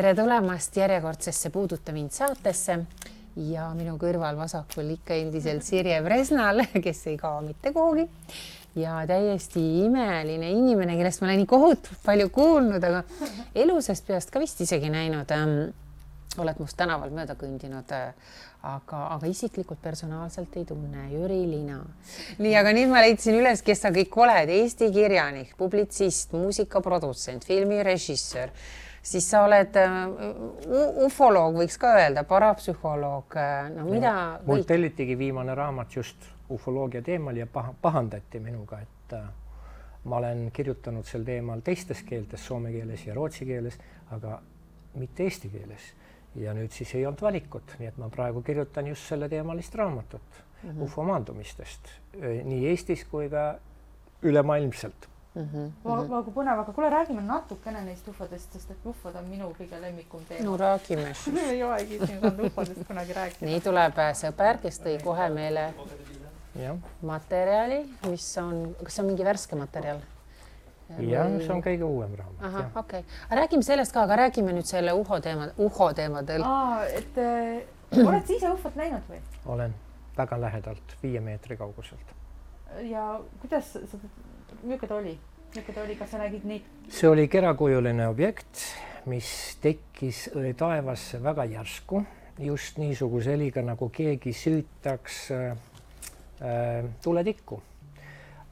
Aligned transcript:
tere 0.00 0.14
tulemast 0.16 0.76
järjekordsesse 0.76 1.50
Puuduta 1.52 1.92
mind 1.92 2.14
saatesse 2.16 2.76
ja 3.50 3.66
minu 3.76 3.98
kõrval 4.00 4.38
vasakul 4.38 4.94
ikka 4.94 5.18
endiselt 5.20 5.66
Sirje 5.66 5.98
Presnal, 6.00 6.62
kes 6.86 7.02
ei 7.10 7.18
kao 7.20 7.42
mitte 7.44 7.68
kuhugi 7.74 8.06
ja 8.80 9.02
täiesti 9.04 9.60
imeline 9.82 10.54
inimene, 10.54 10.96
kellest 10.96 11.20
ma 11.20 11.28
olen 11.28 11.42
nii 11.42 11.50
kohutavalt 11.52 12.00
palju 12.06 12.30
kuulnud, 12.32 12.88
aga 12.88 13.04
elusast 13.52 14.08
peast 14.08 14.32
ka 14.32 14.40
vist 14.40 14.64
isegi 14.64 14.88
näinud 14.88 15.36
ähm,. 15.36 15.54
oled 16.40 16.64
must 16.64 16.80
tänaval 16.80 17.12
mööda 17.12 17.36
kõndinud 17.36 17.92
äh, 17.92 18.34
aga, 18.62 19.06
aga 19.18 19.28
isiklikult 19.28 19.82
personaalselt 19.84 20.56
ei 20.56 20.64
tunne 20.64 21.10
Jüri 21.12 21.42
Lina. 21.50 21.82
nii, 22.38 22.56
aga 22.56 22.72
nüüd 22.72 22.88
ma 22.88 23.04
leidsin 23.04 23.36
üles, 23.36 23.60
kes 23.60 23.84
sa 23.84 23.92
kõik 23.92 24.16
oled, 24.16 24.48
Eesti 24.62 24.94
kirjanik, 24.94 25.58
publitsist, 25.60 26.32
muusikaprodutsent, 26.32 27.44
filmirežissöör 27.44 28.56
siis 29.02 29.30
sa 29.30 29.44
oled 29.46 29.76
uh, 29.80 31.04
ufoloog, 31.06 31.56
võiks 31.62 31.78
ka 31.80 31.94
öelda, 31.98 32.24
parapsühholoog, 32.28 33.36
äh, 33.40 33.70
no 33.74 33.86
mida 33.88 34.14
no,. 34.14 34.42
mul 34.50 34.64
tellitigi 34.68 35.16
viimane 35.18 35.54
raamat 35.54 35.96
just 35.96 36.28
ufoloogia 36.50 37.02
teemal 37.02 37.36
ja 37.36 37.46
paha, 37.46 37.74
pahandati 37.82 38.40
minuga, 38.42 38.80
et 38.84 39.16
äh, 39.16 39.24
ma 40.04 40.20
olen 40.20 40.48
kirjutanud 40.52 41.08
sel 41.08 41.24
teemal 41.24 41.64
teistes 41.64 42.02
keeltes, 42.08 42.44
soome 42.46 42.72
keeles 42.74 43.06
ja 43.06 43.16
rootsi 43.16 43.48
keeles, 43.48 43.78
aga 44.16 44.40
mitte 44.98 45.26
eesti 45.28 45.52
keeles. 45.52 45.94
ja 46.38 46.52
nüüd 46.54 46.70
siis 46.70 46.92
ei 46.94 47.02
olnud 47.08 47.24
valikut, 47.26 47.72
nii 47.80 47.88
et 47.88 47.96
ma 47.98 48.06
praegu 48.08 48.38
kirjutan 48.46 48.86
just 48.86 49.08
selleteemalist 49.10 49.74
raamatut 49.74 50.36
mm 50.62 50.70
-hmm. 50.70 50.82
ufo 50.84 51.02
maandumistest 51.02 51.90
nii 52.44 52.68
Eestis 52.68 53.04
kui 53.04 53.28
ka 53.30 53.58
ülemaailmselt 54.22 55.09
mm. 55.34 55.48
-hmm. 55.52 56.10
väga 56.10 56.32
põnev, 56.34 56.58
aga 56.58 56.72
kuule, 56.72 56.90
räägime 56.90 57.22
natukene 57.22 57.82
neist 57.84 58.08
ufodest, 58.08 58.52
sest 58.52 58.70
et 58.70 58.86
ufod 58.86 59.16
on 59.16 59.24
minu 59.24 59.50
kõige 59.58 59.80
lemmikum 59.80 60.24
teema. 60.28 60.44
no 60.44 60.56
räägime 60.56 61.14
siis 61.24 61.42
ei 61.42 61.62
olegi 61.62 61.98
siin 62.06 62.20
saanud 62.20 62.46
ufodest 62.46 62.86
kunagi 62.86 63.12
rääkida. 63.12 63.46
nii 63.46 63.60
tuleb 63.60 63.98
äh, 63.98 64.14
sõber, 64.22 64.60
kes 64.62 64.80
tõi 64.80 64.96
kohe 65.02 65.28
meile 65.28 65.72
ja. 66.58 66.76
materjali, 67.02 67.84
mis 68.08 68.30
on, 68.38 68.74
kas 68.84 68.94
see 68.94 69.04
on 69.04 69.12
mingi 69.12 69.24
värske 69.24 69.56
materjal? 69.56 70.00
jah, 70.98 71.28
see 71.38 71.52
on 71.54 71.62
kõige 71.62 71.86
uuem 71.86 72.16
raamat. 72.18 72.40
ahah, 72.48 72.72
okei 72.74 73.04
okay., 73.04 73.20
aga 73.28 73.42
räägime 73.42 73.62
sellest 73.62 73.94
ka, 73.94 74.02
aga 74.08 74.16
räägime 74.24 74.56
nüüd 74.56 74.66
selle 74.66 74.92
uho 74.92 75.20
teema, 75.20 75.50
uho 75.58 75.92
teemadel. 75.92 76.46
et 76.96 77.18
äh, 77.18 78.06
oled 78.06 78.26
sa 78.26 78.34
ise 78.34 78.50
ufot 78.50 78.74
näinud 78.76 79.06
või? 79.10 79.22
olen 79.46 79.74
väga 80.16 80.40
lähedalt, 80.40 80.96
viie 81.02 81.20
meetri 81.20 81.56
kauguselt. 81.56 82.16
ja 82.82 83.20
kuidas 83.40 83.72
sa 83.72 83.98
milline 84.62 84.88
ta 84.88 84.94
oli, 84.94 85.18
milline 85.54 85.74
ta 85.74 85.82
oli, 85.82 85.96
kas 85.96 86.10
sa 86.10 86.20
nägid 86.20 86.44
neid? 86.48 86.68
see 86.90 87.08
oli 87.08 87.26
kerakujuline 87.28 88.08
objekt, 88.08 88.64
mis 89.10 89.30
tekkis 89.62 90.28
taevasse 90.56 91.22
väga 91.22 91.46
järsku, 91.50 92.02
just 92.38 92.78
niisuguse 92.80 93.34
heliga, 93.34 93.62
nagu 93.64 93.88
keegi 93.94 94.32
süütaks 94.36 95.20
äh, 95.36 95.50
äh, 96.42 96.84
tuletikku 97.02 97.62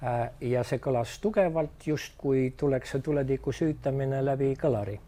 äh,. 0.03 0.31
ja 0.41 0.65
see 0.65 0.81
kõlas 0.83 1.19
tugevalt, 1.23 1.87
justkui 1.87 2.53
tuleks 2.57 2.97
see 2.97 3.05
tuletiku 3.05 3.53
süütamine 3.53 4.25
läbi 4.25 4.55
kõlari. 4.61 4.99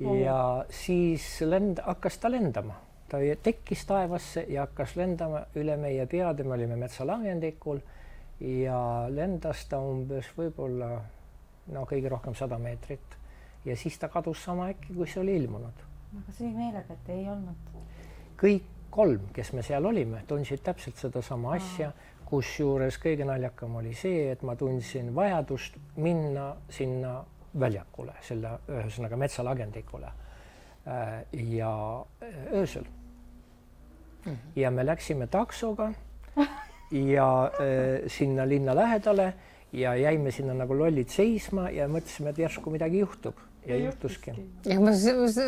ja 0.00 0.40
oh. 0.40 0.64
siis 0.70 1.40
lend-, 1.42 1.82
hakkas 1.82 2.18
ta 2.20 2.30
lendama 2.30 2.82
ta 3.08 3.18
tekkis 3.42 3.84
taevasse 3.86 4.44
ja 4.48 4.66
hakkas 4.66 4.96
lendama 4.96 5.44
üle 5.54 5.76
meie 5.78 6.06
peade, 6.10 6.44
me 6.44 6.56
olime 6.56 6.76
metsalagendikul 6.76 7.78
ja 8.40 8.78
lendas 9.10 9.64
ta 9.70 9.80
umbes 9.80 10.28
võib-olla 10.36 10.90
no 11.72 11.84
kõige 11.88 12.10
rohkem 12.12 12.34
sada 12.36 12.58
meetrit 12.58 13.16
ja 13.64 13.76
siis 13.76 13.98
ta 13.98 14.08
kadus 14.08 14.44
sama 14.44 14.70
äkki, 14.70 14.94
kui 14.94 15.06
see 15.10 15.20
oli 15.22 15.36
ilmunud. 15.40 15.84
aga 16.18 16.32
see 16.32 16.48
oli 16.48 16.56
meelega, 16.56 16.94
et 16.94 17.08
ei 17.14 17.28
olnud? 17.32 17.70
kõik 18.40 18.74
kolm, 18.90 19.30
kes 19.32 19.52
me 19.52 19.62
seal 19.66 19.86
olime, 19.86 20.22
tundsid 20.28 20.62
täpselt 20.64 21.00
sedasama 21.00 21.56
asja, 21.56 21.90
kusjuures 22.26 22.98
kõige 23.02 23.26
naljakam 23.28 23.76
oli 23.80 23.94
see, 23.94 24.30
et 24.32 24.42
ma 24.42 24.56
tundsin 24.56 25.12
vajadust 25.14 25.76
minna 25.96 26.52
sinna 26.72 27.18
väljakule, 27.60 28.14
selle 28.22 28.58
ühesõnaga 28.68 29.16
metsalagendikule 29.20 30.08
äh, 30.12 31.24
ja 31.56 31.72
äh, 32.22 32.38
öösel. 32.52 32.84
-hmm. 34.24 34.36
ja 34.56 34.70
me 34.70 34.86
läksime 34.86 35.26
taksoga 35.26 35.92
ja 36.90 37.50
äh, 37.60 38.06
sinna 38.10 38.46
linna 38.48 38.74
lähedale 38.74 39.32
ja 39.72 39.94
jäime 39.96 40.30
sinna 40.30 40.54
nagu 40.54 40.74
lollid 40.78 41.10
seisma 41.10 41.70
ja 41.70 41.88
mõtlesime, 41.90 42.30
et 42.30 42.38
järsku 42.46 42.70
midagi 42.70 43.02
juhtub 43.02 43.45
ja 43.66 43.76
juhtuski. 43.76 44.32
ja 44.66 44.78
ma, 44.80 44.92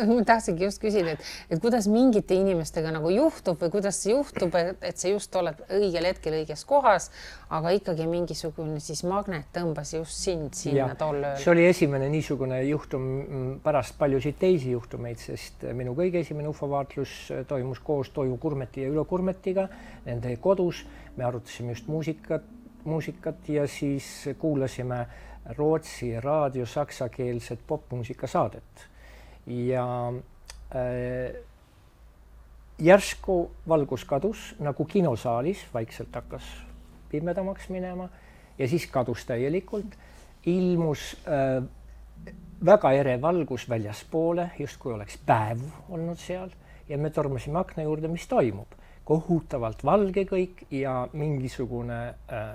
ma 0.09 0.23
tahtsingi 0.27 0.65
just 0.67 0.81
küsida, 0.81 1.15
et, 1.15 1.27
et 1.49 1.61
kuidas 1.63 1.87
mingite 1.91 2.35
inimestega 2.37 2.91
nagu 2.95 3.11
juhtub 3.13 3.59
või 3.63 3.71
kuidas 3.73 4.01
see 4.03 4.13
juhtub, 4.13 4.55
et, 4.59 4.83
et 4.91 4.99
sa 4.99 5.11
just 5.11 5.35
oled 5.39 5.61
õigel 5.79 6.09
hetkel 6.09 6.35
õiges 6.41 6.65
kohas, 6.69 7.09
aga 7.55 7.73
ikkagi 7.77 8.07
mingisugune 8.09 8.79
siis 8.83 9.03
magnet 9.07 9.49
tõmbas 9.55 9.93
just 9.95 10.19
sind 10.19 10.57
sinna 10.57 10.91
tol 10.99 11.21
ööl. 11.21 11.39
see 11.39 11.53
oli 11.53 11.65
esimene 11.69 12.09
niisugune 12.11 12.61
juhtum 12.67 13.07
mm, 13.07 13.49
pärast 13.65 13.97
paljusid 13.99 14.39
teisi 14.41 14.73
juhtumeid, 14.75 15.21
sest 15.21 15.65
minu 15.75 15.95
kõige 15.97 16.23
esimene 16.23 16.51
ufovaatlus 16.51 17.15
toimus 17.47 17.81
koos 17.83 18.11
Toivo 18.13 18.37
Kurmeti 18.41 18.83
ja 18.83 18.91
Ülo 18.91 19.05
Kurmetiga 19.05 19.69
nende 20.05 20.35
kodus. 20.41 20.85
me 21.17 21.25
arutasime 21.25 21.73
just 21.73 21.87
muusikat, 21.87 22.43
muusikat 22.83 23.49
ja 23.49 23.67
siis 23.67 24.29
kuulasime 24.39 25.05
Rootsi 25.57 26.19
raadio 26.21 26.65
saksakeelset 26.65 27.59
popmuusikasaadet 27.67 28.87
ja 29.47 30.13
äh, 30.75 31.35
järsku 32.79 33.51
valgus 33.67 34.05
kadus 34.05 34.55
nagu 34.59 34.85
kinosaalis, 34.85 35.65
vaikselt 35.73 36.15
hakkas 36.15 36.43
pimedamaks 37.09 37.69
minema 37.69 38.09
ja 38.59 38.67
siis 38.67 38.87
kadus 38.87 39.25
täielikult, 39.25 39.97
ilmus 40.45 41.15
äh, 41.27 41.63
väga 42.65 42.91
ere 42.91 43.21
valgus 43.21 43.69
väljaspoole, 43.69 44.51
justkui 44.59 44.93
oleks 44.93 45.17
päev 45.25 45.63
olnud 45.89 46.19
seal 46.19 46.51
ja 46.89 46.97
me 46.97 47.09
tormasime 47.09 47.59
akna 47.59 47.83
juurde, 47.83 48.07
mis 48.07 48.27
toimub, 48.27 48.73
kohutavalt 49.07 49.83
valge 49.85 50.25
kõik 50.29 50.65
ja 50.71 51.07
mingisugune 51.13 51.99
äh, 52.09 52.49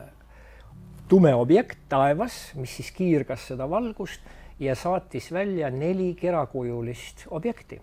tume 1.08 1.34
objekt 1.34 1.78
taevas, 1.88 2.52
mis 2.54 2.76
siis 2.76 2.90
kiirgas 2.96 3.48
seda 3.50 3.68
valgust 3.70 4.20
ja 4.60 4.74
saatis 4.74 5.32
välja 5.32 5.70
neli 5.70 6.14
kerakujulist 6.14 7.26
objekti. 7.30 7.80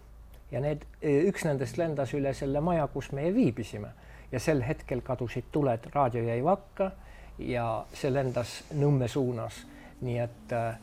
ja 0.52 0.60
need, 0.60 0.82
üks 1.02 1.46
nendest 1.48 1.78
lendas 1.80 2.12
üle 2.14 2.34
selle 2.36 2.60
maja, 2.60 2.88
kus 2.92 3.12
meie 3.16 3.32
viibisime 3.34 3.94
ja 4.32 4.40
sel 4.40 4.62
hetkel 4.68 5.02
kadusid 5.02 5.48
tuled, 5.52 5.88
raadio 5.94 6.24
jäi 6.24 6.44
vakka 6.44 6.92
ja 7.40 7.86
see 7.94 8.12
lendas 8.14 8.64
Nõmme 8.74 9.08
suunas. 9.08 9.66
nii 10.02 10.18
et 10.20 10.54
äh, 10.54 10.78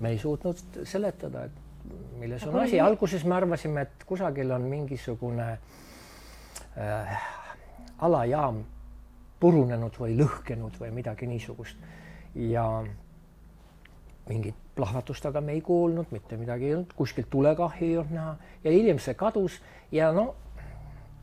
me 0.00 0.10
ei 0.10 0.18
suutnud 0.18 0.58
seletada, 0.84 1.44
et 1.44 1.52
milles 2.18 2.42
on 2.46 2.58
asi, 2.60 2.80
alguses 2.80 3.24
me 3.24 3.34
arvasime, 3.34 3.86
et 3.86 4.04
kusagil 4.06 4.50
on 4.50 4.62
mingisugune 4.62 5.46
äh, 6.78 7.20
alajaam 7.98 8.64
purunenud 9.40 9.98
või 10.00 10.16
lõhkenud 10.18 10.78
või 10.80 10.90
midagi 10.94 11.26
niisugust. 11.26 11.76
ja 12.34 12.64
mingit 14.28 14.54
plahvatust 14.76 15.26
aga 15.26 15.40
me 15.40 15.54
ei 15.56 15.60
kuulnud, 15.64 16.10
mitte 16.12 16.36
midagi 16.36 16.68
ei 16.68 16.74
olnud, 16.74 16.92
kuskilt 16.96 17.30
tulekahju 17.30 17.86
ei 17.86 17.96
olnud 17.98 18.14
näha 18.14 18.36
ja 18.64 18.70
hiljem 18.70 19.00
see 19.02 19.14
kadus 19.18 19.60
ja 19.92 20.12
no 20.12 20.34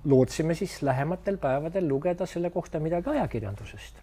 lootsime 0.05 0.55
siis 0.57 0.81
lähematel 0.81 1.37
päevadel 1.41 1.87
lugeda 1.87 2.25
selle 2.25 2.49
kohta 2.49 2.79
midagi 2.79 3.09
ajakirjandusest 3.09 4.01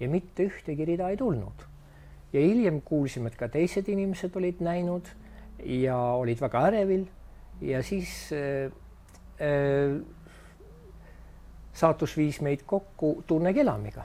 ja 0.00 0.08
mitte 0.08 0.46
ühtegi 0.50 0.84
rida 0.84 1.08
ei 1.10 1.16
tulnud. 1.16 1.68
ja 2.32 2.40
hiljem 2.40 2.80
kuulsime, 2.80 3.28
et 3.28 3.36
ka 3.36 3.48
teised 3.48 3.88
inimesed 3.92 4.36
olid 4.36 4.60
näinud 4.64 5.08
ja 5.64 5.96
olid 6.16 6.40
väga 6.40 6.66
ärevil 6.70 7.04
ja 7.60 7.82
siis 7.82 8.30
äh, 8.32 8.72
äh, 9.38 10.00
saatus 11.74 12.16
viis 12.16 12.40
meid 12.40 12.66
kokku 12.66 13.22
Tunne 13.26 13.54
Kelamiga, 13.54 14.04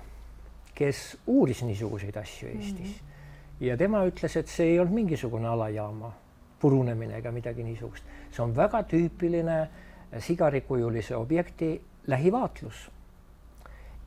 kes 0.76 1.18
uuris 1.28 1.64
niisuguseid 1.64 2.16
asju 2.16 2.50
Eestis 2.50 2.88
mm. 2.88 2.94
-hmm. 2.94 3.66
ja 3.66 3.78
tema 3.78 4.06
ütles, 4.06 4.38
et 4.40 4.48
see 4.48 4.72
ei 4.72 4.80
olnud 4.80 4.94
mingisugune 4.94 5.48
alajaama 5.48 6.14
purunemine 6.60 7.18
ega 7.18 7.32
midagi 7.32 7.64
niisugust, 7.64 8.04
see 8.32 8.44
on 8.44 8.56
väga 8.56 8.84
tüüpiline 8.84 9.68
sigarikujulise 10.20 11.16
objekti 11.16 11.82
lähivaatlus. 12.08 12.92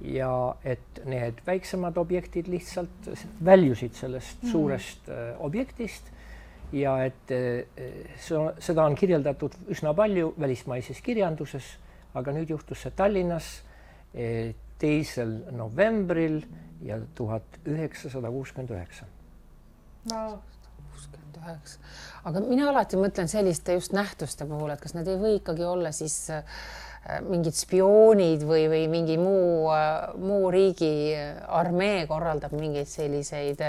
ja 0.01 0.57
et 0.65 1.01
need 1.05 1.43
väiksemad 1.47 1.97
objektid 2.01 2.47
lihtsalt 2.49 3.09
väljusid 3.45 3.93
sellest 3.93 4.43
mm 4.43 4.49
-hmm. 4.49 4.53
suurest 4.53 5.09
äh, 5.09 5.45
objektist 5.45 6.05
ja 6.73 7.05
et 7.05 7.31
äh, 7.31 7.67
see, 8.17 8.39
seda 8.59 8.85
on 8.85 8.95
kirjeldatud 8.95 9.53
üsna 9.69 9.95
palju 9.95 10.35
välismaises 10.41 11.03
kirjanduses 11.03 11.77
aga 12.15 12.35
nüüd 12.35 12.51
juhtus 12.51 12.85
see 12.85 12.93
Tallinnas 12.97 13.49
eh, 14.15 14.55
teisel 14.81 15.37
novembril 15.55 16.41
ja 16.85 16.99
tuhat 17.15 17.61
üheksasada 17.69 18.31
kuuskümmend 18.33 18.73
üheksa. 18.75 19.07
no 20.11 20.41
kuuskümmend 20.91 21.41
üheksa, 21.43 21.81
aga 22.25 22.45
mina 22.45 22.71
alati 22.71 23.01
mõtlen 23.01 23.29
selliste 23.31 23.77
just 23.77 23.93
nähtuste 23.97 24.49
puhul, 24.49 24.73
et 24.73 24.81
kas 24.81 24.97
need 24.97 25.11
ei 25.11 25.21
või 25.21 25.35
ikkagi 25.39 25.67
olla 25.69 25.93
siis 25.95 26.17
äh, 26.33 26.43
mingid 27.29 27.57
spioonid 27.57 28.43
või, 28.49 28.67
või 28.73 28.83
mingi 28.93 29.19
muu, 29.21 29.69
äh, 29.77 30.11
muu 30.21 30.51
riigi 30.53 31.15
armee 31.61 32.07
korraldab 32.09 32.57
mingeid 32.57 32.89
selliseid 32.89 33.63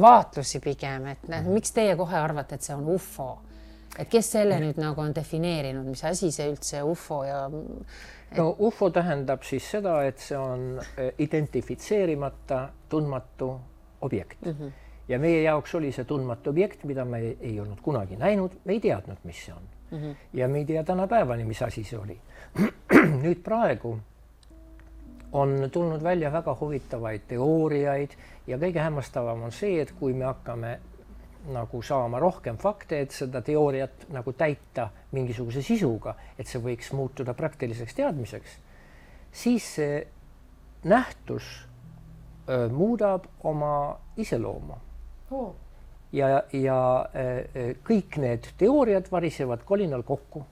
vaatlusi 0.00 0.60
pigem, 0.64 1.12
et 1.12 1.28
näed, 1.28 1.48
miks 1.52 1.74
teie 1.76 1.96
kohe 2.00 2.16
arvate, 2.16 2.56
et 2.56 2.68
see 2.68 2.76
on 2.76 2.88
ufo? 2.96 3.34
Et 3.98 4.08
kes 4.08 4.30
selle 4.32 4.58
nüüd 4.60 4.78
nagu 4.80 5.00
on 5.00 5.14
defineerinud, 5.14 5.86
mis 5.86 6.04
asi 6.04 6.30
see 6.32 6.48
üldse 6.50 6.82
ufo 6.82 7.22
ja 7.24 7.44
et... 7.48 8.38
no 8.38 8.54
ufo 8.58 8.90
tähendab 8.90 9.44
siis 9.44 9.66
seda, 9.70 9.98
et 10.08 10.18
see 10.18 10.38
on 10.38 10.80
identifitseerimata, 11.18 12.68
tundmatu 12.88 13.54
objekt 14.00 14.46
mm. 14.46 14.56
-hmm 14.60 14.78
ja 15.08 15.18
meie 15.18 15.42
jaoks 15.42 15.74
oli 15.74 15.92
see 15.92 16.04
tundmatu 16.04 16.50
objekt, 16.50 16.84
mida 16.84 17.04
me 17.04 17.18
ei, 17.18 17.36
ei 17.40 17.60
olnud 17.60 17.80
kunagi 17.82 18.16
näinud, 18.16 18.54
me 18.64 18.72
ei 18.72 18.80
teadnud, 18.80 19.18
mis 19.24 19.44
see 19.44 19.54
on 19.54 19.62
mm. 19.90 19.98
-hmm. 19.98 20.14
ja 20.32 20.48
me 20.48 20.58
ei 20.58 20.64
tea 20.64 20.84
tänapäevani, 20.84 21.44
mis 21.44 21.62
asi 21.62 21.84
see 21.84 21.98
oli 21.98 22.20
nüüd 23.24 23.42
praegu 23.42 23.98
on 25.32 25.68
tulnud 25.72 26.02
välja 26.02 26.32
väga 26.32 26.56
huvitavaid 26.60 27.20
teooriaid 27.28 28.10
ja 28.46 28.58
kõige 28.58 28.78
hämmastavam 28.78 29.42
on 29.42 29.52
see, 29.52 29.80
et 29.80 29.92
kui 29.92 30.12
me 30.12 30.24
hakkame 30.24 30.78
nagu 31.50 31.82
saama 31.82 32.20
rohkem 32.22 32.56
fakte, 32.60 33.00
et 33.02 33.14
seda 33.14 33.42
teooriat 33.42 34.06
nagu 34.14 34.32
täita 34.38 34.88
mingisuguse 35.12 35.62
sisuga, 35.62 36.14
et 36.38 36.46
see 36.46 36.62
võiks 36.62 36.92
muutuda 36.94 37.34
praktiliseks 37.34 37.96
teadmiseks, 37.98 38.54
siis 39.32 39.66
see 39.78 39.98
nähtus 40.84 41.48
öö, 42.48 42.68
muudab 42.68 43.26
oma 43.42 43.98
iseloomu. 44.16 44.78
Oh.. 45.32 45.54
ja, 46.12 46.42
ja 46.52 46.78
äh, 47.16 47.74
kõik 47.86 48.18
need 48.20 48.50
teooriad 48.58 49.08
varisevad 49.10 49.64
kolinal 49.64 50.02
kokku 50.02 50.44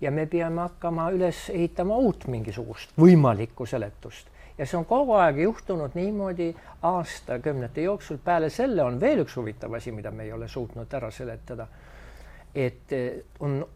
ja 0.00 0.10
me 0.10 0.26
peame 0.26 0.60
hakkama 0.66 1.08
üles 1.14 1.48
ehitama 1.50 1.96
uut 1.96 2.26
mingisugust 2.28 2.92
võimalikku 3.00 3.66
seletust 3.66 4.28
ja 4.58 4.66
see 4.66 4.78
on 4.78 4.84
kogu 4.84 5.14
aeg 5.18 5.38
juhtunud 5.42 5.94
niimoodi 5.94 6.52
aastakümnete 6.82 7.82
jooksul. 7.82 8.18
peale 8.24 8.50
selle 8.50 8.82
on 8.82 9.00
veel 9.00 9.22
üks 9.24 9.36
huvitav 9.36 9.74
asi, 9.74 9.92
mida 9.92 10.10
me 10.10 10.24
ei 10.24 10.32
ole 10.32 10.48
suutnud 10.48 10.94
ära 10.94 11.10
seletada. 11.10 11.66
et 12.54 12.92
äh, 12.92 13.22
on 13.40 13.66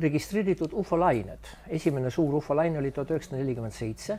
registreeritud 0.00 0.72
ufolained, 0.72 1.50
esimene 1.68 2.10
suur 2.10 2.34
ufolaine 2.34 2.78
oli 2.78 2.90
tuhat 2.90 3.10
üheksasada 3.10 3.42
nelikümmend 3.42 3.72
seitse 3.72 4.18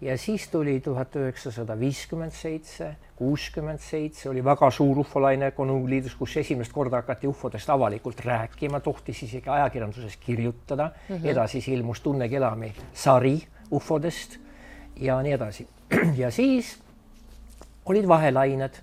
ja 0.00 0.18
siis 0.18 0.48
tuli 0.52 0.80
tuhat 0.80 1.16
üheksasada 1.16 1.78
viiskümmend 1.80 2.32
seitse, 2.36 2.90
kuuskümmend 3.16 3.80
seitse 3.80 4.28
oli 4.30 4.44
väga 4.44 4.70
suur 4.70 4.98
ufolaine 4.98 5.50
Konungiliidus, 5.56 6.14
kus 6.14 6.36
esimest 6.36 6.72
korda 6.72 7.00
hakati 7.00 7.26
ufodest 7.26 7.70
avalikult 7.70 8.20
rääkima, 8.24 8.80
tohtis 8.80 9.22
isegi 9.22 9.48
ajakirjanduses 9.48 10.16
kirjutada 10.16 10.90
mm. 11.08 11.16
-hmm. 11.16 11.28
edasi 11.30 11.60
siis 11.60 11.68
ilmus 11.78 12.00
Tunne 12.00 12.28
Kelami 12.28 12.74
sari 12.92 13.38
ufodest 13.70 14.38
ja 15.00 15.20
nii 15.22 15.32
edasi. 15.32 15.68
ja 16.22 16.30
siis 16.30 16.76
olid 17.86 18.08
vahelained 18.08 18.82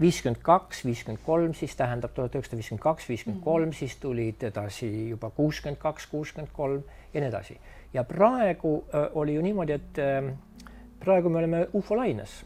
viiskümmend 0.00 0.40
kaks, 0.42 0.84
viiskümmend 0.84 1.20
kolm, 1.26 1.52
siis 1.54 1.76
tähendab 1.76 2.14
tuhat 2.16 2.34
üheksasada 2.34 2.60
viiskümmend 2.60 2.82
kaks, 2.82 3.08
viiskümmend 3.08 3.44
kolm, 3.44 3.68
mhm. 3.68 3.76
siis 3.76 3.96
tulid 4.00 4.42
edasi 4.48 4.88
juba 5.10 5.30
kuuskümmend 5.30 5.80
kaks, 5.82 6.06
kuuskümmend 6.12 6.52
kolm 6.56 6.82
ja 7.14 7.20
nii 7.20 7.28
edasi 7.28 7.58
ja 7.94 8.04
praegu 8.04 8.84
äh, 8.94 9.08
oli 9.14 9.34
ju 9.34 9.42
niimoodi, 9.42 9.72
et 9.72 9.98
äh, 9.98 10.32
praegu 11.00 11.28
me 11.28 11.38
oleme 11.38 11.66
ufolaines 11.72 12.44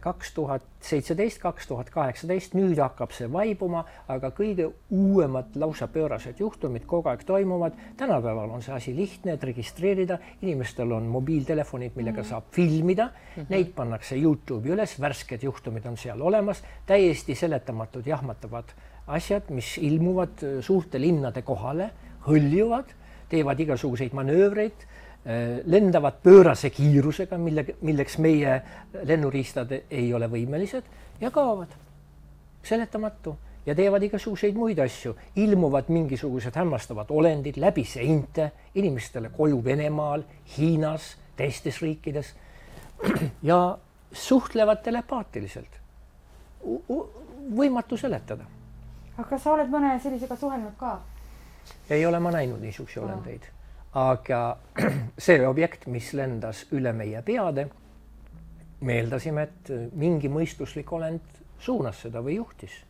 kaks 0.00 0.32
tuhat 0.34 0.62
seitseteist, 0.82 1.38
kaks 1.38 1.68
tuhat 1.70 1.90
kaheksateist, 1.94 2.56
nüüd 2.58 2.78
hakkab 2.82 3.12
see 3.14 3.28
vaibuma, 3.30 3.84
aga 4.10 4.32
kõige 4.34 4.66
uuemad 4.90 5.54
lausa 5.60 5.86
pöörased 5.88 6.40
juhtumid 6.42 6.86
kogu 6.90 7.08
aeg 7.08 7.22
toimuvad. 7.24 7.76
tänapäeval 7.96 8.50
on 8.50 8.62
see 8.62 8.74
asi 8.74 8.96
lihtne, 8.96 9.32
et 9.32 9.44
registreerida, 9.44 10.18
inimestel 10.42 10.92
on 10.92 11.06
mobiiltelefonid, 11.06 11.92
millega 11.94 12.20
mm 12.20 12.24
-hmm. 12.24 12.28
saab 12.28 12.44
filmida 12.50 13.04
mm, 13.04 13.42
-hmm. 13.42 13.46
neid 13.48 13.72
pannakse 13.74 14.16
Youtube'i 14.16 14.74
üles, 14.74 15.00
värsked 15.00 15.42
juhtumid 15.42 15.86
on 15.86 15.96
seal 15.96 16.20
olemas, 16.20 16.62
täiesti 16.86 17.34
seletamatud, 17.34 18.06
jahmatavad 18.06 18.74
asjad, 19.06 19.50
mis 19.50 19.78
ilmuvad 19.78 20.60
suurte 20.60 21.00
linnade 21.00 21.42
kohale, 21.42 21.90
hõljuvad 22.26 22.84
teevad 23.28 23.60
igasuguseid 23.60 24.12
manöövreid, 24.12 24.72
äh, 24.72 25.03
lendavad 25.64 26.18
pöörase 26.22 26.68
kiirusega, 26.70 27.38
mille, 27.40 27.64
milleks 27.80 28.18
meie 28.20 28.58
lennuriistad 29.08 29.70
ei 29.90 30.10
ole 30.14 30.28
võimelised 30.28 30.84
ja 31.20 31.30
kaovad. 31.30 31.72
seletamatu 32.62 33.36
ja 33.66 33.74
teevad 33.74 34.02
igasuguseid 34.02 34.56
muid 34.56 34.78
asju, 34.78 35.14
ilmuvad 35.36 35.88
mingisugused 35.88 36.56
hämmastavad 36.56 37.10
olendid 37.10 37.56
läbi 37.56 37.84
seinte 37.84 38.50
inimestele 38.74 39.30
koju 39.32 39.64
Venemaal, 39.64 40.22
Hiinas, 40.56 41.16
teistes 41.36 41.80
riikides 41.82 42.34
ja 43.50 43.78
suhtlevad 44.12 44.82
telepaatiliselt. 44.82 45.80
võimatu 47.56 47.96
seletada. 47.96 48.44
aga 49.16 49.28
kas 49.28 49.42
sa 49.42 49.52
oled 49.52 49.68
mõne 49.68 49.98
sellisega 50.00 50.36
suhelnud 50.36 50.76
ka? 50.78 51.00
ei 51.90 52.06
ole 52.06 52.20
ma 52.20 52.30
näinud 52.30 52.60
niisuguseid 52.60 53.04
olendeid, 53.04 53.44
aga 53.94 54.56
see 55.26 55.46
objekt, 55.46 55.86
mis 55.86 56.12
lendas 56.12 56.64
üle 56.74 56.92
meie 56.92 57.22
peade, 57.22 57.68
me 58.84 58.98
eeldasime, 59.00 59.46
et 59.46 59.72
mingi 59.94 60.28
mõistuslik 60.28 60.90
olend 60.92 61.42
suunas 61.62 62.02
seda 62.04 62.22
või 62.24 62.36
juhtis. 62.40 62.82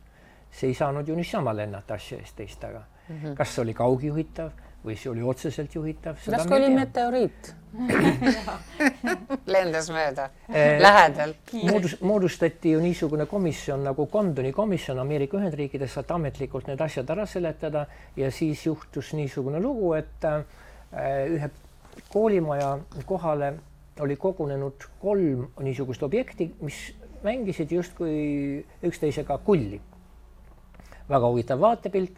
see 0.55 0.69
ei 0.71 0.75
saanud 0.75 1.07
ju 1.07 1.15
niisama 1.15 1.51
lennata 1.53 1.93
asja 1.93 2.17
eest 2.17 2.35
teist 2.35 2.59
taga 2.59 2.79
mm. 3.09 3.15
-hmm. 3.15 3.35
kas 3.35 3.55
see 3.55 3.61
oli 3.61 3.73
kaugjuhitav 3.73 4.51
või 4.85 4.95
see 4.95 5.09
oli 5.11 5.21
otseselt 5.21 5.75
juhitav? 5.75 6.15
kas 6.31 6.51
oli 6.51 6.69
meteoriit 6.69 7.55
lendas 9.55 9.89
mööda 9.89 10.29
eh, 10.49 10.79
lähedalt. 10.81 11.53
moodus, 11.63 11.97
moodustati 12.01 12.71
ju 12.71 12.81
niisugune 12.81 13.25
komisjon 13.25 13.83
nagu 13.83 14.07
Condoni 14.07 14.51
komisjon 14.51 14.99
Ameerika 14.99 15.37
Ühendriikides, 15.37 15.97
et 15.99 16.11
ametlikult 16.11 16.67
need 16.67 16.81
asjad 16.81 17.09
ära 17.09 17.25
seletada 17.25 17.85
ja 18.15 18.31
siis 18.31 18.65
juhtus 18.65 19.13
niisugune 19.13 19.59
lugu, 19.59 19.93
et 19.93 20.23
äh, 20.23 20.43
ühe 21.29 21.49
koolimaja 22.09 22.77
kohale 23.05 23.53
oli 23.99 24.15
kogunenud 24.15 24.87
kolm 24.99 25.47
niisugust 25.63 26.03
objekti, 26.03 26.49
mis 26.61 26.95
mängisid 27.23 27.71
justkui 27.71 28.65
üksteisega 28.83 29.37
kulli. 29.37 29.81
väga 31.09 31.27
huvitav 31.27 31.59
vaatepilt 31.61 32.15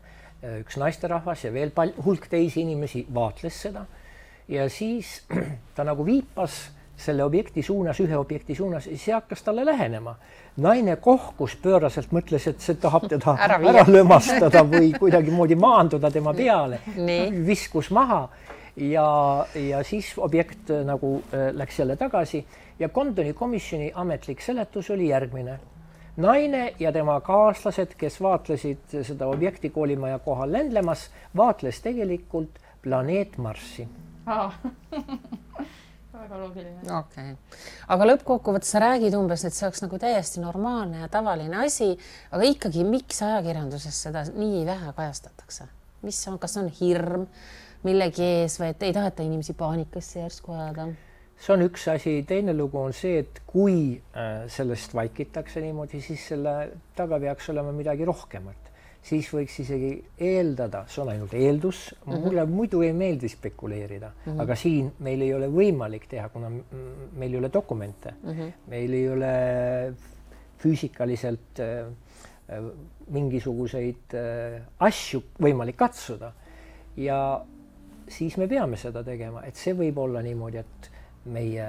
üks 0.62 0.78
naisterahvas 0.80 1.44
ja 1.44 1.54
veel 1.54 1.72
pal-, 1.76 1.96
hulk 2.06 2.28
teisi 2.30 2.62
inimesi 2.62 3.06
vaatles 3.14 3.62
seda 3.62 3.86
ja 4.48 4.70
siis 4.70 5.24
ta 5.76 5.84
nagu 5.84 6.06
viipas 6.06 6.68
selle 6.98 7.24
objekti 7.24 7.62
suunas, 7.62 8.00
ühe 8.02 8.18
objekti 8.18 8.56
suunas, 8.56 8.88
siis 8.90 9.04
see 9.06 9.14
hakkas 9.14 9.44
talle 9.46 9.66
lähenema. 9.66 10.16
naine 10.58 10.96
kohkus 10.96 11.54
pööraselt, 11.62 12.10
mõtles, 12.12 12.48
et 12.50 12.62
see 12.62 12.74
tahab 12.82 13.06
teda 13.10 13.36
ära, 13.38 13.60
ära 13.70 13.84
lömastada 13.88 14.64
või 14.66 14.90
kuidagimoodi 14.98 15.56
maanduda 15.56 16.10
tema 16.12 16.34
peale. 16.34 16.80
viskus 17.46 17.92
maha 17.92 18.28
ja, 18.78 19.48
ja 19.56 19.84
siis 19.84 20.14
objekt 20.18 20.70
nagu 20.86 21.18
äh, 21.34 21.50
läks 21.56 21.80
jälle 21.80 21.96
tagasi 21.96 22.46
ja 22.80 22.90
Condoni 22.90 23.34
komisjoni 23.34 23.92
ametlik 23.96 24.42
seletus 24.42 24.90
oli 24.90 25.10
järgmine 25.10 25.60
naine 26.18 26.76
ja 26.80 26.92
tema 26.92 27.20
kaaslased, 27.22 27.94
kes 27.98 28.22
vaatlesid 28.22 28.98
seda 29.04 29.28
objekti 29.28 29.70
koolimaja 29.70 30.20
kohal 30.20 30.52
lendlemas, 30.52 31.10
vaatles 31.36 31.82
tegelikult 31.82 32.62
planeet 32.84 33.38
Marssi 33.38 33.88
ah. 34.26 34.54
väga 36.18 36.40
loogiline. 36.40 36.80
okei 36.82 37.32
okay., 37.32 37.60
aga 37.94 38.08
lõppkokkuvõttes 38.12 38.74
sa 38.74 38.82
räägid 38.82 39.16
umbes, 39.18 39.46
et 39.46 39.54
see 39.56 39.68
oleks 39.68 39.84
nagu 39.86 40.00
täiesti 40.02 40.42
normaalne 40.42 41.04
ja 41.04 41.10
tavaline 41.12 41.62
asi, 41.66 41.92
aga 42.32 42.50
ikkagi, 42.50 42.86
miks 42.88 43.22
ajakirjanduses 43.26 44.02
seda 44.08 44.26
nii 44.34 44.66
vähe 44.68 44.94
kajastatakse, 44.98 45.70
mis 46.06 46.22
on, 46.32 46.40
kas 46.42 46.58
on 46.62 46.72
hirm 46.80 47.28
millegi 47.84 48.24
ees 48.24 48.58
või 48.62 48.72
et 48.74 48.88
ei 48.88 48.94
taheta 48.96 49.26
inimesi 49.26 49.54
paanikasse 49.58 50.20
järsku 50.24 50.56
ajada? 50.56 50.88
see 51.38 51.54
on 51.54 51.64
üks 51.68 51.84
asi, 51.92 52.14
teine 52.28 52.54
lugu 52.58 52.80
on 52.82 52.96
see, 52.96 53.22
et 53.22 53.42
kui 53.46 53.98
äh, 54.18 54.48
sellest 54.52 54.96
vaikitakse 54.98 55.62
niimoodi, 55.62 56.02
siis 56.02 56.24
selle 56.32 56.54
taga 56.98 57.20
peaks 57.22 57.52
olema 57.54 57.74
midagi 57.76 58.08
rohkemat. 58.08 58.64
siis 59.08 59.28
võiks 59.32 59.54
isegi 59.62 59.92
eeldada, 60.20 60.82
see 60.92 61.00
on 61.00 61.10
ainult 61.14 61.34
eeldus 61.38 61.78
mm, 61.94 62.12
-hmm. 62.12 62.24
mulle 62.26 62.46
muidu 62.50 62.82
ei 62.84 62.94
meeldi 62.94 63.30
spekuleerida 63.30 64.10
mm, 64.10 64.32
-hmm. 64.34 64.42
aga 64.42 64.56
siin 64.56 64.90
meil 65.00 65.22
ei 65.22 65.34
ole 65.34 65.48
võimalik 65.48 66.08
teha, 66.10 66.30
kuna 66.30 66.50
meil 66.50 67.34
ei 67.34 67.38
ole 67.38 67.50
dokumente 67.54 68.14
mm, 68.24 68.34
-hmm. 68.34 68.52
meil 68.68 68.94
ei 68.94 69.10
ole 69.10 69.94
füüsikaliselt 70.58 71.60
äh, 71.60 71.88
äh, 72.50 72.72
mingisuguseid 73.08 74.18
asju 74.80 75.24
võimalik 75.40 75.78
katsuda 75.78 76.34
ja 76.98 77.46
siis 78.08 78.38
me 78.38 78.48
peame 78.48 78.78
seda 78.80 79.04
tegema, 79.04 79.44
et 79.46 79.56
see 79.56 79.76
võib 79.78 79.98
olla 80.02 80.22
niimoodi, 80.26 80.62
et 80.62 80.90
meie 81.34 81.68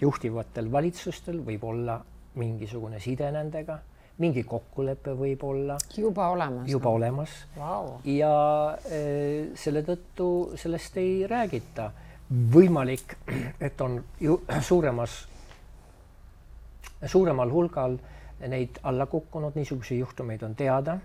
juhtivatel 0.00 0.70
valitsustel 0.72 1.40
võib 1.46 1.64
olla 1.64 1.98
mingisugune 2.38 3.00
side 3.02 3.30
nendega, 3.34 3.78
mingi 4.18 4.42
kokkulepe 4.46 5.14
võib 5.18 5.42
olla 5.46 5.78
juba 5.94 6.28
olemas. 6.34 6.68
juba 6.70 6.90
olemas 6.90 7.34
wow. 7.56 7.92
ja 8.04 8.34
äh, 8.74 9.54
selle 9.58 9.84
tõttu 9.86 10.56
sellest 10.58 10.96
ei 10.98 11.26
räägita. 11.30 11.90
võimalik, 12.28 13.14
et 13.60 13.80
on 13.80 14.02
ju 14.20 14.34
suuremas, 14.60 15.12
suuremal 17.06 17.50
hulgal 17.50 17.96
neid 18.48 18.82
alla 18.82 19.06
kukkunud, 19.06 19.54
niisuguseid 19.56 20.00
juhtumeid 20.02 20.42
on 20.42 20.54
teada 20.54 20.98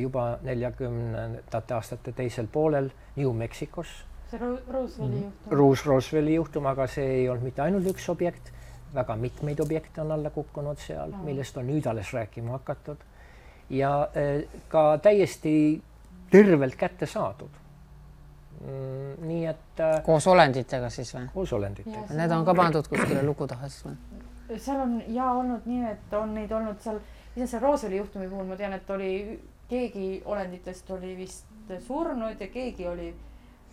juba 0.00 0.38
neljakümnendate 0.42 1.74
aastate 1.74 2.12
teisel 2.16 2.46
poolel 2.52 2.90
New 3.16 3.32
Mexicos. 3.36 4.04
see 4.30 4.38
Roosevelti 4.40 5.20
juhtum. 5.22 5.58
Roos 5.58 5.86
Roosevelti 5.86 6.34
juhtum, 6.34 6.66
aga 6.66 6.86
see 6.90 7.04
ei 7.20 7.28
olnud 7.28 7.44
mitte 7.44 7.62
ainult 7.62 7.86
üks 7.92 8.08
objekt, 8.10 8.50
väga 8.94 9.16
mitmeid 9.16 9.60
objekte 9.60 10.00
on 10.02 10.10
alla 10.16 10.30
kukkunud 10.30 10.80
seal 10.80 11.12
no., 11.12 11.22
millest 11.24 11.56
on 11.56 11.68
nüüd 11.68 11.86
alles 11.86 12.12
rääkima 12.14 12.56
hakatud 12.56 13.04
ja 13.70 14.08
äh, 14.16 14.42
ka 14.68 14.98
täiesti 15.02 15.52
tervelt 16.30 16.76
kätte 16.76 17.06
saadud 17.06 17.50
mm,. 18.60 19.26
nii 19.28 19.46
et. 19.46 19.80
Äh, 19.80 20.02
koos 20.06 20.26
olenditega 20.26 20.90
siis 20.90 21.14
või? 21.14 21.26
koos 21.34 21.52
olenditega. 21.52 22.06
Need 22.16 22.32
on 22.32 22.46
ka 22.46 22.54
pandud 22.54 22.88
kuskile 22.88 23.22
luku 23.26 23.46
taha 23.46 23.68
siis 23.68 23.86
või? 23.86 23.98
seal 24.62 24.80
on 24.80 24.96
ja 25.08 25.30
olnud 25.32 25.66
nii, 25.66 25.84
et 25.90 26.14
on 26.14 26.34
neid 26.34 26.52
olnud 26.54 26.80
seal, 26.82 27.00
ise 27.36 27.46
seal 27.50 27.62
Rooseli 27.62 27.98
juhtumi 27.98 28.28
puhul 28.30 28.46
ma 28.46 28.56
tean, 28.56 28.76
et 28.76 28.90
oli 28.90 29.12
keegi 29.68 30.22
olenditest 30.24 30.90
oli 30.90 31.16
vist 31.16 31.72
surnud 31.86 32.40
ja 32.40 32.48
keegi 32.52 32.86
oli, 32.86 33.08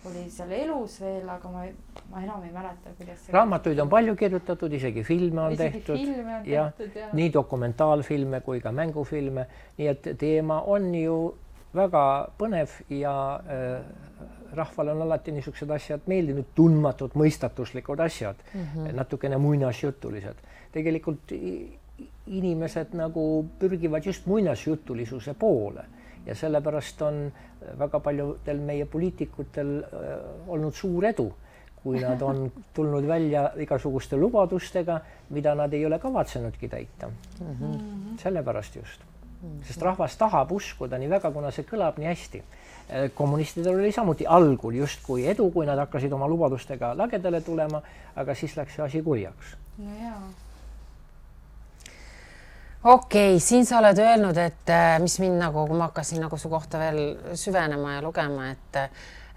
oli 0.08 0.24
seal 0.30 0.50
elus 0.52 0.98
veel, 1.00 1.28
aga 1.28 1.50
ma, 1.50 1.64
ma 2.10 2.22
enam 2.24 2.42
ei 2.44 2.52
mäleta, 2.52 2.94
kuidas. 2.98 3.28
raamatuid 3.32 3.78
on 3.78 3.88
palju 3.88 4.16
kirjutatud, 4.16 4.72
isegi 4.72 5.04
filme 5.04 5.40
on 5.40 5.54
isegi 5.54 5.78
tehtud. 5.78 5.98
filme 5.98 6.36
on 6.40 6.48
jah, 6.50 6.72
tehtud 6.74 7.00
ja. 7.00 7.08
nii 7.12 7.32
dokumentaalfilme 7.32 8.40
kui 8.40 8.60
ka 8.60 8.72
mängufilme, 8.72 9.46
nii 9.78 9.88
et 9.92 10.10
teema 10.18 10.60
on 10.66 10.90
ju 10.98 11.18
väga 11.74 12.04
põnev 12.38 12.74
ja 12.90 13.14
äh, 13.38 13.86
rahvale 14.54 14.92
on 14.92 15.02
alati 15.02 15.32
niisugused 15.34 15.70
asjad 15.74 16.04
meeldinud, 16.10 16.52
tundmatud, 16.54 17.16
mõistatuslikud 17.18 18.02
asjad 18.04 18.38
mm, 18.52 18.60
-hmm. 18.60 18.92
natukene 18.94 19.36
muinasjutulised. 19.36 20.36
tegelikult 20.72 21.32
inimesed 22.26 22.94
nagu 22.96 23.44
pürgivad 23.58 24.06
just 24.06 24.26
muinasjutulisuse 24.26 25.34
poole 25.34 25.84
ja 26.26 26.34
sellepärast 26.34 27.02
on 27.02 27.32
väga 27.78 28.00
paljudel 28.00 28.60
meie 28.60 28.86
poliitikutel 28.86 29.74
äh, 29.82 30.12
olnud 30.48 30.74
suur 30.74 31.04
edu, 31.04 31.30
kui 31.82 32.00
nad 32.00 32.22
on 32.22 32.46
tulnud 32.76 33.08
välja 33.08 33.50
igasuguste 33.60 34.16
lubadustega, 34.16 35.00
mida 35.30 35.54
nad 35.54 35.72
ei 35.72 35.86
ole 35.86 35.98
kavatsenudki 35.98 36.68
täita 36.68 37.08
mm. 37.08 37.56
-hmm. 37.60 38.20
sellepärast 38.22 38.76
just, 38.76 39.00
sest 39.62 39.82
rahvas 39.82 40.16
tahab 40.16 40.52
uskuda 40.52 40.98
nii 40.98 41.10
väga, 41.10 41.30
kuna 41.30 41.50
see 41.50 41.66
kõlab 41.68 41.98
nii 41.98 42.08
hästi 42.08 42.44
Äh, 42.88 43.10
kommunistidel 43.14 43.78
oli 43.78 43.92
samuti 43.92 44.26
algul 44.26 44.74
justkui 44.76 45.22
edu, 45.26 45.46
kui 45.50 45.64
nad 45.64 45.78
hakkasid 45.80 46.12
oma 46.12 46.26
lubadustega 46.28 46.90
lagedale 46.98 47.40
tulema, 47.40 47.80
aga 48.20 48.34
siis 48.36 48.56
läks 48.58 48.76
see 48.76 48.84
asi 48.84 49.00
kurjaks. 49.02 49.54
no 49.78 49.94
jaa 50.02 50.18
okei 52.84 53.34
okay,, 53.34 53.40
siin 53.40 53.66
sa 53.66 53.78
oled 53.78 53.98
öelnud, 53.98 54.38
et 54.38 54.70
äh, 54.72 54.96
mis 55.02 55.18
mind 55.22 55.40
nagu, 55.40 55.66
kui 55.68 55.78
ma 55.78 55.88
hakkasin 55.88 56.24
nagu 56.24 56.38
su 56.38 56.50
kohta 56.52 56.78
veel 56.78 57.34
süvenema 57.38 57.96
ja 57.96 58.02
lugema, 58.04 58.50
et 58.52 58.80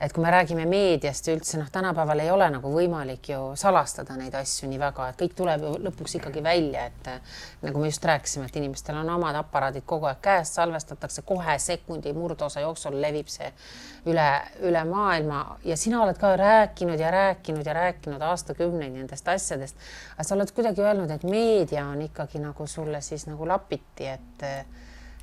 et 0.01 0.13
kui 0.13 0.21
me 0.21 0.31
räägime 0.31 0.65
meediast 0.69 1.27
ja 1.27 1.33
üldse 1.33 1.57
noh, 1.57 1.69
tänapäeval 1.73 2.19
ei 2.21 2.29
ole 2.31 2.45
nagu 2.53 2.69
võimalik 2.69 3.31
ju 3.31 3.39
salastada 3.57 4.13
neid 4.19 4.35
asju 4.37 4.69
nii 4.69 4.77
väga, 4.81 5.07
et 5.09 5.17
kõik 5.17 5.33
tuleb 5.39 5.63
ju 5.65 5.71
lõpuks 5.87 6.17
ikkagi 6.19 6.43
välja, 6.45 6.85
et 6.91 7.09
nagu 7.65 7.81
me 7.81 7.89
just 7.89 8.05
rääkisime, 8.05 8.45
et 8.45 8.59
inimestel 8.61 8.99
on 9.01 9.09
omad 9.15 9.39
aparaadid 9.41 9.87
kogu 9.89 10.05
aeg 10.09 10.21
käes, 10.21 10.53
salvestatakse 10.59 11.25
kohe 11.25 11.57
sekundi 11.59 12.13
murdosa 12.13 12.61
jooksul 12.61 12.99
levib 13.01 13.31
see 13.33 13.49
üle, 14.05 14.27
üle 14.69 14.85
maailma 14.85 15.41
ja 15.65 15.77
sina 15.79 16.03
oled 16.05 16.21
ka 16.21 16.35
rääkinud 16.37 17.01
ja 17.01 17.11
rääkinud 17.11 17.65
ja 17.65 17.73
rääkinud 17.73 18.21
aastakümneid 18.21 18.93
nendest 18.93 19.27
asjadest. 19.27 19.81
aga 20.13 20.23
sa 20.23 20.35
oled 20.37 20.53
kuidagi 20.53 20.85
öelnud, 20.85 21.11
et 21.11 21.25
meedia 21.25 21.87
on 21.89 22.05
ikkagi 22.05 22.43
nagu 22.43 22.67
sulle 22.67 23.01
siis 23.01 23.25
nagu 23.27 23.47
lapiti, 23.49 24.05
et 24.13 24.49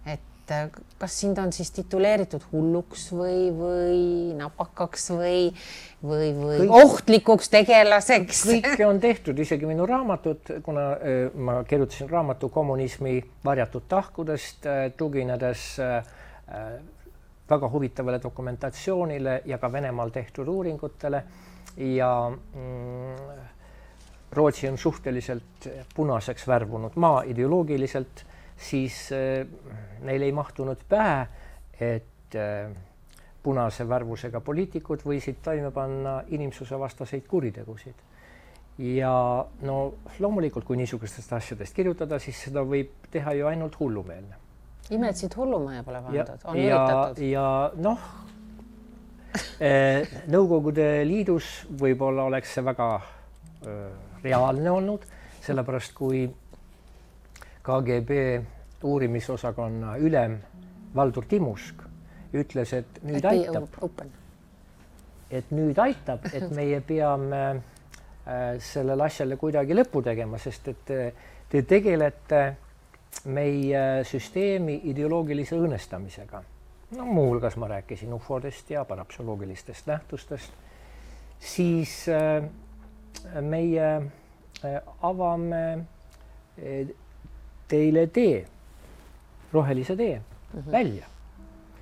et 0.05 0.34
äh, 0.51 0.69
kas 0.99 1.21
sind 1.21 1.39
on 1.39 1.53
siis 1.53 1.71
tituleeritud 1.75 2.43
hulluks 2.53 3.07
või, 3.15 3.49
või 3.55 4.01
napakaks 4.39 5.11
või, 5.15 5.53
või, 6.03 6.33
või 6.37 6.59
Kõik, 6.63 6.75
ohtlikuks 6.81 7.49
tegelaseks? 7.53 8.45
kõike 8.51 8.87
on 8.91 9.01
tehtud, 9.01 9.39
isegi 9.39 9.69
minu 9.69 9.87
raamatud, 9.89 10.53
kuna 10.67 10.91
äh, 10.97 11.25
ma 11.35 11.63
kirjutasin 11.69 12.11
raamatu 12.11 12.51
kommunismi 12.53 13.17
varjatud 13.45 13.89
tahkudest, 13.89 14.67
äh, 14.67 14.85
tuginedes 14.97 15.75
väga 17.49 17.69
huvitavale 17.73 18.19
dokumentatsioonile 18.23 19.39
ja 19.49 19.57
ka 19.59 19.71
Venemaal 19.73 20.11
tehtud 20.13 20.49
uuringutele 20.49 21.23
ja 21.77 22.11
mm, 22.31 23.41
Rootsi 24.33 24.69
on 24.69 24.79
suhteliselt 24.79 25.69
punaseks 25.95 26.47
värvunud 26.49 26.97
maa 27.01 27.23
ideoloogiliselt 27.23 28.25
siis 28.57 29.09
äh, 29.13 29.47
neil 30.05 30.23
ei 30.23 30.33
mahtunud 30.33 30.83
pähe, 30.89 31.27
et 31.81 32.37
äh, 32.39 32.71
punase 33.45 33.85
värvusega 33.89 34.41
poliitikud 34.41 35.05
võisid 35.05 35.41
toime 35.45 35.71
panna 35.75 36.23
inimsusevastaseid 36.33 37.27
kuritegusid. 37.29 37.95
ja 38.79 39.47
no 39.63 39.95
loomulikult, 40.19 40.65
kui 40.67 40.77
niisugustest 40.77 41.33
asjadest 41.33 41.75
kirjutada, 41.75 42.19
siis 42.19 42.41
seda 42.49 42.65
võib 42.67 43.07
teha 43.11 43.35
ju 43.39 43.47
ainult 43.47 43.79
hullumeelne. 43.81 44.37
ime, 44.91 45.09
et 45.09 45.17
siit 45.17 45.37
hullumaja 45.37 45.83
pole 45.83 46.01
pandud, 46.03 46.33
on 46.45 46.59
ja, 46.59 46.79
üritatud? 46.79 47.25
ja 47.31 47.49
noh 47.77 48.09
eh, 49.61 50.17
Nõukogude 50.31 50.89
Liidus 51.07 51.67
võib-olla 51.81 52.27
oleks 52.31 52.55
see 52.55 52.65
väga 52.65 52.89
öö, 53.67 53.89
reaalne 54.25 54.71
olnud, 54.71 55.07
sellepärast 55.45 55.95
kui 55.95 56.25
KGB 57.65 58.11
uurimisosakonna 58.85 59.99
ülem 59.99 60.39
Valdur 60.95 61.25
Timusk 61.29 61.83
ütles, 62.35 62.73
et 62.73 62.99
nüüd 63.07 63.25
aitab, 63.25 63.69
et 65.31 65.53
nüüd 65.55 65.79
aitab, 65.79 66.27
et 66.35 66.51
meie 66.55 66.81
peame 66.85 67.43
äh, 68.27 68.59
sellele 68.61 69.07
asjale 69.07 69.39
kuidagi 69.41 69.77
lõpu 69.79 70.03
tegema, 70.05 70.39
sest 70.43 70.69
et 70.75 70.93
äh, 70.93 71.31
te 71.49 71.63
tegelete 71.69 72.43
meie 73.31 73.85
süsteemi 74.05 74.81
ideoloogilise 74.91 75.57
õõnestamisega. 75.57 76.43
no 76.99 77.07
muuhulgas 77.07 77.57
ma 77.57 77.69
rääkisin 77.71 78.13
ufodest 78.13 78.71
ja 78.71 78.85
parapsühholoogilistest 78.85 79.87
nähtustest, 79.87 80.53
siis 81.39 81.97
äh, 82.09 82.45
meie 83.41 83.89
avame 85.03 85.65
teile 87.69 88.07
tee, 88.07 88.45
rohelise 89.53 89.97
tee 89.97 90.15
mm 90.19 90.61
-hmm. 90.61 90.73
välja. 90.73 91.07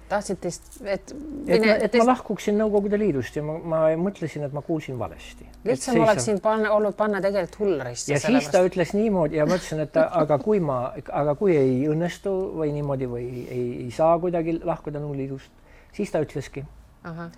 tahtsid 0.09 0.37
teist, 0.41 0.62
et 0.85 1.15
et, 1.47 1.67
ma, 1.67 1.75
et 1.75 1.95
ma 1.95 2.07
lahkuksin 2.07 2.59
Nõukogude 2.59 2.99
Liidust 2.99 3.37
ja 3.37 3.43
ma, 3.43 3.55
ma 3.59 3.79
mõtlesin, 3.97 4.45
et 4.45 4.53
ma 4.53 4.62
kuulsin 4.62 4.99
valesti. 4.99 5.47
lihtsam 5.65 6.01
oleks 6.01 6.25
sind 6.25 6.41
panna, 6.41 6.73
olnud 6.73 6.95
panna 6.95 7.21
tegelikult 7.21 7.59
hullarisse. 7.59 8.12
ja 8.12 8.21
siis 8.21 8.49
ta 8.49 8.61
ütles 8.67 8.93
niimoodi 8.95 9.37
ja 9.37 9.47
ma 9.47 9.57
ütlesin, 9.57 9.81
et 9.81 9.97
aga 9.97 10.39
kui 10.39 10.61
ma, 10.61 10.93
aga 11.12 11.35
kui 11.35 11.57
ei 11.57 11.89
õnnestu 11.89 12.35
või 12.59 12.73
niimoodi 12.73 13.09
või 13.09 13.25
ei, 13.49 13.85
ei 13.85 13.91
saa 13.91 14.19
kuidagi 14.19 14.61
lahkuda 14.65 14.99
Nõukogude 14.99 15.19
Liidust, 15.19 15.51
siis 15.93 16.11
ta 16.11 16.21
ütleski. 16.21 16.65
Aha 17.05 17.31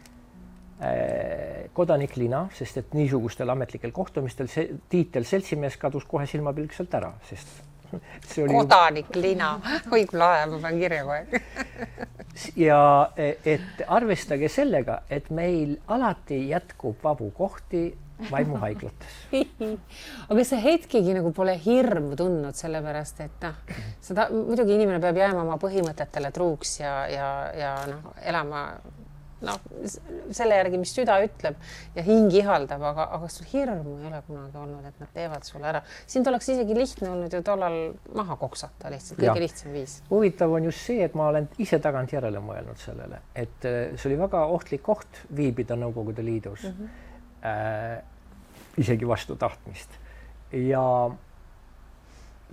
äh, 0.83 1.71
kodanik 1.73 2.17
Lina, 2.17 2.49
sest 2.55 2.81
et 2.81 2.97
niisugustel 2.97 3.51
ametlikel 3.51 3.93
kohtumistel 3.95 4.51
see 4.53 4.67
tiitel 4.91 5.27
seltsimees 5.29 5.79
kadus 5.81 6.05
kohe 6.11 6.27
silmapilkselt 6.27 6.95
ära, 6.99 7.13
sest 7.29 7.63
kodanik 8.55 9.11
juba... 9.11 9.23
Lina, 9.25 9.51
oi 9.91 10.05
kui 10.07 10.21
lahe, 10.21 10.47
ma 10.51 10.61
panen 10.63 10.85
kirja 10.85 11.05
kohe. 11.09 11.25
Ja 12.59 13.13
et 13.15 13.85
arvestage 13.87 14.49
sellega, 14.51 15.05
et 15.07 15.29
meil 15.31 15.77
alati 15.87 16.41
jätkub 16.49 16.97
vabu 17.05 17.29
kohti 17.31 17.85
vaimuhaiglates. 18.31 19.15
Aga 20.31 20.45
sa 20.47 20.59
hetkegi 20.63 21.15
nagu 21.17 21.33
pole 21.37 21.55
hirmu 21.65 22.17
tundnud, 22.19 22.57
sellepärast 22.59 23.23
et 23.25 23.47
noh, 23.47 23.79
seda 24.03 24.27
muidugi 24.33 24.77
inimene 24.77 25.01
peab 25.03 25.19
jääma 25.23 25.43
oma 25.45 25.59
põhimõtetele 25.63 26.31
truuks 26.35 26.79
ja, 26.81 26.95
ja, 27.11 27.31
ja 27.59 27.73
noh, 27.91 28.13
elama 28.23 28.67
noh, 29.45 29.61
selle 30.35 30.59
järgi, 30.59 30.79
mis 30.81 30.93
süda 30.95 31.17
ütleb 31.25 31.59
ja 31.97 32.05
hing 32.07 32.33
ihaldab, 32.35 32.83
aga, 32.91 33.07
aga 33.19 33.31
sul 33.33 33.49
hirmu 33.51 33.97
ei 34.01 34.09
ole 34.11 34.21
kunagi 34.27 34.61
olnud, 34.61 34.87
et 34.89 35.03
nad 35.03 35.13
teevad 35.17 35.49
sulle 35.49 35.71
ära. 35.73 35.83
sind 36.07 36.31
oleks 36.31 36.49
isegi 36.55 36.77
lihtne 36.79 37.11
olnud 37.11 37.35
ju 37.35 37.43
tollal 37.47 37.79
maha 38.15 38.37
koksata 38.41 38.93
lihtsalt, 38.95 39.19
kõige 39.21 39.31
ja. 39.33 39.45
lihtsam 39.47 39.75
viis. 39.77 39.99
huvitav 40.11 40.55
on 40.55 40.71
just 40.71 40.87
see, 40.87 41.03
et 41.05 41.15
ma 41.19 41.29
olen 41.33 41.49
ise 41.59 41.81
tagantjärele 41.83 42.43
mõelnud 42.45 42.81
sellele, 42.81 43.21
et 43.35 43.69
äh, 43.69 43.83
see 43.97 44.13
oli 44.13 44.21
väga 44.25 44.47
ohtlik 44.55 44.85
koht 44.85 45.25
viibida 45.35 45.77
Nõukogude 45.79 46.25
Liidus 46.25 46.69
mm. 46.69 46.77
-hmm. 46.79 47.01
Äh, 47.45 48.01
isegi 48.81 49.05
vastu 49.09 49.37
tahtmist 49.37 49.91
ja 50.53 51.11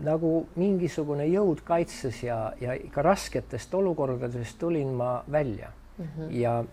nagu 0.03 0.31
mingisugune 0.55 1.27
jõud 1.29 1.61
kaitses 1.63 2.23
ja, 2.23 2.53
ja 2.61 2.73
ikka 2.73 3.01
rasketest 3.05 3.73
olukordadest 3.73 4.59
tulin 4.59 4.93
ma 4.97 5.23
välja 5.31 5.71
-hmm. 6.01 6.31
ja 6.31 6.63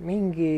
mingi 0.00 0.54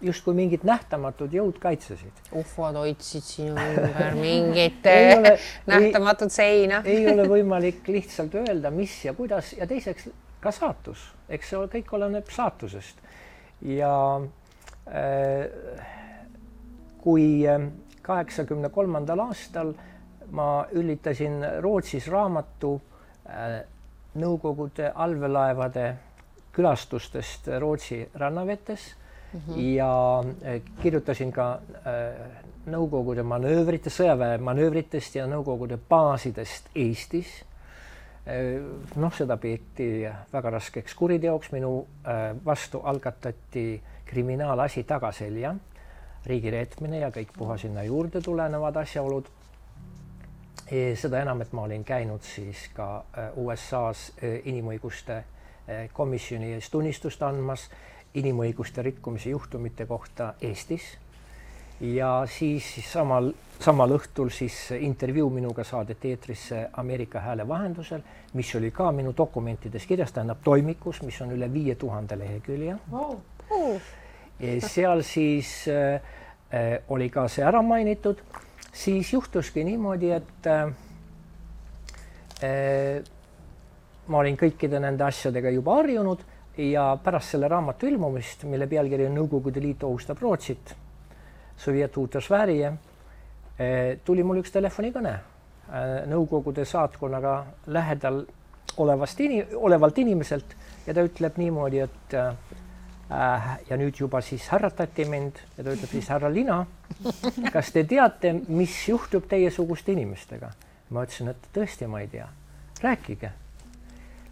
justkui 0.00 0.34
mingid 0.36 0.64
nähtamatud 0.64 1.32
jõud 1.32 1.58
kaitsesid. 1.60 2.12
ufod 2.32 2.76
hoidsid 2.76 3.24
sinu 3.24 3.56
ümber 3.72 4.14
mingit 4.18 4.86
ole, 5.16 5.38
nähtamatut 5.66 6.32
seina 6.32 6.82
ei 6.84 7.08
ole 7.12 7.28
võimalik 7.34 7.88
lihtsalt 7.88 8.34
öelda, 8.34 8.70
mis 8.70 9.04
ja 9.04 9.14
kuidas 9.14 9.52
ja 9.56 9.66
teiseks 9.66 10.08
ka 10.40 10.52
saatus, 10.52 11.08
eks 11.28 11.50
see 11.50 11.68
kõik 11.78 11.92
oleneb 11.96 12.30
saatusest 12.30 13.00
ja 13.66 13.92
äh, 14.86 15.46
kui 17.02 17.46
äh, 17.48 17.70
kaheksakümne 18.02 18.70
kolmandal 18.74 19.24
aastal 19.26 19.72
ma 20.30 20.66
üllitasin 20.74 21.40
Rootsis 21.62 22.08
raamatu 22.12 22.76
äh, 23.26 23.62
Nõukogude 24.16 24.90
allveelaevade 24.94 25.86
külastustest 26.56 27.50
Rootsi 27.60 28.08
rannavetes 28.14 28.94
mm 29.32 29.40
-hmm. 29.40 29.58
ja 29.76 30.24
äh, 30.44 30.60
kirjutasin 30.82 31.32
ka 31.32 31.52
äh, 31.52 32.26
Nõukogude 32.66 33.22
manöövrite, 33.22 33.90
sõjaväe 33.90 34.38
manöövritest 34.38 35.14
ja 35.14 35.26
Nõukogude 35.26 35.78
baasidest 35.88 36.68
Eestis 36.74 37.44
äh,. 38.26 38.62
noh, 38.96 39.14
seda 39.14 39.36
peeti 39.36 40.08
väga 40.32 40.50
raskeks 40.50 40.94
kuriteoks, 40.94 41.52
minu 41.52 41.86
vastu 42.44 42.80
algatati 42.84 43.82
kriminaalasi 44.04 44.82
tagaselja 44.82 45.54
riigireetmine 46.26 47.00
ja 47.04 47.10
kõik 47.14 47.32
puha 47.36 47.56
sinna 47.60 47.84
juurde 47.86 48.20
tulenevad 48.24 48.76
asjaolud. 48.82 49.28
Seda 50.70 51.20
enam, 51.22 51.40
et 51.40 51.52
ma 51.52 51.62
olin 51.62 51.84
käinud 51.84 52.22
siis 52.26 52.68
ka 52.74 53.04
äh, 53.18 53.30
USA-s 53.38 54.12
äh, 54.22 54.40
inimõiguste 54.44 55.24
komisjoni 55.92 56.52
ees 56.54 56.68
tunnistust 56.70 57.22
andmas 57.26 57.64
inimõiguste 58.16 58.82
rikkumise 58.82 59.30
juhtumite 59.30 59.86
kohta 59.86 60.34
Eestis. 60.40 60.96
ja 61.80 62.22
siis, 62.30 62.64
samal, 62.88 63.32
samal 63.60 63.92
õhtul 63.98 64.30
siis 64.32 64.70
intervjuu 64.80 65.28
minuga 65.30 65.64
saadeti 65.64 66.14
eetrisse 66.14 66.68
Ameerika 66.72 67.20
Hääle 67.20 67.48
vahendusel, 67.48 68.00
mis 68.32 68.54
oli 68.54 68.70
ka 68.70 68.92
minu 68.92 69.12
dokumentides 69.16 69.86
kirjas, 69.86 70.12
tähendab 70.12 70.40
toimikus, 70.44 71.02
mis 71.02 71.20
on 71.20 71.34
üle 71.36 71.52
viie 71.52 71.74
tuhande 71.74 72.18
lehekülje 72.18 72.78
wow.. 72.92 73.18
Seal 74.60 75.02
siis 75.02 75.52
äh, 75.68 76.00
oli 76.88 77.10
ka 77.10 77.28
see 77.28 77.44
ära 77.44 77.60
mainitud, 77.62 78.22
siis 78.76 79.12
juhtuski 79.12 79.64
niimoodi, 79.64 80.10
et 80.12 80.46
äh, 80.46 80.72
äh, 82.44 83.04
ma 84.06 84.22
olin 84.22 84.36
kõikide 84.38 84.80
nende 84.82 85.06
asjadega 85.06 85.50
juba 85.54 85.78
harjunud 85.80 86.24
ja 86.60 86.88
pärast 87.02 87.34
selle 87.34 87.48
raamatu 87.52 87.88
ilmumist, 87.88 88.44
mille 88.48 88.68
pealkiri 88.68 89.08
on 89.08 89.16
Nõukogude 89.18 89.62
Liit 89.64 89.84
ohustab 89.84 90.20
Rootsit, 90.22 90.74
äh,, 92.68 93.96
tuli 94.04 94.24
mul 94.24 94.42
üks 94.42 94.52
telefonikõne 94.54 95.14
äh, 95.16 96.04
Nõukogude 96.12 96.64
saatkonnaga 96.68 97.38
lähedal 97.66 98.24
olevast 98.76 99.20
ini-, 99.24 99.44
olevalt 99.56 99.98
inimeselt 99.98 100.56
ja 100.86 100.94
ta 100.94 101.04
ütleb 101.08 101.40
niimoodi, 101.40 101.84
et 101.88 102.16
Äh, 102.16 102.65
ja 103.10 103.76
nüüd 103.78 104.00
juba 104.00 104.20
siis 104.20 104.48
härratati 104.50 105.04
mind 105.06 105.38
ja 105.56 105.64
ta 105.64 105.72
ütleb 105.74 105.90
siis 105.90 106.08
härra 106.10 106.30
Lina, 106.32 106.64
kas 107.52 107.70
te 107.74 107.84
teate, 107.86 108.32
mis 108.48 108.74
juhtub 108.88 109.28
teiesuguste 109.30 109.94
inimestega? 109.94 110.50
ma 110.90 111.02
ütlesin, 111.02 111.32
et 111.32 111.48
tõesti, 111.54 111.86
ma 111.90 112.00
ei 112.02 112.08
tea. 112.08 112.28
rääkige. 112.82 113.32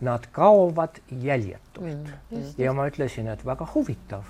Nad 0.04 0.26
kaovad 0.32 1.00
jäljetult 1.10 2.10
mm, 2.30 2.50
ja 2.58 2.72
ma 2.72 2.86
ütlesin, 2.90 3.28
et 3.30 3.44
väga 3.46 3.66
huvitav. 3.74 4.24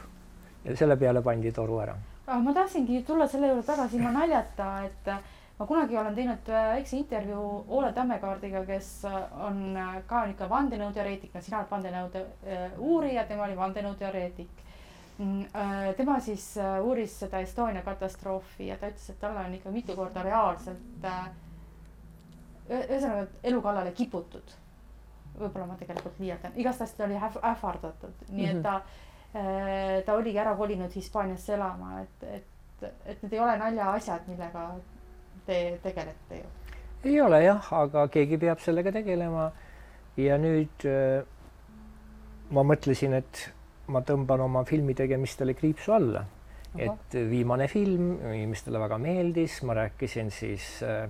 ja 0.65 0.77
selle 0.77 0.97
peale 0.97 1.23
pandi 1.23 1.53
toru 1.53 1.81
ära. 1.81 1.97
Ma 2.27 2.53
tahtsingi 2.53 3.03
tulla 3.05 3.29
selle 3.29 3.49
juurde 3.49 3.67
tagasi 3.67 3.97
ilma 3.97 4.13
naljata, 4.13 4.69
et 4.85 5.11
ma 5.59 5.67
kunagi 5.67 5.99
olen 5.99 6.15
teinud 6.15 6.49
väikse 6.51 6.97
intervjuu 6.97 7.65
Ole 7.79 7.93
Tammekaardiga, 7.93 8.65
kes 8.67 8.91
on 9.07 9.79
ka 10.07 10.25
niisugune 10.27 10.51
vandenõuteoreetik, 10.51 11.35
no 11.35 11.43
sina 11.43 11.61
oled 11.61 11.71
vandenõude 11.71 12.25
uurija, 12.83 13.27
tema 13.29 13.47
oli 13.47 13.57
vandenõuteoreetik. 13.59 14.65
Mm, 15.19 15.41
äh, 15.55 15.95
tema 15.97 16.21
siis 16.21 16.57
äh, 16.59 16.81
uuris 16.83 17.13
seda 17.21 17.39
Estonia 17.39 17.83
katastroofi 17.87 18.67
ja 18.67 18.77
ta 18.77 18.89
ütles, 18.91 19.11
et 19.13 19.19
talle 19.23 19.45
on 19.47 19.53
ikka 19.55 19.71
mitu 19.71 19.95
korda 19.95 20.25
reaalselt 20.27 21.07
äh, 21.07 21.29
ühesõnaga 22.67 23.29
elu 23.47 23.61
kallale 23.63 23.93
kiputud. 23.95 24.57
võib-olla 25.39 25.67
ma 25.67 25.77
tegelikult 25.79 26.19
liialdan, 26.23 26.53
igastahes 26.59 26.93
ta 26.95 27.07
oli 27.07 27.15
ähvardatud, 27.19 28.27
nii 28.29 28.45
et 28.47 28.59
mhm. 28.59 28.63
ta, 28.63 30.03
ta 30.07 30.15
oligi 30.15 30.39
ära 30.39 30.53
kolinud 30.57 30.95
Hispaaniasse 30.95 31.57
elama, 31.57 32.03
et, 32.03 32.27
et, 32.37 32.85
et 33.05 33.23
need 33.23 33.35
ei 33.35 33.41
ole 33.43 33.57
naljaasjad, 33.59 34.29
millega 34.31 34.69
te 35.47 35.79
tegelete 35.83 36.41
ju? 36.43 36.51
ei 37.05 37.21
ole 37.21 37.43
jah, 37.45 37.73
aga 37.77 38.07
keegi 38.09 38.39
peab 38.41 38.63
sellega 38.65 38.93
tegelema. 38.93 39.51
ja 40.17 40.39
nüüd 40.41 40.87
äh, 40.89 41.25
ma 42.55 42.65
mõtlesin, 42.67 43.17
et 43.19 43.49
ma 43.93 44.01
tõmban 44.07 44.45
oma 44.47 44.65
filmi 44.69 44.95
tegemistele 44.97 45.55
kriipsu 45.59 45.93
alla. 45.93 46.25
et 46.75 47.15
viimane 47.31 47.69
film 47.71 48.17
inimestele 48.33 48.81
väga 48.83 48.99
meeldis, 48.99 49.61
ma 49.63 49.77
rääkisin 49.79 50.31
siis 50.35 50.83
äh, 50.83 51.05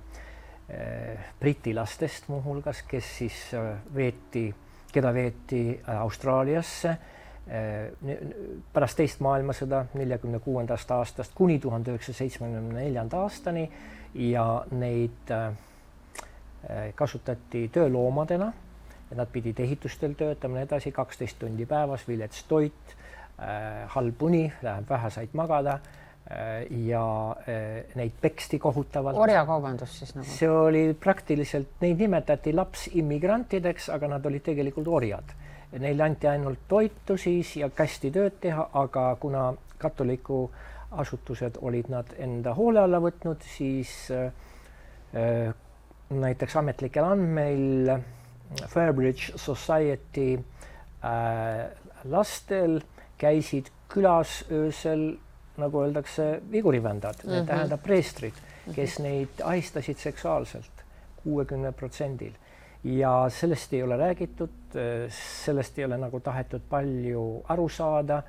äh, 0.69 1.31
Briti 1.41 1.73
lastest 1.75 2.29
muuhulgas, 2.29 2.83
kes 2.89 3.09
siis 3.19 3.39
äh, 3.57 3.79
veeti, 3.95 4.51
keda 4.93 5.15
veeti 5.15 5.81
Austraaliasse 5.89 6.91
äh, 6.91 6.99
pärast 8.73 9.01
teist 9.01 9.25
maailmasõda 9.25 9.87
neljakümne 9.95 10.43
kuuendast 10.45 10.91
aastast 10.91 11.33
kuni 11.35 11.59
tuhande 11.59 11.95
üheksasaja 11.95 12.25
seitsmekümne 12.25 12.85
neljanda 12.85 13.25
aastani 13.25 13.65
ja 14.15 14.65
neid 14.71 15.31
äh, 15.31 15.53
kasutati 16.95 17.69
tööloomadena 17.73 18.53
ja 19.11 19.17
nad 19.17 19.29
pidid 19.33 19.61
ehitustel 19.61 20.15
töötama 20.19 20.59
nii 20.59 20.69
edasi, 20.69 20.93
kaksteist 20.93 21.39
tundi 21.39 21.67
päevas, 21.67 22.07
vilets 22.09 22.45
toit, 22.49 22.97
äh, 23.39 23.85
halb 23.97 24.23
uni, 24.23 24.47
läheb 24.63 24.91
vähe 24.91 25.11
said 25.11 25.35
magada 25.35 25.79
äh, 25.79 26.65
ja 26.87 27.05
neid 27.95 28.15
peksti 28.21 28.59
kohutavalt. 28.59 29.19
orjakaubandus 29.19 29.99
siis 29.99 30.15
nagu? 30.15 30.29
see 30.31 30.51
oli 30.51 30.85
praktiliselt, 31.01 31.75
neid 31.81 31.99
nimetati 32.07 32.55
lapsimmigrantideks, 32.55 33.91
aga 33.95 34.15
nad 34.17 34.27
olid 34.27 34.47
tegelikult 34.47 34.89
orjad. 34.89 35.35
Neile 35.75 36.05
anti 36.05 36.29
ainult 36.31 36.69
toitu 36.71 37.17
siis 37.19 37.57
ja 37.59 37.67
kästi 37.67 38.13
tööd 38.15 38.37
teha, 38.41 38.69
aga 38.79 39.17
kuna 39.21 39.49
katoliku 39.83 40.45
äh, 40.47 40.74
asutused 41.01 41.59
olid 41.63 41.91
nad 41.93 42.11
enda 42.19 42.55
hoole 42.55 42.83
alla 42.85 43.01
võtnud, 43.03 43.43
siis 43.57 43.93
äh, 44.15 45.55
näiteks 46.11 46.57
ametlikel 46.61 47.07
andmeil 47.07 47.95
Fairbridge 48.71 49.39
Society 49.41 50.35
äh, 50.37 51.65
lastel 52.11 52.81
käisid 53.19 53.71
külas 53.89 54.43
öösel, 54.53 55.15
nagu 55.57 55.85
öeldakse, 55.85 56.41
vigurivändad 56.51 57.23
mm, 57.25 57.31
-hmm. 57.31 57.47
tähendab 57.47 57.83
preestrid, 57.83 58.35
kes 58.75 58.99
-hmm. 58.99 59.03
neid 59.03 59.45
ahistasid 59.45 59.97
seksuaalselt 59.97 60.85
kuuekümne 61.23 61.73
protsendil 61.73 62.33
ja 62.85 63.27
sellest 63.29 63.73
ei 63.73 63.83
ole 63.83 63.97
räägitud, 63.97 64.51
sellest 65.09 65.79
ei 65.79 65.85
ole 65.85 65.97
nagu 65.99 66.21
tahetud 66.21 66.63
palju 66.69 67.43
aru 67.49 67.69
saada 67.69 68.23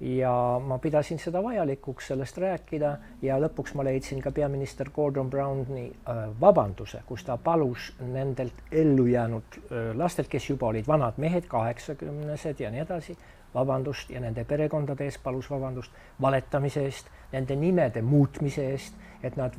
ja 0.00 0.60
ma 0.66 0.78
pidasin 0.78 1.18
seda 1.18 1.42
vajalikuks 1.42 2.10
sellest 2.10 2.38
rääkida 2.38 2.96
ja 3.22 3.38
lõpuks 3.40 3.72
ma 3.74 3.84
leidsin 3.84 4.20
ka 4.22 4.30
peaminister 4.30 4.90
Gordon 4.94 5.30
Browni 5.30 5.86
äh, 5.88 6.26
vabanduse, 6.40 7.00
kus 7.06 7.24
ta 7.24 7.36
palus 7.36 7.94
nendelt 8.00 8.60
ellujäänud 8.72 9.56
äh, 9.56 9.96
lastelt, 9.96 10.28
kes 10.28 10.50
juba 10.50 10.68
olid 10.68 10.86
vanad 10.88 11.16
mehed, 11.16 11.48
kaheksakümnesed 11.48 12.60
ja 12.60 12.70
nii 12.70 12.84
edasi, 12.84 13.16
vabandust 13.54 14.10
ja 14.10 14.20
nende 14.20 14.44
perekondade 14.44 15.04
eest 15.04 15.22
palus 15.22 15.48
vabandust 15.50 15.92
valetamise 16.20 16.84
eest, 16.84 17.08
nende 17.32 17.56
nimede 17.56 18.02
muutmise 18.02 18.68
eest, 18.74 19.00
et 19.22 19.36
nad 19.36 19.56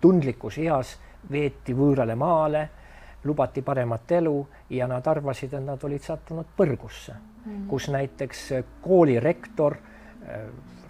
tundlikus 0.00 0.60
eas 0.60 0.98
veeti 1.32 1.72
võõrale 1.76 2.16
maale, 2.16 2.68
lubati 3.24 3.62
paremat 3.62 4.12
elu 4.20 4.36
ja 4.76 4.86
nad 4.88 5.06
arvasid, 5.06 5.54
et 5.56 5.64
nad 5.64 5.84
olid 5.84 6.04
sattunud 6.04 6.56
põrgusse 6.56 7.16
mm. 7.44 7.66
kus 7.68 7.88
näiteks 7.88 8.48
kooli 8.82 9.20
rektor 9.20 9.76
äh, 9.76 10.40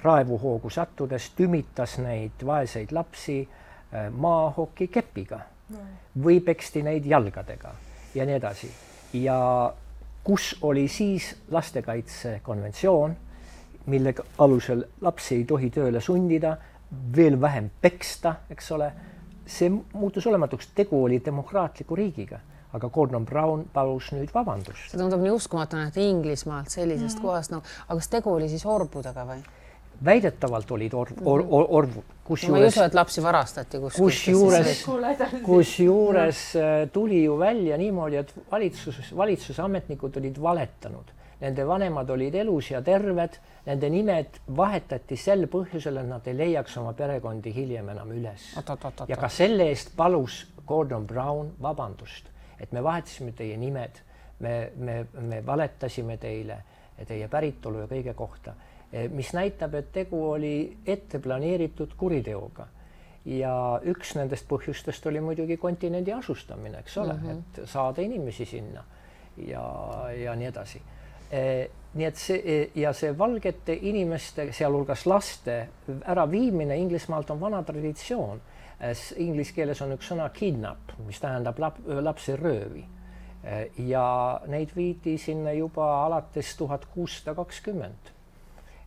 raevuhoogu 0.02 0.70
sattudes 0.70 1.30
tümitas 1.36 1.98
neid 1.98 2.46
vaeseid 2.46 2.92
lapsi 2.92 3.42
äh, 3.44 4.10
maahokikepiga 4.12 5.40
või 6.24 6.40
peksti 6.42 6.82
neid 6.82 7.06
jalgadega 7.06 7.74
ja 8.14 8.26
nii 8.26 8.34
edasi. 8.34 8.70
ja 9.12 9.38
kus 10.24 10.56
oli 10.62 10.88
siis 10.88 11.36
lastekaitsekonventsioon, 11.50 13.16
mille 13.86 14.14
alusel 14.38 14.84
lapsi 15.00 15.34
ei 15.34 15.44
tohi 15.44 15.70
tööle 15.70 16.00
sundida, 16.00 16.56
veel 17.16 17.40
vähem 17.40 17.70
peksta, 17.80 18.34
eks 18.50 18.72
ole, 18.72 18.92
see 19.46 19.70
muutus 19.70 20.26
olematuks, 20.26 20.68
tegu 20.74 21.04
oli 21.04 21.22
demokraatliku 21.24 21.96
riigiga, 21.96 22.40
aga 22.72 22.88
Gordon 22.88 23.24
Brown 23.26 23.64
palus 23.72 24.10
nüüd 24.14 24.32
vabandust. 24.34 24.90
see 24.90 24.98
tundub 25.00 25.22
nii 25.24 25.32
uskumatu, 25.34 25.80
et 25.88 25.96
Inglismaalt 26.00 26.70
sellisest 26.70 27.18
mm. 27.18 27.24
kohast, 27.24 27.54
no 27.54 27.62
aga 27.86 27.98
kas 27.98 28.12
tegu 28.12 28.34
oli 28.34 28.48
siis 28.52 28.66
orbudega 28.66 29.26
või? 29.28 29.42
väidetavalt 30.04 30.70
olid 30.70 30.94
orv, 30.96 31.18
or, 31.24 31.44
or, 31.48 31.66
orvud, 31.80 32.12
kusjuures 32.24 32.48
no,. 32.48 32.56
ma 32.56 32.64
ei 32.64 32.72
usu, 32.72 32.82
et 32.86 32.94
lapsi 32.96 33.22
varastati 33.22 33.80
kuskilt. 33.82 34.04
kusjuures, 34.04 34.84
kusjuures 35.44 36.44
äh, 36.56 36.74
tuli 36.92 37.24
ju 37.24 37.38
välja 37.38 37.76
niimoodi, 37.76 38.20
et 38.22 38.34
valitsuses, 38.52 39.12
valitsuse 39.16 39.62
ametnikud 39.62 40.16
olid 40.16 40.40
valetanud. 40.42 41.16
Nende 41.40 41.64
vanemad 41.64 42.10
olid 42.12 42.34
elus 42.36 42.70
ja 42.70 42.82
terved, 42.84 43.38
nende 43.64 43.88
nimed 43.92 44.40
vahetati 44.56 45.16
sel 45.16 45.46
põhjusel, 45.52 46.00
et 46.02 46.08
nad 46.08 46.26
ei 46.28 46.36
leiaks 46.36 46.76
oma 46.80 46.92
perekondi 46.96 47.52
hiljem 47.54 47.88
enam 47.92 48.12
üles. 48.12 48.50
ja 49.08 49.16
ka 49.16 49.28
selle 49.28 49.70
eest 49.72 49.94
palus 49.96 50.42
Gordon 50.66 51.06
Brown 51.06 51.54
vabandust, 51.62 52.29
et 52.60 52.72
me 52.72 52.82
vahetasime 52.82 53.32
teie 53.32 53.56
nimed, 53.56 54.02
me, 54.40 54.72
me, 54.76 55.06
me 55.20 55.46
valetasime 55.46 56.16
teile 56.16 56.62
teie 57.08 57.28
päritolu 57.28 57.80
ja 57.80 57.86
kõige 57.88 58.14
kohta 58.14 58.54
Eh, 58.92 59.06
mis 59.10 59.30
näitab, 59.32 59.74
et 59.78 59.92
tegu 59.94 60.18
oli 60.32 60.76
ette 60.86 61.18
planeeritud 61.22 61.94
kuriteoga. 61.96 62.66
ja 63.24 63.52
üks 63.84 64.14
nendest 64.16 64.46
põhjustest 64.48 65.04
oli 65.06 65.20
muidugi 65.20 65.58
kontinendi 65.60 66.12
asustamine, 66.12 66.78
eks 66.80 66.94
ole 66.98 67.12
mm, 67.12 67.26
-hmm. 67.26 67.40
et 67.60 67.68
saada 67.68 68.00
inimesi 68.02 68.44
sinna 68.44 68.84
ja, 69.36 69.64
ja 70.24 70.34
nii 70.34 70.46
edasi 70.48 70.80
eh, 71.30 71.68
nii 71.94 72.06
et 72.06 72.16
see 72.16 72.40
eh, 72.44 72.70
ja 72.74 72.92
see 72.96 73.12
valgete 73.18 73.76
inimeste, 73.82 74.48
sealhulgas 74.52 75.04
laste 75.06 75.68
äraviimine 76.08 76.76
Inglismaalt 76.76 77.30
on 77.30 77.40
vana 77.40 77.62
traditsioon. 77.62 78.40
Inglise 79.16 79.52
keeles 79.52 79.80
on 79.84 79.92
üks 79.92 80.08
sõna 80.08 80.30
kidnap, 80.32 80.94
mis 81.06 81.20
tähendab 81.20 81.58
lap, 81.60 81.78
lapse 81.86 82.36
röövi. 82.36 82.86
ja 83.88 84.40
neid 84.52 84.74
viidi 84.76 85.14
sinna 85.18 85.52
juba 85.56 85.86
alates 86.04 86.50
tuhat 86.56 86.84
kuussada 86.92 87.32
kakskümmend 87.34 88.10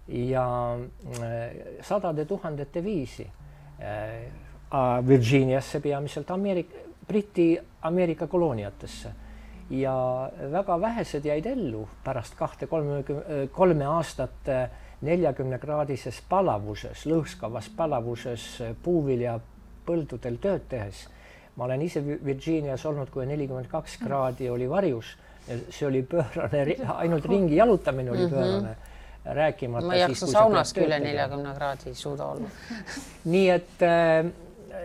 ja 0.07 0.77
äh, 0.77 1.81
sadade 1.81 2.25
tuhandete 2.25 2.83
viisi 2.83 3.25
äh, 3.25 5.07
Virginiasse 5.07 5.79
peamiselt 5.79 6.31
Ameerika, 6.31 6.77
Briti 7.07 7.59
Ameerika 7.81 8.27
kolooniatesse 8.27 9.11
ja 9.69 10.29
väga 10.51 10.77
vähesed 10.81 11.25
jäid 11.25 11.45
ellu 11.45 11.87
pärast 12.03 12.35
kahte 12.35 12.67
kolmekümne, 12.67 13.47
kolme 13.51 13.85
aastat 13.85 14.49
neljakümnekraadises 15.03 16.21
palavuses, 16.29 17.05
lõõskavas 17.09 17.69
palavuses 17.75 18.45
puuviljapõldudel 19.85 20.39
tööd 20.41 20.69
tehes. 20.69 21.07
ma 21.55 21.65
olen 21.65 21.81
ise 21.81 22.01
Virginias 22.01 22.85
olnud, 22.85 23.09
kui 23.13 23.25
nelikümmend 23.29 23.67
kaks 23.69 23.97
kraadi 24.01 24.49
oli 24.49 24.69
varjus. 24.69 25.17
see 25.69 25.87
oli 25.87 26.03
pöörane, 26.03 26.75
ainult 27.03 27.25
ringi 27.25 27.55
jalutamine 27.55 28.11
oli 28.11 28.25
mhm. 28.25 28.33
pöörane 28.33 28.69
mm. 28.69 29.33
rääkimata. 29.35 29.85
ma 29.85 29.93
ei 29.93 30.01
jaksa 30.01 30.27
saunas 30.27 30.73
küll 30.73 30.89
neljakümne 30.89 31.53
kraadi 31.55 31.89
ei 31.89 31.95
suuda 31.95 32.25
olla 32.25 32.49
nii 33.25 33.49
et 33.49 33.83
äh, 33.83 34.31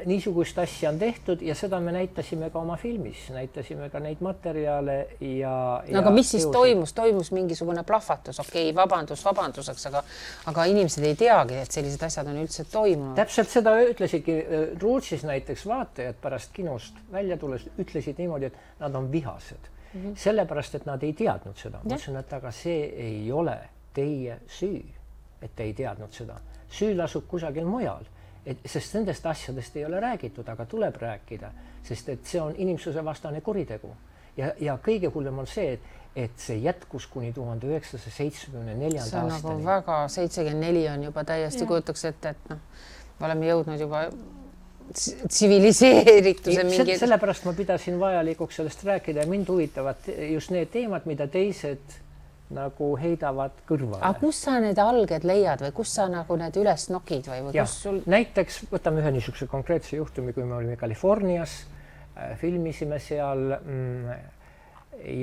niisugust 0.05 0.59
asja 0.59 0.91
on 0.91 0.99
tehtud 0.99 1.43
ja 1.43 1.55
seda 1.55 1.81
me 1.81 1.93
näitasime 1.93 2.51
ka 2.51 2.59
oma 2.59 2.77
filmis, 2.77 3.29
näitasime 3.33 3.89
ka 3.91 4.01
neid 4.01 4.21
materjale 4.25 4.99
ja. 5.21 5.53
no 5.91 6.01
aga 6.01 6.11
mis 6.11 6.31
siis 6.31 6.43
teosid. 6.43 6.53
toimus, 6.53 6.93
toimus 6.93 7.31
mingisugune 7.33 7.83
plahvatus, 7.87 8.41
okei 8.41 8.71
okay,, 8.71 8.75
vabandus 8.77 9.25
vabanduseks, 9.25 9.87
aga, 9.91 10.03
aga 10.53 10.67
inimesed 10.73 11.05
ei 11.09 11.17
teagi, 11.17 11.57
et 11.63 11.73
sellised 11.73 12.05
asjad 12.05 12.29
on 12.29 12.43
üldse 12.43 12.67
toimunud. 12.73 13.17
täpselt 13.19 13.53
seda 13.53 13.75
ütlesidki 13.87 14.37
äh, 14.43 14.69
Rootsis 14.83 15.25
näiteks 15.29 15.67
vaatajad 15.67 16.21
pärast 16.23 16.53
kinost 16.53 17.01
välja 17.13 17.37
tulles 17.41 17.67
ütlesid 17.79 18.21
niimoodi, 18.21 18.53
et 18.53 18.79
nad 18.81 18.95
on 18.95 19.13
vihased 19.13 19.73
mm 19.95 20.05
-hmm. 20.05 20.17
sellepärast, 20.17 20.75
et 20.75 20.87
nad 20.87 21.03
ei 21.03 21.13
teadnud 21.13 21.57
seda. 21.57 21.81
ma 21.85 21.95
ütlesin, 21.95 22.17
et 22.17 22.33
aga 22.33 22.51
see 22.51 22.85
ei 23.09 23.33
ole 23.33 23.59
teie 23.95 24.39
süü, 24.47 24.85
et 25.43 25.57
te 25.57 25.63
ei 25.63 25.75
teadnud 25.75 26.13
seda. 26.13 26.41
süü 26.69 26.97
lasub 26.97 27.27
kusagil 27.29 27.65
mujal, 27.65 28.05
et 28.49 28.65
sest 28.65 28.95
nendest 28.97 29.27
asjadest 29.27 29.77
ei 29.77 29.85
ole 29.85 30.01
räägitud, 30.01 30.49
aga 30.49 30.65
tuleb 30.67 30.97
rääkida, 30.97 31.51
sest 31.85 32.09
et 32.09 32.27
see 32.27 32.41
on 32.41 32.55
inimsusevastane 32.57 33.41
kuritegu 33.45 33.91
ja, 34.39 34.53
ja 34.61 34.79
kõige 34.85 35.11
hullem 35.15 35.43
on 35.43 35.51
see, 35.51 35.77
et, 35.77 35.93
et 36.17 36.41
see 36.41 36.59
jätkus 36.65 37.07
kuni 37.13 37.33
tuhande 37.37 37.69
üheksasaja 37.69 38.15
seitsmekümne 38.17 38.75
neljanda 38.75 39.23
aastani. 39.23 39.41
see 39.41 39.51
on 39.53 39.61
nagu 39.61 39.69
väga, 39.69 40.01
seitsekümmend 40.15 40.67
neli 40.67 40.89
on 40.89 41.07
juba 41.11 41.25
täiesti, 41.29 41.69
kujutaks 41.69 42.05
ette, 42.13 42.35
et 42.35 42.51
noh, 42.53 42.61
me 43.19 43.31
oleme 43.31 43.51
jõudnud 43.53 43.85
juba 43.85 44.05
tsiviliseerituse 44.95 46.65
mingi. 46.65 46.99
sellepärast 46.99 47.45
ma 47.45 47.53
pidasin 47.53 48.01
vajalikuks 48.01 48.57
sellest 48.63 48.85
rääkida 48.89 49.27
ja 49.27 49.31
mind 49.31 49.49
huvitavad 49.53 50.09
just 50.33 50.51
need 50.55 50.71
teemad, 50.73 51.05
mida 51.11 51.29
teised 51.29 51.99
nagu 52.55 52.93
heidavad 52.97 53.59
kõrvale. 53.69 54.01
aga 54.01 54.21
kus 54.21 54.41
sa 54.47 54.57
need 54.63 54.79
alged 54.81 55.25
leiad 55.29 55.63
või 55.67 55.75
kus 55.77 55.93
sa 55.99 56.07
nagu 56.09 56.37
need 56.41 56.57
üles 56.57 56.87
nokid 56.93 57.29
või, 57.29 57.43
või 57.49 57.57
kus 57.59 57.75
sul? 57.83 58.01
näiteks 58.09 58.63
võtame 58.73 59.03
ühe 59.03 59.13
niisuguse 59.19 59.49
konkreetse 59.51 59.99
juhtumi, 59.99 60.33
kui 60.37 60.47
me 60.49 60.57
olime 60.57 60.79
Californias 60.81 61.59
äh,, 62.17 62.33
filmisime 62.41 63.01
seal 63.05 63.53
mm, 63.59 64.15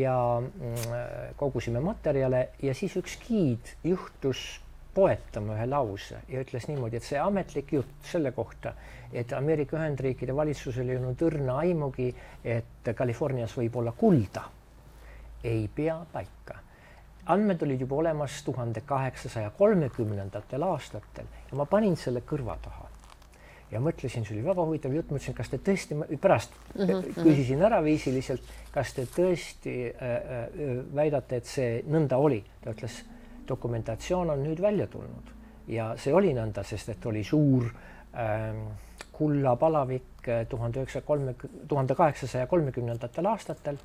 ja 0.02 0.18
mm, 0.40 1.34
kogusime 1.40 1.82
materjale 1.84 2.50
ja 2.64 2.76
siis 2.78 2.94
üks 3.02 3.18
giid 3.26 3.74
juhtus 3.84 4.46
poetama 4.96 5.58
ühe 5.58 5.66
lause 5.68 6.22
ja 6.32 6.44
ütles 6.46 6.70
niimoodi, 6.70 7.02
et 7.02 7.08
see 7.08 7.20
ametlik 7.20 7.74
jutt 7.76 8.06
selle 8.08 8.32
kohta, 8.36 8.76
et 9.12 9.34
Ameerika 9.36 9.76
Ühendriikide 9.80 10.36
valitsusel 10.36 10.94
ei 10.94 11.02
olnud 11.02 11.26
õrna 11.26 11.58
aimugi, 11.66 12.14
et 12.46 12.94
Californias 12.96 13.58
võib 13.58 13.82
olla 13.82 13.92
kulda, 13.98 14.46
ei 15.44 15.68
pea 15.76 15.98
paika 16.14 16.62
andmed 17.26 17.62
olid 17.62 17.82
juba 17.82 17.96
olemas 17.96 18.44
tuhande 18.44 18.82
kaheksasaja 18.86 19.50
kolmekümnendatel 19.58 20.64
aastatel 20.64 21.26
ja 21.52 21.58
ma 21.58 21.66
panin 21.66 21.98
selle 21.98 22.22
kõrva 22.22 22.58
taha. 22.62 22.90
ja 23.72 23.80
mõtlesin, 23.82 24.24
see 24.26 24.36
oli 24.38 24.46
väga 24.46 24.62
huvitav 24.62 24.94
jutt, 24.94 25.10
mõtlesin, 25.10 25.34
kas 25.36 25.50
te 25.50 25.58
tõesti, 25.58 25.98
pärast 26.22 26.54
mm 26.76 26.84
-hmm. 26.86 27.24
küsisin 27.24 27.64
äraviisiliselt, 27.66 28.42
kas 28.72 28.94
te 28.94 29.08
tõesti 29.18 29.76
äh, 29.90 30.12
äh, 30.12 30.96
väidate, 30.96 31.36
et 31.36 31.46
see 31.46 31.84
nõnda 31.88 32.18
oli. 32.18 32.44
ta 32.62 32.72
ütles, 32.72 33.04
dokumentatsioon 33.48 34.30
on 34.30 34.44
nüüd 34.44 34.62
välja 34.62 34.88
tulnud 34.88 35.34
ja 35.68 35.96
see 35.98 36.14
oli 36.14 36.34
nõnda, 36.34 36.64
sest 36.64 36.90
et 36.90 37.06
oli 37.06 37.24
suur 37.24 37.66
äh, 37.66 38.56
kullapalavik 39.12 40.28
tuhande 40.50 40.80
üheksasaja 40.80 41.06
kolme, 41.06 41.36
tuhande 41.68 41.96
kaheksasaja 41.96 42.48
kolmekümnendatel 42.48 43.26
aastatel. 43.26 43.78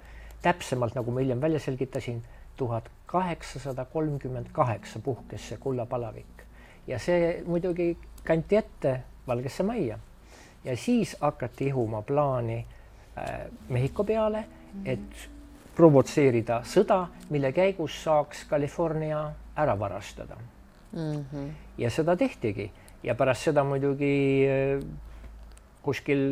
täpsemalt, 0.42 0.94
nagu 0.94 1.10
ma 1.10 1.20
hiljem 1.20 1.40
välja 1.40 1.58
selgitasin 1.60 2.22
tuhat 2.60 2.90
kaheksasada 3.10 3.84
kolmkümmend 3.84 4.52
kaheksa 4.52 5.00
puhkes 5.04 5.48
see 5.48 5.58
kullapalavik 5.58 6.44
ja 6.86 6.98
see 6.98 7.42
muidugi 7.46 7.96
kanti 8.24 8.56
ette 8.56 9.00
Valgesse 9.26 9.62
Majja 9.62 9.98
ja 10.64 10.76
siis 10.76 11.16
hakati 11.20 11.66
ihuma 11.66 12.02
plaani 12.02 12.58
äh, 13.18 13.40
Mehhiko 13.68 14.04
peale, 14.04 14.44
et 14.84 15.28
provotseerida 15.76 16.60
sõda, 16.66 17.06
mille 17.30 17.52
käigus 17.56 17.96
saaks 18.04 18.44
California 18.50 19.22
ära 19.56 19.78
varastada 19.78 20.36
mm. 20.92 21.24
-hmm. 21.32 21.48
ja 21.78 21.90
seda 21.90 22.16
tehtigi 22.16 22.70
ja 23.02 23.14
pärast 23.14 23.48
seda 23.48 23.64
muidugi 23.64 24.14
äh, 24.46 24.84
kuskil 25.82 26.22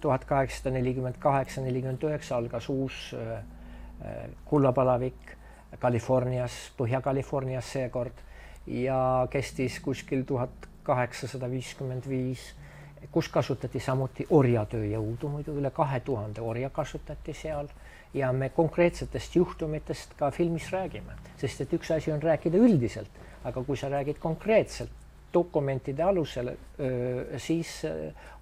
tuhat 0.00 0.24
kaheksasada 0.24 0.74
nelikümmend 0.76 1.16
kaheksa, 1.18 1.60
nelikümmend 1.60 2.02
üheksa 2.02 2.36
algas 2.36 2.68
uus 2.68 3.14
äh, 3.14 3.38
äh 4.04 4.30
kullapalavik 4.44 5.39
Californias, 5.78 6.72
Põhja-Californias 6.78 7.72
seekord 7.72 8.24
ja 8.66 9.26
kestis 9.30 9.80
kuskil 9.80 10.24
tuhat 10.26 10.68
kaheksasada 10.82 11.50
viiskümmend 11.50 12.08
viis, 12.08 12.42
kus 13.10 13.28
kasutati 13.32 13.80
samuti 13.80 14.26
orjatööjõudu, 14.30 15.28
muidu 15.28 15.54
üle 15.56 15.70
kahe 15.74 16.00
tuhande 16.04 16.42
orja 16.44 16.70
kasutati 16.70 17.34
seal 17.34 17.70
ja 18.14 18.32
me 18.32 18.50
konkreetsetest 18.54 19.36
juhtumitest 19.36 20.16
ka 20.18 20.30
filmis 20.34 20.70
räägime, 20.72 21.16
sest 21.38 21.60
et 21.64 21.72
üks 21.78 21.92
asi 21.94 22.12
on 22.12 22.22
rääkida 22.22 22.58
üldiselt, 22.58 23.20
aga 23.44 23.62
kui 23.64 23.76
sa 23.76 23.88
räägid 23.88 24.18
konkreetselt 24.20 24.90
dokumentide 25.34 26.02
alusel, 26.02 26.50
siis 27.38 27.76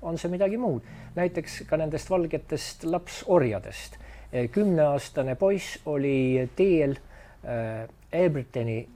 on 0.03 0.19
see 0.19 0.31
midagi 0.33 0.57
muud. 0.57 0.83
näiteks 1.15 1.63
ka 1.69 1.77
nendest 1.77 2.11
valgetest 2.11 2.85
lapsorjadest. 2.85 3.99
kümneaastane 4.53 5.35
poiss 5.35 5.79
oli 5.87 6.49
teel 6.57 6.97
Äh, 7.45 7.89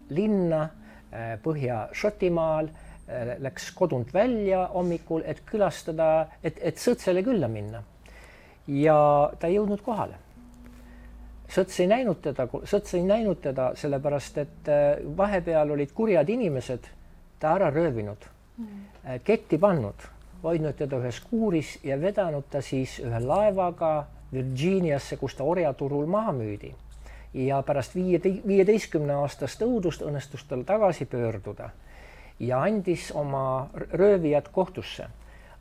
linna 0.09 0.63
äh, 1.13 1.39
Põhja-Šotimaal, 1.43 2.69
äh, 3.07 3.37
läks 3.39 3.71
kodunt 3.71 4.15
välja 4.15 4.67
hommikul, 4.75 5.23
et 5.25 5.45
külastada, 5.47 6.27
et, 6.43 6.59
et 6.59 6.77
sõtsele 6.77 7.23
külla 7.23 7.49
minna. 7.49 7.85
ja 8.67 9.31
ta 9.39 9.47
ei 9.47 9.57
jõudnud 9.57 9.83
kohale. 9.83 10.15
sõts 11.49 11.81
ei 11.81 11.87
näinud 11.87 12.21
teda, 12.23 12.47
sõts 12.65 12.95
ei 12.95 13.03
näinud 13.03 13.41
teda 13.43 13.73
sellepärast, 13.77 14.39
et 14.39 14.71
vahepeal 15.17 15.71
olid 15.71 15.93
kurjad 15.93 16.29
inimesed 16.29 16.87
ta 17.39 17.55
ära 17.57 17.71
röövinud 17.71 18.27
mm., 18.57 19.19
ketti 19.25 19.59
pannud, 19.59 20.07
hoidnud 20.43 20.79
teda 20.79 20.99
ühes 20.99 21.21
kuuris 21.21 21.79
ja 21.85 21.99
vedanud 22.01 22.47
ta 22.51 22.63
siis 22.63 22.99
ühe 23.03 23.21
laevaga 23.21 24.07
Virginiasse, 24.33 25.17
kus 25.17 25.35
ta 25.35 25.45
orjaturul 25.45 26.07
maha 26.07 26.33
müüdi. 26.33 26.73
Ja 27.35 27.63
pärast 27.63 27.95
viie, 27.95 28.21
viieteistkümne 28.47 29.15
aastast 29.23 29.63
õudust 29.63 30.05
õnnestus 30.05 30.45
tal 30.49 30.65
tagasi 30.69 31.05
pöörduda 31.05 31.71
ja 32.41 32.63
andis 32.63 33.11
oma 33.15 33.69
röövijad 33.93 34.53
kohtusse. 34.53 35.09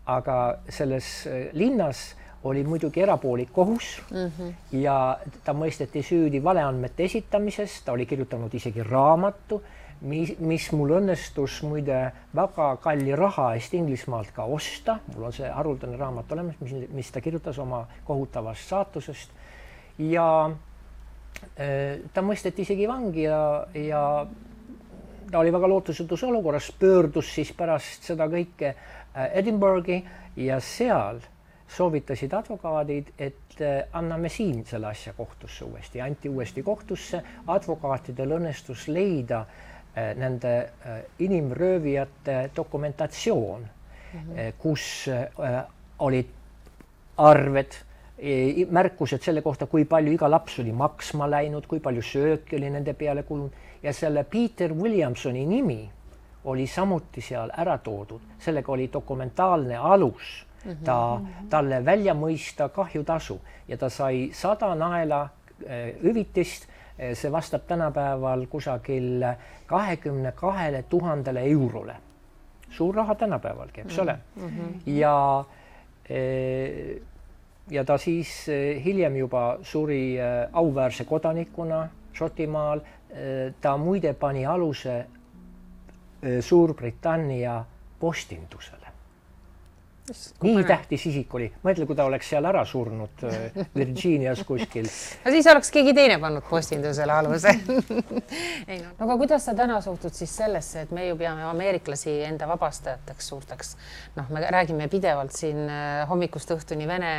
aga 0.06 0.58
selles 0.70 1.28
äh, 1.28 1.54
linnas 1.54 2.16
oli 2.44 2.64
muidugi 2.64 3.02
erapoolik 3.02 3.52
kohus 3.54 4.02
mm 4.12 4.18
-hmm. 4.18 4.54
ja 4.72 5.20
ta 5.44 5.54
mõisteti 5.54 6.04
süüdi 6.04 6.44
valeandmete 6.44 7.04
esitamises, 7.04 7.82
ta 7.86 7.92
oli 7.92 8.06
kirjutanud 8.06 8.54
isegi 8.54 8.84
raamatu, 8.84 9.62
mis, 10.02 10.40
mis 10.40 10.72
mul 10.72 10.90
õnnestus 10.90 11.62
muide 11.64 12.12
väga 12.36 12.78
kalli 12.82 13.16
raha 13.16 13.54
eest 13.54 13.74
Inglismaalt 13.74 14.32
ka 14.32 14.44
osta, 14.44 15.00
mul 15.16 15.24
on 15.24 15.34
see 15.34 15.50
haruldane 15.50 15.98
raamat 15.98 16.32
olemas, 16.32 16.56
mis, 16.60 16.90
mis 16.90 17.12
ta 17.12 17.22
kirjutas 17.22 17.60
oma 17.60 17.88
kohutavast 18.06 18.70
saatusest 18.70 19.30
ja 20.00 20.52
ta 22.14 22.22
mõisteti 22.22 22.64
isegi 22.66 22.88
vangi 22.88 23.24
ja, 23.24 23.40
ja 23.74 24.02
ta 25.32 25.40
oli 25.40 25.54
väga 25.54 25.70
lootusetus 25.70 26.24
olukorras, 26.24 26.72
pöördus 26.80 27.30
siis 27.36 27.52
pärast 27.56 28.04
seda 28.04 28.28
kõike 28.30 28.74
äh, 28.74 29.30
Edinburghi 29.40 30.02
ja 30.36 30.60
seal 30.60 31.22
soovitasid 31.72 32.34
advokaadid, 32.36 33.14
et 33.18 33.62
äh, 33.62 33.84
anname 33.98 34.30
siin 34.30 34.66
selle 34.68 34.92
asja 34.92 35.14
kohtusse 35.18 35.66
uuesti, 35.66 36.02
anti 36.04 36.30
uuesti 36.30 36.64
kohtusse, 36.64 37.22
advokaatidel 37.48 38.36
õnnestus 38.40 38.88
leida 38.92 39.46
äh, 39.46 40.12
nende 40.20 40.56
inimröövijate 41.20 42.50
dokumentatsioon 42.56 43.62
mm, 43.62 44.20
-hmm. 44.20 44.54
kus 44.58 45.10
olid 46.00 46.28
arved, 47.18 47.76
märkused 48.70 49.22
selle 49.22 49.42
kohta, 49.42 49.66
kui 49.66 49.86
palju 49.86 50.14
iga 50.14 50.30
laps 50.30 50.60
oli 50.62 50.72
maksma 50.72 51.30
läinud, 51.30 51.66
kui 51.68 51.80
palju 51.80 52.04
sööki 52.06 52.56
oli 52.60 52.70
nende 52.70 52.94
peale 52.94 53.24
kulunud 53.24 53.84
ja 53.84 53.94
selle 53.94 54.24
Peter 54.24 54.74
Williamsoni 54.74 55.46
nimi 55.46 55.82
oli 56.44 56.68
samuti 56.68 57.22
seal 57.22 57.52
ära 57.58 57.78
toodud, 57.78 58.22
sellega 58.40 58.72
oli 58.72 58.90
dokumentaalne 58.94 59.78
alus 59.78 60.46
mm 60.66 60.72
-hmm. 60.72 60.86
ta, 60.86 61.22
talle 61.50 61.86
välja 61.86 62.14
mõista 62.14 62.70
kahjutasu 62.70 63.42
ja 63.68 63.78
ta 63.78 63.90
sai 63.90 64.30
sada 64.34 64.76
naela 64.76 65.30
eh, 65.66 65.96
hüvitist. 66.04 66.68
see 67.14 67.32
vastab 67.32 67.62
tänapäeval 67.68 68.46
kusagil 68.46 69.24
kahekümne 69.66 70.32
kahele 70.32 70.84
tuhandele 70.84 71.44
eurole. 71.44 71.96
suur 72.70 72.96
raha 72.96 73.16
tänapäevalgi, 73.16 73.82
eks 73.82 74.00
ole 74.00 74.18
mm. 74.36 74.48
-hmm. 74.48 74.82
ja 74.86 75.46
eh, 76.10 77.02
ja 77.72 77.84
ta 77.88 77.98
siis 77.98 78.50
eh, 78.50 78.84
hiljem 78.84 79.16
juba 79.16 79.58
suri 79.64 80.18
auväärse 80.54 81.06
kodanikuna 81.06 81.88
Šotimaal 82.14 82.82
ta 83.62 83.78
muide 83.78 84.14
pani 84.14 84.46
aluse 84.46 85.06
Suurbritannia 86.40 87.64
postindusele. 88.00 88.81
Nii 90.44 90.64
tähtis 90.68 91.06
isik 91.12 91.34
oli, 91.38 91.50
mõtle, 91.66 91.88
kui 91.90 91.98
ta 91.98 92.06
oleks 92.10 92.32
seal 92.34 92.48
ära 92.50 92.64
surnud 92.68 93.26
Virginias 93.78 94.44
kuskil. 94.48 94.90
no 95.26 95.34
siis 95.34 95.50
oleks 95.52 95.72
keegi 95.74 95.96
teine 95.98 96.20
pannud 96.22 96.48
postindusele 96.50 97.18
aluse. 97.18 97.56
No, 98.72 98.76
no 98.78 99.06
aga 99.06 99.16
kuidas 99.20 99.44
sa 99.46 99.54
täna 99.58 99.78
suhtud 99.84 100.14
siis 100.16 100.32
sellesse, 100.38 100.86
et 100.86 100.92
me 100.96 101.04
ju 101.08 101.16
peame 101.20 101.44
ameeriklasi 101.50 102.14
enda 102.24 102.48
vabastajateks 102.48 103.28
suurteks, 103.32 103.72
noh, 104.16 104.30
me 104.32 104.44
räägime 104.54 104.88
pidevalt 104.92 105.36
siin 105.36 105.66
hommikust 106.10 106.54
õhtuni 106.56 106.88
Vene 106.88 107.12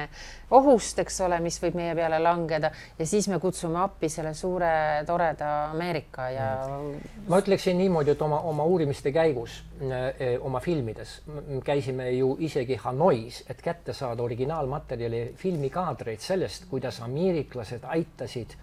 ohust, 0.52 0.98
eks 1.02 1.20
ole, 1.26 1.38
mis 1.44 1.58
võib 1.62 1.76
meie 1.78 1.94
peale 1.98 2.18
langeda. 2.22 2.72
Ja 2.98 3.06
siis 3.08 3.28
me 3.32 3.38
kutsume 3.42 3.80
appi 3.82 4.10
selle 4.12 4.34
suure 4.38 4.72
toreda 5.08 5.52
Ameerika 5.70 6.28
ja. 6.32 6.48
ma 7.28 7.42
ütleksin 7.42 7.78
niimoodi, 7.80 8.14
et 8.16 8.24
oma, 8.24 8.40
oma 8.52 8.66
uurimiste 8.68 9.12
käigus 9.14 9.62
oma 10.40 10.60
filmides 10.60 11.16
käisime 11.64 12.10
ju 12.12 12.36
isegi 12.40 12.76
Hanois, 12.78 13.42
et 13.50 13.62
kätte 13.62 13.92
saada 13.92 14.22
originaalmaterjali, 14.22 15.32
filmikaadreid 15.36 16.20
sellest, 16.22 16.68
kuidas 16.70 17.00
ameeriklased 17.02 17.84
aitasid 17.84 18.54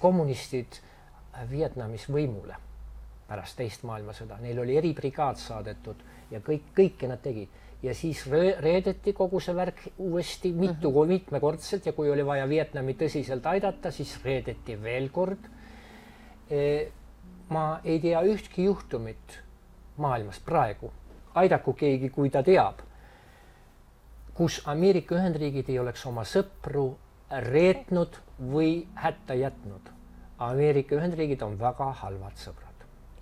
kommunistid 0.00 0.80
Vietnamis 1.50 2.08
võimule 2.08 2.56
pärast 3.28 3.56
teist 3.56 3.84
maailmasõda, 3.88 4.36
neil 4.42 4.58
oli 4.60 4.76
eribrigaad 4.76 5.38
saadetud 5.40 6.00
ja 6.30 6.40
kõik, 6.44 6.72
kõike 6.76 7.08
nad 7.08 7.22
tegid 7.24 7.48
ja 7.82 7.94
siis 7.96 8.24
reedeti 8.30 9.14
kogu 9.16 9.40
see 9.42 9.54
värk 9.56 9.80
uuesti 9.98 10.52
mitu 10.52 10.90
mm, 10.90 10.96
-hmm. 10.96 11.08
mitmekordselt 11.08 11.86
ja 11.86 11.92
kui 11.92 12.10
oli 12.10 12.26
vaja 12.26 12.48
Vietnami 12.48 12.94
tõsiselt 12.94 13.46
aidata, 13.46 13.90
siis 13.90 14.18
reedeti 14.24 14.76
veel 14.82 15.08
kord. 15.10 15.48
E, 16.50 16.88
ma 17.48 17.80
ei 17.84 18.00
tea 18.00 18.22
ühtki 18.22 18.64
juhtumit 18.64 19.38
maailmas 19.96 20.40
praegu, 20.40 20.92
aidaku 21.34 21.72
keegi, 21.72 22.10
kui 22.10 22.30
ta 22.30 22.42
teab, 22.42 22.80
kus 24.34 24.62
Ameerika 24.66 25.16
Ühendriigid 25.18 25.68
ei 25.68 25.78
oleks 25.78 26.06
oma 26.06 26.24
sõpru 26.24 26.92
reetnud 27.48 28.18
või 28.52 28.86
hätta 28.94 29.34
jätnud. 29.34 29.88
Ameerika 30.38 30.96
Ühendriigid 30.96 31.42
on 31.42 31.58
väga 31.60 31.92
halvad 32.02 32.36
sõbrad 32.40 32.72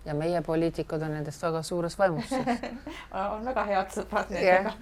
ja 0.04 0.14
meie 0.16 0.40
poliitikud 0.42 1.02
on 1.04 1.12
nendest 1.12 1.42
väga 1.44 1.60
suures 1.62 1.96
vaimustuses 1.98 2.62
on 3.34 3.44
väga 3.44 3.64
head 3.68 3.92
sõbrad 3.92 4.32
nendega 4.32 4.72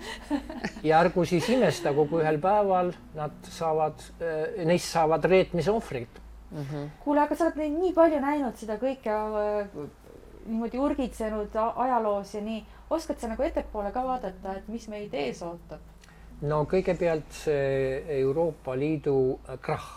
ja 0.89 1.01
ärgu 1.03 1.25
siis 1.27 1.49
imestagu, 1.51 2.07
kui 2.11 2.23
ühel 2.23 2.39
päeval 2.43 2.93
nad 3.19 3.51
saavad, 3.51 3.99
eh, 4.23 4.63
neist 4.69 4.93
saavad 4.93 5.27
reetmise 5.27 5.75
ohvrid 5.75 6.21
mm. 6.51 6.63
-hmm. 6.63 6.87
kuule, 7.05 7.25
aga 7.25 7.37
sa 7.37 7.49
oled 7.49 7.59
neid 7.63 7.75
nii 7.81 7.93
palju 7.97 8.21
näinud, 8.23 8.57
seda 8.63 8.79
kõike 8.79 9.11
äh, 9.11 9.75
niimoodi 10.49 10.81
urgitsenud 10.81 11.55
ajaloos 11.77 12.35
ja 12.35 12.43
nii, 12.45 12.65
oskad 12.91 13.21
sa 13.21 13.31
nagu 13.31 13.45
ettepoole 13.45 13.93
ka 13.93 14.03
vaadata, 14.05 14.57
et 14.57 14.69
mis 14.69 14.89
meid 14.89 15.15
ees 15.15 15.43
ootab? 15.47 15.81
no 16.41 16.65
kõigepealt 16.71 17.33
see 17.45 18.03
Euroopa 18.21 18.77
Liidu 18.79 19.39
krahh, 19.63 19.95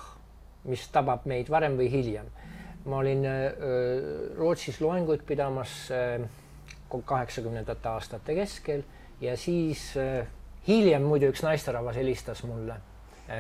mis 0.70 0.88
tabab 0.94 1.26
meid 1.30 1.50
varem 1.50 1.78
või 1.80 1.90
hiljem 1.94 2.30
ma 2.86 2.98
olin 2.98 3.26
äh, 3.26 3.54
Rootsis 4.38 4.82
loenguid 4.82 5.26
pidamas 5.28 5.74
äh, 5.94 6.22
kaheksakümnendate 7.06 7.90
aastate 7.90 8.36
keskel 8.36 8.84
ja 9.22 9.36
siis 9.38 9.92
äh, 9.98 10.26
hiljem 10.68 11.06
muidu 11.06 11.30
üks 11.32 11.44
naisterahvas 11.46 12.00
helistas 12.02 12.44
mulle 12.44 12.80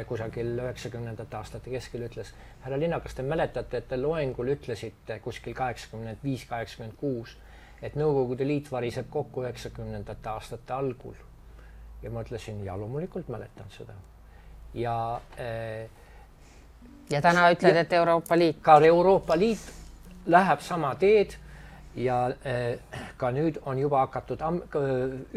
kusagil 0.07 0.53
üheksakümnendate 0.61 1.35
aastate 1.35 1.71
keskel, 1.73 2.05
ütles, 2.05 2.29
härra 2.63 2.79
Linna, 2.79 2.99
kas 2.99 3.15
te 3.17 3.23
mäletate, 3.25 3.81
et 3.81 3.87
te 3.89 3.97
loengul 3.97 4.53
ütlesite 4.53 5.19
kuskil 5.23 5.55
kaheksakümmend 5.57 6.21
viis, 6.23 6.45
kaheksakümmend 6.49 6.97
kuus, 6.99 7.35
et 7.81 7.95
Nõukogude 7.97 8.45
Liit 8.47 8.71
variseb 8.71 9.09
kokku 9.09 9.43
üheksakümnendate 9.45 10.29
aastate 10.29 10.73
algul. 10.73 11.17
ja 12.01 12.09
ma 12.09 12.21
ütlesin, 12.21 12.63
ja 12.65 12.77
loomulikult 12.77 13.27
mäletan 13.29 13.69
seda. 13.69 13.93
ja 14.73 15.21
äh, 15.39 15.89
ja 17.09 17.21
täna 17.21 17.49
ütled, 17.51 17.75
et 17.75 17.93
Euroopa 17.93 18.37
Liit. 18.37 18.61
ka 18.61 18.79
Euroopa 18.85 19.37
Liit 19.37 19.59
läheb 20.25 20.59
sama 20.59 20.95
teed 20.95 21.35
ja 21.95 22.17
eh, 22.45 22.79
ka 23.17 23.31
nüüd 23.35 23.59
on 23.67 23.79
juba 23.79 24.05
hakatud, 24.05 24.41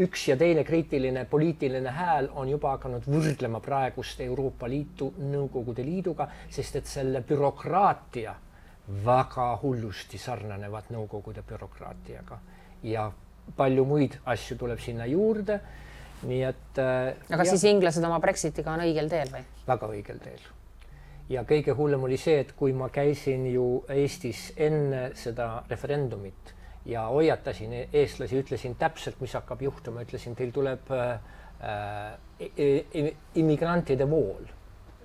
üks 0.04 0.28
ja 0.28 0.36
teine 0.38 0.64
kriitiline 0.64 1.24
poliitiline 1.30 1.90
hääl 1.90 2.28
on 2.34 2.48
juba 2.48 2.76
hakanud 2.76 3.06
võrdlema 3.10 3.60
praegust 3.64 4.20
Euroopa 4.22 4.68
Liitu 4.70 5.10
Nõukogude 5.18 5.84
Liiduga, 5.86 6.28
sest 6.50 6.78
et 6.80 6.90
selle 6.90 7.24
bürokraatia 7.26 8.34
väga 9.04 9.48
hullusti 9.62 10.18
sarnanevad 10.20 10.92
Nõukogude 10.94 11.42
bürokraatiaga 11.46 12.38
ja 12.84 13.10
palju 13.56 13.84
muid 13.88 14.18
asju 14.24 14.58
tuleb 14.60 14.80
sinna 14.80 15.06
juurde. 15.06 15.60
nii 16.24 16.42
et. 16.42 16.78
Eh, 16.78 17.16
aga 17.34 17.44
ja, 17.44 17.50
siis 17.50 17.64
inglased 17.68 18.04
oma 18.04 18.20
Brexitiga 18.20 18.72
on 18.72 18.84
õigel 18.86 19.10
teel 19.10 19.32
või? 19.32 19.42
väga 19.66 19.88
õigel 19.90 20.22
teel 20.22 20.52
ja 21.28 21.44
kõige 21.48 21.72
hullem 21.76 22.04
oli 22.04 22.18
see, 22.20 22.40
et 22.44 22.52
kui 22.56 22.74
ma 22.76 22.90
käisin 22.92 23.46
ju 23.52 23.84
Eestis 23.88 24.50
enne 24.56 25.10
seda 25.16 25.64
referendumit 25.70 26.54
ja 26.86 27.06
hoiatasin 27.08 27.72
e-, 27.72 27.86
eestlasi, 27.92 28.42
ütlesin 28.42 28.76
täpselt, 28.80 29.20
mis 29.24 29.34
hakkab 29.34 29.62
juhtuma, 29.64 30.04
ütlesin, 30.04 30.36
teil 30.36 30.52
tuleb 30.52 30.92
äh, 30.92 31.14
äh, 31.64 33.08
immigrantide 33.40 34.08
vool, 34.10 34.44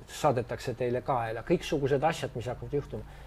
saadetakse 0.10 0.73
teile 0.75 1.01
kaela, 1.05 1.45
kõiksugused 1.47 2.03
asjad, 2.03 2.36
mis 2.36 2.51
hakkavad 2.51 2.77
juhtuma. 2.82 3.17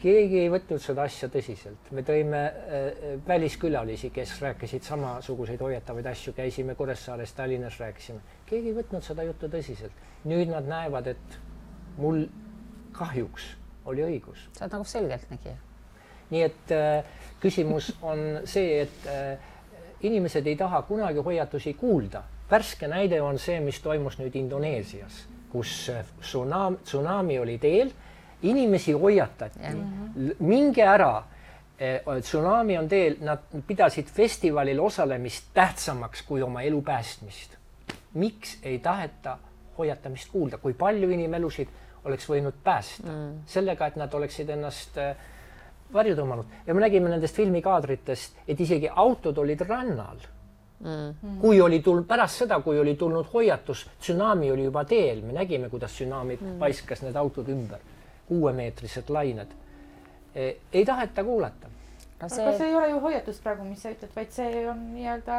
keegi 0.00 0.38
ei 0.40 0.48
võtnud 0.48 0.80
seda 0.80 1.02
asja 1.04 1.28
tõsiselt, 1.28 1.90
me 1.92 2.04
tõime 2.06 2.38
äh, 2.46 3.10
väliskülalisi, 3.26 4.12
kes 4.14 4.38
rääkisid 4.40 4.86
samasuguseid 4.86 5.60
hoiatavaid 5.60 6.06
asju, 6.14 6.32
käisime 6.36 6.74
Kuressaares, 6.78 7.34
Tallinnas 7.36 7.80
rääkisime, 7.82 8.22
keegi 8.46 8.70
ei 8.70 8.78
võtnud 8.78 9.04
seda 9.04 9.26
juttu 9.26 9.50
tõsiselt. 9.50 10.08
nüüd 10.24 10.52
nad 10.52 10.66
näevad, 10.68 11.06
et 11.06 11.40
mul 12.00 12.24
kahjuks 12.96 13.46
oli 13.90 14.04
õigus. 14.04 14.48
sa 14.52 14.64
oled 14.64 14.76
nagu 14.76 14.84
selgeltnägija. 14.84 15.56
nii 16.30 16.42
et 16.46 16.74
äh, 16.74 17.04
küsimus 17.40 17.92
on 18.02 18.42
see, 18.44 18.82
et 18.82 19.08
äh, 19.10 19.38
inimesed 20.06 20.46
ei 20.46 20.56
taha 20.56 20.82
kunagi 20.88 21.22
hoiatusi 21.24 21.74
kuulda, 21.74 22.22
värske 22.50 22.88
näide 22.88 23.22
on 23.22 23.38
see, 23.38 23.60
mis 23.60 23.80
toimus 23.80 24.18
nüüd 24.18 24.36
Indoneesias, 24.36 25.24
kus 25.50 25.88
äh, 25.90 26.04
tsunami, 26.20 26.78
tsunami 26.84 27.38
oli 27.38 27.58
teel, 27.58 27.92
inimesi 28.42 28.92
hoiatati, 28.92 29.74
minge 30.38 30.86
ära. 30.86 31.12
Eh, 31.80 32.02
tsunami 32.20 32.76
on 32.76 32.88
teel, 32.88 33.14
nad 33.24 33.46
pidasid 33.66 34.10
festivalil 34.12 34.80
osalemist 34.84 35.46
tähtsamaks 35.56 36.22
kui 36.28 36.42
oma 36.42 36.62
elu 36.62 36.82
päästmist. 36.82 37.56
miks 38.14 38.58
ei 38.62 38.78
taheta 38.78 39.38
hoiatamist 39.78 40.32
kuulda, 40.32 40.58
kui 40.58 40.74
palju 40.74 41.10
inimelusid 41.10 41.68
oleks 42.04 42.28
võinud 42.30 42.56
päästa 42.64 43.06
mm. 43.06 43.38
sellega, 43.46 43.86
et 43.86 43.96
nad 44.00 44.14
oleksid 44.14 44.50
ennast 44.56 44.98
eh, 45.00 45.14
varju 45.92 46.16
tõmmanud 46.18 46.66
ja 46.66 46.74
me 46.74 46.84
nägime 46.84 47.12
nendest 47.12 47.36
filmikaadritest, 47.36 48.44
et 48.48 48.60
isegi 48.60 48.88
autod 48.88 49.38
olid 49.38 49.64
rannal 49.68 50.20
mm.. 50.80 51.38
kui 51.40 51.60
oli 51.60 51.82
tulnud 51.84 52.06
pärast 52.08 52.44
seda, 52.44 52.60
kui 52.64 52.78
oli 52.80 52.94
tulnud 52.96 53.32
hoiatus, 53.32 53.86
tsunami 54.00 54.52
oli 54.52 54.68
juba 54.68 54.84
teel, 54.84 55.24
me 55.26 55.36
nägime, 55.36 55.68
kuidas 55.68 55.96
tsunami 55.98 56.38
mm. 56.40 56.60
paiskas 56.62 57.02
need 57.06 57.18
autod 57.20 57.48
ümber, 57.52 57.82
kuuemeetrised 58.28 59.10
lained 59.10 59.58
Eh, 60.34 60.56
ei 60.72 60.84
taheta 60.84 61.24
kuulata. 61.24 61.68
See... 62.28 62.42
aga 62.46 62.58
see 62.58 62.68
ei 62.68 62.74
ole 62.74 62.90
ju 62.90 63.00
hoiatus 63.00 63.40
praegu, 63.42 63.64
mis 63.64 63.82
sa 63.82 63.90
ütled, 63.90 64.12
vaid 64.14 64.30
see 64.34 64.62
on 64.70 64.82
nii-öelda 64.92 65.38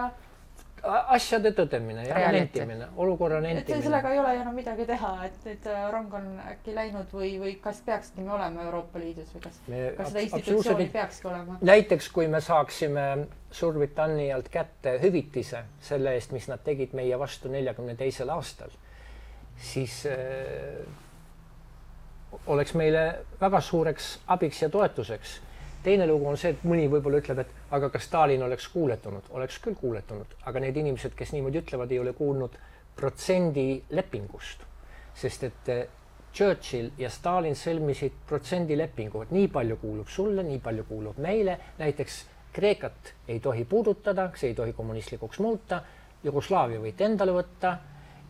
asjade 0.83 1.51
tõdemine 1.53 2.05
ja 2.07 2.31
nentimine, 2.33 2.87
olukorra 2.97 3.41
nentimine. 3.43 3.83
sellega 3.85 4.13
ei 4.13 4.19
ole 4.19 4.33
enam 4.39 4.55
midagi 4.57 4.85
teha, 4.89 5.11
et 5.27 5.43
nüüd 5.45 5.67
äh, 5.69 5.83
rong 5.93 6.15
on 6.17 6.31
äkki 6.51 6.73
läinud 6.75 7.11
või, 7.13 7.35
või 7.41 7.53
kas 7.61 7.83
peakski 7.85 8.25
me 8.25 8.33
olema 8.33 8.65
Euroopa 8.65 9.01
Liidus 9.01 9.29
või 9.35 9.43
kas, 9.43 9.59
kas 9.97 10.09
seda 10.09 10.23
institutsiooni 10.25 10.87
peakski 10.93 11.29
olema? 11.29 11.59
näiteks 11.61 12.09
kui 12.15 12.27
me 12.31 12.41
saaksime 12.41 13.05
Suurbritannialt 13.51 14.47
kätte 14.49 14.95
hüvitise 15.01 15.65
selle 15.83 16.15
eest, 16.15 16.31
mis 16.31 16.47
nad 16.47 16.61
tegid 16.63 16.95
meie 16.95 17.17
vastu 17.19 17.51
neljakümne 17.51 17.97
teisel 17.99 18.31
aastal, 18.31 18.71
siis 19.59 20.05
äh, 20.09 20.81
oleks 22.47 22.73
meile 22.79 23.05
väga 23.41 23.61
suureks 23.61 24.19
abiks 24.27 24.61
ja 24.61 24.69
toetuseks. 24.69 25.41
Teine 25.83 26.07
lugu 26.07 26.27
on 26.29 26.37
see, 26.37 26.53
et 26.55 26.65
mõni 26.67 26.87
võib-olla 26.91 27.21
ütleb, 27.21 27.43
et 27.43 27.73
aga 27.77 27.89
kas 27.93 28.05
Stalin 28.09 28.43
oleks 28.43 28.67
kuuletunud, 28.73 29.31
oleks 29.37 29.59
küll 29.63 29.77
kuuletunud, 29.79 30.35
aga 30.49 30.63
need 30.63 30.77
inimesed, 30.77 31.15
kes 31.17 31.33
niimoodi 31.35 31.61
ütlevad, 31.63 31.91
ei 31.91 31.99
ole 31.99 32.13
kuulnud 32.17 32.57
protsendi 32.95 33.83
lepingust, 33.97 34.65
sest 35.17 35.47
et 35.47 35.71
eh, 35.71 35.87
Churchill 36.31 36.91
ja 36.99 37.09
Stalin 37.11 37.57
sõlmisid 37.59 38.21
protsendilepingu, 38.27 39.25
et 39.25 39.33
nii 39.35 39.47
palju 39.51 39.79
kuulub 39.81 40.11
sulle, 40.11 40.45
nii 40.47 40.61
palju 40.63 40.85
kuulub 40.87 41.17
meile, 41.23 41.57
näiteks 41.79 42.21
Kreekat 42.51 43.13
ei 43.31 43.39
tohi 43.39 43.63
puudutada, 43.65 44.27
see 44.35 44.51
ei 44.51 44.55
tohi 44.55 44.73
kommunistlikuks 44.75 45.39
muuta, 45.39 45.81
Jugoslaavia 46.23 46.81
võite 46.83 47.07
endale 47.07 47.33
võtta. 47.33 47.77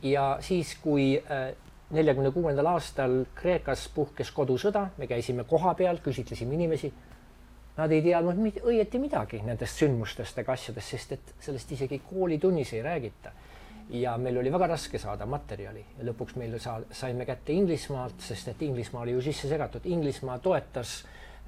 Ja 0.01 0.37
siis, 0.41 0.75
kui 0.81 1.15
äh, 1.19 1.51
neljakümne 1.93 2.31
kuuendal 2.33 2.69
aastal 2.71 3.23
Kreekas 3.35 3.87
puhkes 3.95 4.31
kodusõda, 4.33 4.87
me 4.97 5.07
käisime 5.09 5.43
kohapeal, 5.49 5.99
küsitlesime 6.03 6.55
inimesi. 6.57 6.91
Nad 7.81 7.89
ei 7.95 8.03
teadnud 8.05 8.37
mit, 8.37 8.59
õieti 8.61 8.99
midagi 9.01 9.39
nendest 9.41 9.79
sündmustest 9.81 10.37
ega 10.37 10.53
asjadest, 10.53 10.91
sest 10.93 11.15
et 11.15 11.31
sellest 11.41 11.71
isegi 11.73 11.97
koolitunnis 12.05 12.75
ei 12.77 12.83
räägita. 12.85 13.31
ja 13.91 14.13
meil 14.17 14.37
oli 14.37 14.51
väga 14.53 14.67
raske 14.67 14.99
saada 14.99 15.25
materjali. 15.25 15.81
Ja 15.97 16.05
lõpuks 16.07 16.37
meil 16.39 16.53
sa, 16.63 16.77
saime 16.95 17.25
kätte 17.25 17.51
Inglismaalt, 17.51 18.21
sest 18.23 18.47
et 18.47 18.61
Inglismaa 18.61 19.01
oli 19.01 19.17
ju 19.17 19.21
sisse 19.25 19.49
segatud, 19.49 19.85
Inglismaa 19.85 20.37
toetas 20.39 20.93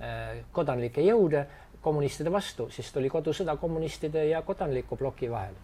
äh, 0.02 0.41
kodanlikke 0.52 1.06
jõude 1.06 1.46
kommunistide 1.82 2.32
vastu, 2.34 2.67
sest 2.74 2.98
oli 2.98 3.13
kodusõda 3.13 3.56
kommunistide 3.62 4.26
ja 4.26 4.41
kodanliku 4.41 4.98
ploki 5.00 5.32
vahel. 5.32 5.56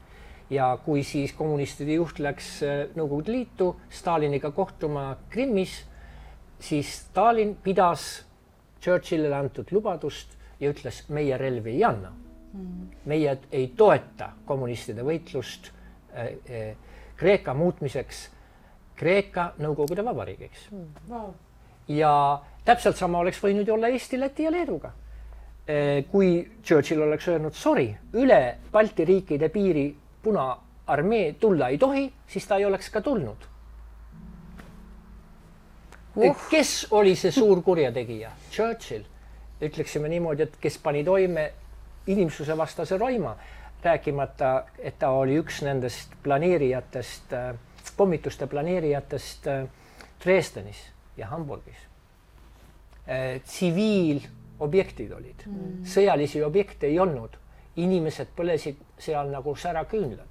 Ja 0.50 0.72
kui 0.86 1.04
siis 1.04 1.34
kommunistide 1.34 1.98
juht 1.98 2.22
läks 2.22 2.56
äh, 2.64 2.80
Nõukogude 2.96 3.34
Liitu 3.34 3.74
Staliniga 3.90 4.52
kohtuma 4.52 5.16
Krimmis, 5.34 5.82
siis 6.60 6.96
Stalin 7.02 7.58
pidas 7.64 8.12
Churchillile 8.80 9.36
antud 9.36 9.74
lubadust 9.76 10.39
ja 10.60 10.72
ütles, 10.72 11.04
meie 11.10 11.38
relvi 11.38 11.78
ei 11.78 11.84
anna 11.84 12.12
mm.. 12.54 12.90
meie 13.06 13.38
ei 13.52 13.68
toeta 13.78 14.32
kommunistide 14.46 15.04
võitlust 15.06 15.72
äh, 16.14 16.26
äh, 16.50 16.70
Kreeka 17.20 17.54
muutmiseks 17.54 18.30
Kreeka 19.00 19.54
Nõukogude 19.60 20.06
Vabariigiks 20.06 20.70
mm.. 20.72 21.12
Wow. 21.12 21.34
ja 21.88 22.14
täpselt 22.66 22.98
sama 23.00 23.22
oleks 23.24 23.42
võinud 23.44 23.70
olla 23.74 23.92
Eesti, 23.94 24.20
Läti 24.20 24.48
ja 24.48 24.54
Leeduga 24.54 24.92
äh,. 24.92 26.04
kui 26.12 26.44
Churchill 26.64 27.06
oleks 27.08 27.28
öelnud 27.28 27.56
sorry, 27.56 27.92
üle 28.14 28.58
Balti 28.72 29.06
riikide 29.06 29.50
piiri 29.54 29.88
Punaarmee 30.24 31.34
tulla 31.40 31.70
ei 31.70 31.78
tohi, 31.78 32.10
siis 32.28 32.48
ta 32.48 32.58
ei 32.60 32.66
oleks 32.68 32.90
ka 32.92 33.02
tulnud 33.02 33.48
uh.. 36.16 36.36
kes 36.50 36.88
oli 36.92 37.16
see 37.16 37.32
suur 37.32 37.62
kurjategija? 37.64 38.32
Churchill, 38.52 39.06
ütleksime 39.62 40.10
niimoodi, 40.10 40.44
et 40.44 40.58
kes 40.62 40.78
pani 40.78 41.04
toime 41.04 41.52
inimsusevastase 42.08 42.98
roima, 42.98 43.36
rääkimata, 43.84 44.54
et 44.80 45.00
ta 45.00 45.10
oli 45.16 45.38
üks 45.40 45.62
nendest 45.64 46.16
planeerijatest, 46.24 47.36
pommituste 47.98 48.48
planeerijatest 48.48 49.48
äh, 49.48 49.68
Dresdenis 50.24 50.82
ja 51.18 51.28
Hamburgis. 51.28 51.86
Äh, 53.08 53.42
tsiviilobjektid 53.44 55.12
olid 55.12 55.46
mm., 55.46 55.86
sõjalisi 55.88 56.44
objekte 56.46 56.88
ei 56.88 57.00
olnud 57.00 57.38
inimesed 57.80 58.34
põlesid 58.36 58.80
seal 59.00 59.32
nagu 59.32 59.56
säraküünlad. 59.56 60.29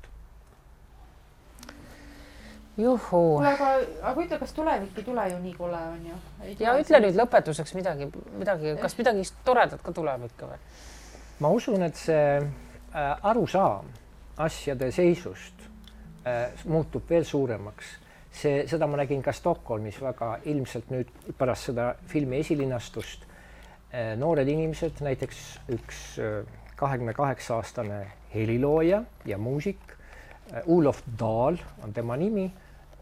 Juhuu. 2.78 3.36
kuule, 3.36 3.52
aga, 3.52 3.70
aga 4.10 4.24
ütle, 4.24 4.38
kas 4.38 4.52
tulevik 4.54 4.98
ei 4.98 5.04
tule 5.06 5.28
ju 5.32 5.38
nii 5.42 5.54
kole, 5.58 5.80
on 5.94 6.06
ju? 6.10 6.18
ja 6.62 6.76
ütle 6.78 7.00
nüüd 7.02 7.18
lõpetuseks 7.18 7.74
midagi, 7.78 8.10
midagi, 8.38 8.74
kas 8.82 8.98
midagi 8.98 9.26
toredat 9.44 9.82
ka 9.82 9.94
tuleb 9.94 10.28
ikka 10.30 10.50
või? 10.52 10.60
ma 11.42 11.52
usun, 11.54 11.82
et 11.86 11.98
see 11.98 12.26
äh, 12.38 13.30
arusaam 13.30 13.88
asjade 14.38 14.90
seisust 14.94 15.64
äh, 16.26 16.52
muutub 16.70 17.08
veel 17.10 17.26
suuremaks. 17.26 17.96
see, 18.30 18.66
seda 18.70 18.86
ma 18.86 19.00
nägin 19.00 19.22
ka 19.22 19.32
Stockholmis 19.32 19.98
väga 20.02 20.36
ilmselt 20.46 20.92
nüüd 20.94 21.10
pärast 21.38 21.70
seda 21.72 21.94
filmi 22.06 22.38
esilinastust 22.44 23.26
äh,. 23.92 24.14
noored 24.16 24.48
inimesed, 24.48 25.02
näiteks 25.02 25.42
üks 25.74 26.06
äh, 26.22 26.46
kahekümne 26.78 27.12
kaheksa 27.14 27.56
aastane 27.58 28.06
helilooja 28.34 29.02
ja 29.26 29.38
muusik. 29.38 29.80
Ulof 30.66 31.02
Dahl 31.20 31.58
on 31.84 31.92
tema 31.92 32.16
nimi, 32.16 32.46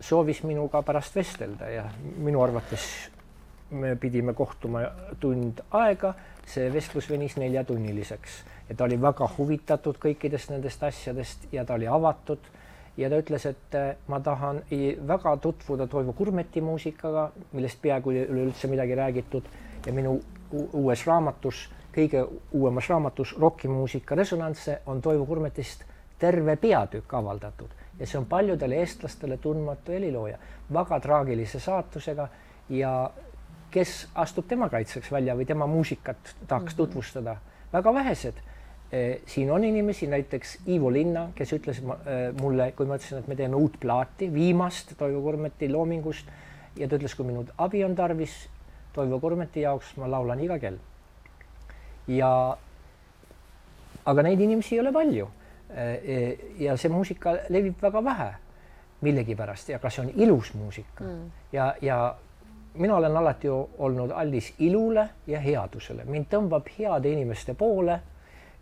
soovis 0.00 0.42
minuga 0.42 0.82
pärast 0.82 1.16
vestelda 1.16 1.68
ja 1.70 1.84
minu 2.18 2.42
arvates 2.42 3.10
me 3.70 3.96
pidime 3.96 4.34
kohtuma 4.34 4.82
tund 5.20 5.62
aega, 5.74 6.12
see 6.46 6.68
vestlus 6.72 7.08
venis 7.10 7.36
neljatunniliseks 7.40 8.36
ja 8.68 8.76
ta 8.76 8.84
oli 8.84 8.98
väga 9.02 9.28
huvitatud 9.38 9.98
kõikidest 10.02 10.52
nendest 10.52 10.82
asjadest 10.82 11.48
ja 11.52 11.64
ta 11.64 11.74
oli 11.74 11.88
avatud. 11.88 12.52
Ja 12.96 13.10
ta 13.12 13.18
ütles, 13.20 13.44
et 13.44 13.74
ma 14.08 14.22
tahan 14.24 14.62
väga 15.08 15.34
tutvuda 15.44 15.84
Toivo 15.86 16.14
Kurmeti 16.16 16.62
muusikaga, 16.64 17.26
millest 17.52 17.82
peaaegu 17.82 18.14
ei 18.14 18.22
ole 18.24 18.46
üldse 18.46 18.70
midagi 18.72 18.96
räägitud. 18.96 19.50
Ja 19.86 19.92
minu 19.92 20.14
uues 20.72 21.02
raamatus 21.06 21.66
kõige 21.92 22.24
uuemas 22.52 22.88
raamatus 22.88 23.34
Rokimuusika 23.38 24.14
resonantse 24.14 24.80
on 24.86 25.02
Toivo 25.02 25.26
Kurmetist 25.26 25.84
terve 26.18 26.56
peatükk 26.56 27.14
avaldatud 27.14 27.85
ja 27.98 28.06
see 28.06 28.18
on 28.18 28.26
paljudele 28.28 28.80
eestlastele 28.82 29.38
tundmatu 29.42 29.92
helilooja, 29.92 30.38
väga 30.72 31.00
traagilise 31.00 31.60
saatusega 31.60 32.28
ja 32.68 32.92
kes 33.70 34.08
astub 34.14 34.48
tema 34.48 34.68
kaitseks 34.72 35.12
välja 35.12 35.36
või 35.36 35.46
tema 35.48 35.66
muusikat 35.66 36.34
tahaks 36.46 36.74
mhm. 36.74 36.76
tutvustada, 36.76 37.36
väga 37.72 37.94
vähesed. 37.94 38.42
Eh, 38.92 39.20
siin 39.26 39.50
on 39.50 39.64
inimesi, 39.66 40.06
näiteks 40.06 40.58
Ivo 40.70 40.92
Linna, 40.92 41.30
kes 41.34 41.52
ütles 41.56 41.80
eh, 41.82 42.28
mulle, 42.40 42.70
kui 42.78 42.86
ma 42.86 43.00
ütlesin, 43.00 43.18
et 43.18 43.28
me 43.28 43.36
teeme 43.36 43.58
uut 43.58 43.80
plaati, 43.82 44.28
viimast 44.32 44.94
Toivo 44.98 45.24
Kurmeti 45.24 45.68
loomingust 45.72 46.28
ja 46.78 46.86
ta 46.86 47.00
ütles, 47.00 47.16
kui 47.18 47.26
minu 47.26 47.42
abi 47.58 47.82
on 47.84 47.96
tarvis 47.98 48.44
Toivo 48.94 49.18
Kurmeti 49.20 49.66
jaoks, 49.66 49.96
ma 49.98 50.10
laulan 50.10 50.44
iga 50.44 50.60
kell 50.62 50.78
ja 52.08 52.30
aga 54.06 54.22
neid 54.22 54.40
inimesi 54.40 54.76
ei 54.76 54.80
ole 54.80 54.92
palju. 54.94 55.28
Ja 56.58 56.76
see 56.76 56.90
muusika 56.92 57.32
levib 57.48 57.80
väga 57.82 58.04
vähe 58.04 58.28
millegipärast 59.00 59.68
ja 59.68 59.78
kas 59.78 59.96
see 59.96 60.04
on 60.06 60.12
ilus 60.16 60.54
muusika. 60.54 61.04
Mm. 61.04 61.30
ja, 61.52 61.74
ja 61.82 62.16
mina 62.74 62.96
olen 62.96 63.16
alati 63.16 63.48
olnud 63.50 64.10
aldis 64.10 64.54
ilule 64.58 65.08
ja 65.26 65.40
headusele, 65.40 66.04
mind 66.04 66.30
tõmbab 66.32 66.70
heade 66.78 67.12
inimeste 67.12 67.54
poole 67.54 67.98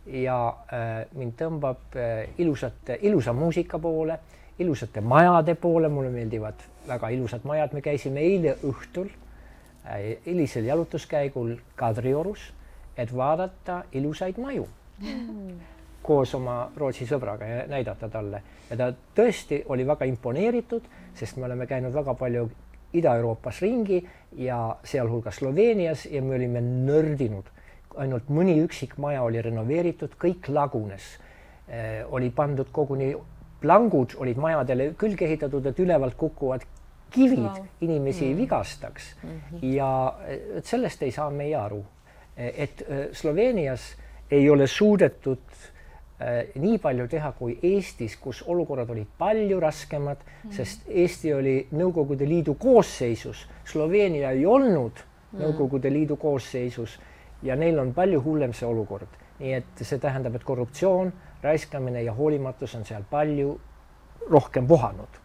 ja 0.07 0.39
äh, 0.49 1.05
mind 1.13 1.37
tõmbab 1.39 1.97
äh, 1.97 2.29
ilusate, 2.39 2.99
ilusa 3.03 3.33
muusika 3.33 3.79
poole, 3.79 4.19
ilusate 4.59 5.01
majade 5.01 5.55
poole, 5.55 5.89
mulle 5.89 6.11
meeldivad 6.11 6.67
väga 6.89 7.09
ilusad 7.09 7.45
majad, 7.45 7.73
me 7.73 7.81
käisime 7.81 8.21
eile 8.21 8.57
õhtul 8.65 9.09
äh, 9.09 10.17
hilisel 10.27 10.73
jalutuskäigul 10.73 11.57
Kadriorus 11.77 12.53
et 12.97 13.17
vaadata 13.17 13.83
ilusaid 13.93 14.39
maju. 14.39 14.69
Mm.. 15.03 15.59
Koos 16.05 16.35
oma 16.37 16.71
Rootsi 16.77 17.07
sõbraga 17.09 17.49
ja 17.49 17.65
näidata 17.71 18.09
talle 18.13 18.43
ja 18.71 18.77
ta 18.77 18.91
tõesti 19.17 19.63
oli 19.73 19.87
väga 19.87 20.07
imponeeritud, 20.09 20.87
sest 21.17 21.39
me 21.39 21.49
oleme 21.49 21.67
käinud 21.67 21.95
väga 21.95 22.15
palju 22.19 22.49
Ida-Euroopas 22.95 23.59
ringi 23.65 23.99
ja 24.39 24.77
sealhulgas 24.87 25.41
Sloveenias 25.41 26.07
ja 26.07 26.23
me 26.23 26.37
olime 26.37 26.61
nördinud. 26.61 27.51
ainult 27.95 28.27
mõni 28.29 28.57
üksik 28.59 28.97
maja 28.99 29.23
oli 29.23 29.43
renoveeritud, 29.43 30.17
kõik 30.19 30.49
lagunes 30.49 31.03
eh,. 31.69 32.03
oli 32.11 32.31
pandud 32.31 32.67
koguni, 32.73 33.15
plangud 33.61 34.17
olid 34.19 34.37
majadele 34.37 34.95
külge 34.99 35.25
ehitatud, 35.25 35.67
et 35.67 35.79
ülevalt 35.79 36.17
kukuvad 36.19 36.65
kivid 37.15 37.39
wow. 37.39 37.67
inimesi 37.81 38.33
mm. 38.33 38.37
vigastaks 38.37 39.15
mm. 39.23 39.31
-hmm. 39.31 39.75
ja 39.75 40.15
et 40.27 40.67
sellest 40.67 41.03
ei 41.03 41.11
saa 41.11 41.31
meie 41.31 41.57
aru, 41.57 41.85
et 42.37 42.83
Sloveenias 43.13 43.97
ei 44.31 44.51
ole 44.51 44.67
suudetud 44.67 45.39
nii 46.55 46.79
palju 46.79 47.09
teha 47.11 47.33
kui 47.35 47.57
Eestis, 47.63 48.15
kus 48.17 48.43
olukorrad 48.47 48.91
olid 48.91 49.09
palju 49.19 49.59
raskemad 49.61 50.21
mm., 50.23 50.53
sest 50.55 50.87
Eesti 50.89 51.33
oli 51.35 51.57
Nõukogude 51.75 52.29
Liidu 52.29 52.55
koosseisus, 52.55 53.47
Sloveenia 53.67 54.31
ei 54.31 54.47
olnud 54.47 55.01
mm. 55.03 55.41
Nõukogude 55.43 55.91
Liidu 55.91 56.17
koosseisus 56.17 56.99
ja 57.43 57.57
neil 57.57 57.79
on 57.79 57.93
palju 57.95 58.23
hullem 58.23 58.55
see 58.55 58.69
olukord. 58.69 59.09
nii 59.39 59.53
et 59.53 59.83
see 59.83 59.99
tähendab, 59.99 60.37
et 60.39 60.45
korruptsioon, 60.47 61.11
raiskamine 61.43 62.03
ja 62.03 62.13
hoolimatus 62.15 62.75
on 62.79 62.85
seal 62.87 63.03
palju 63.11 63.57
rohkem 64.31 64.69
vohanud 64.69 65.19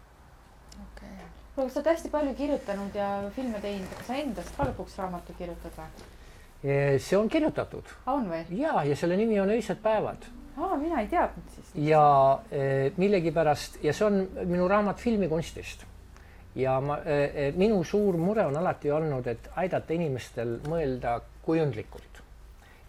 okay.. 0.81 1.13
kuule, 1.55 1.69
sa 1.69 1.79
oled 1.79 1.91
hästi 1.91 2.09
palju 2.09 2.33
kirjutanud 2.33 2.95
ja 2.97 3.11
filme 3.35 3.61
teinud, 3.61 3.93
kas 3.99 4.09
sa 4.09 4.17
endast 4.17 4.57
ka 4.57 4.65
lõpuks 4.71 4.97
raamatu 4.97 5.37
kirjutad 5.37 5.77
või? 5.77 6.97
see 6.97 7.17
on 7.17 7.29
kirjutatud. 7.29 7.93
on 8.07 8.25
või? 8.33 8.43
ja, 8.57 8.81
ja 8.83 8.97
selle 8.97 9.21
nimi 9.21 9.39
on 9.39 9.53
Öised 9.53 9.85
päevad 9.85 10.25
aa, 10.59 10.77
mina 10.77 11.01
ei 11.01 11.07
teadnud 11.07 11.53
siis. 11.55 11.71
ja 11.87 12.03
eh, 12.51 12.91
millegipärast 12.97 13.79
ja 13.83 13.93
see 13.95 14.07
on 14.07 14.19
minu 14.45 14.67
raamat 14.67 14.99
filmikunstist. 15.01 15.85
ja 16.55 16.79
ma, 16.81 16.99
eh, 17.05 17.53
minu 17.55 17.83
suur 17.83 18.17
mure 18.17 18.45
on 18.45 18.57
alati 18.57 18.91
olnud, 18.91 19.27
et 19.27 19.49
aidata 19.55 19.93
inimestel 19.93 20.57
mõelda 20.67 21.19
kujundlikult. 21.45 22.23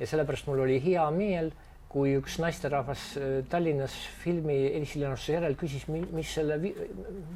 ja 0.01 0.07
sellepärast 0.07 0.49
mul 0.49 0.64
oli 0.66 0.81
hea 0.85 1.07
meel, 1.14 1.53
kui 1.91 2.14
üks 2.18 2.39
naisterahvas 2.43 3.07
eh, 3.16 3.39
Tallinnas 3.51 3.95
filmi 4.25 4.59
esilinastuse 4.83 5.39
järel 5.39 5.57
küsis, 5.61 5.87
mis 5.89 6.35
selle 6.35 6.61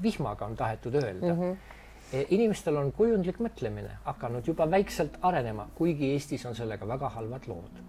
vihmaga 0.02 0.46
on 0.50 0.56
tahetud 0.56 1.02
öelda 1.02 1.32
mm. 1.32 1.40
-hmm 1.40 1.72
inimestel 2.14 2.76
on 2.76 2.92
kujundlik 2.92 3.40
mõtlemine 3.42 3.96
hakanud 4.04 4.46
juba 4.46 4.68
väikselt 4.70 5.16
arenema, 5.22 5.64
kuigi 5.74 6.12
Eestis 6.12 6.44
on 6.46 6.54
sellega 6.54 6.86
väga 6.86 7.08
halvad 7.08 7.48
lood 7.50 7.80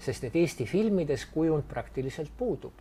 sest 0.00 0.24
et 0.24 0.36
Eesti 0.36 0.66
filmides 0.66 1.26
kujund 1.32 1.64
praktiliselt 1.68 2.30
puudub. 2.38 2.72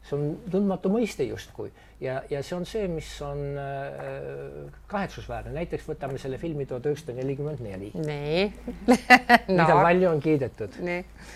see 0.00 0.16
on 0.16 0.36
tundmatu 0.50 0.88
mõiste 0.88 1.26
justkui 1.28 1.68
ja, 2.00 2.22
ja 2.30 2.40
see 2.42 2.56
on 2.56 2.64
see, 2.66 2.86
mis 2.88 3.08
on 3.24 3.40
äh, 3.60 4.70
kahetsusväärne, 4.88 5.52
näiteks 5.52 5.84
võtame 5.88 6.18
selle 6.18 6.38
filmi 6.40 6.64
tuhat 6.66 6.86
üheksasada 6.88 7.18
nelikümmend 7.20 7.60
neli. 7.64 7.90
nii 7.94 8.44
no. 8.88 8.96
mida 9.60 9.74
palju 9.76 10.08
on 10.08 10.22
kiidetud. 10.24 10.78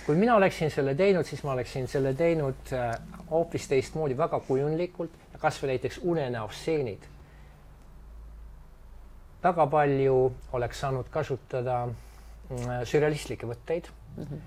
kui 0.07 0.16
mina 0.16 0.36
oleksin 0.38 0.72
selle 0.72 0.95
teinud, 0.97 1.28
siis 1.28 1.45
ma 1.45 1.53
oleksin 1.53 1.88
selle 1.90 2.14
teinud 2.16 2.72
äh, 2.72 2.95
hoopis 3.30 3.68
teistmoodi, 3.68 4.16
väga 4.16 4.40
kujundlikult 4.49 5.18
ja 5.32 5.42
kasvõi 5.42 5.74
näiteks 5.74 6.01
unenäostseenid. 6.03 7.11
väga 9.45 9.66
palju 9.76 10.16
oleks 10.57 10.80
saanud 10.80 11.12
kasutada 11.12 11.82
äh, 11.84 12.80
sürrealistlikke 12.88 13.51
võtteid 13.51 13.92
mm. 14.16 14.24
-hmm. 14.24 14.40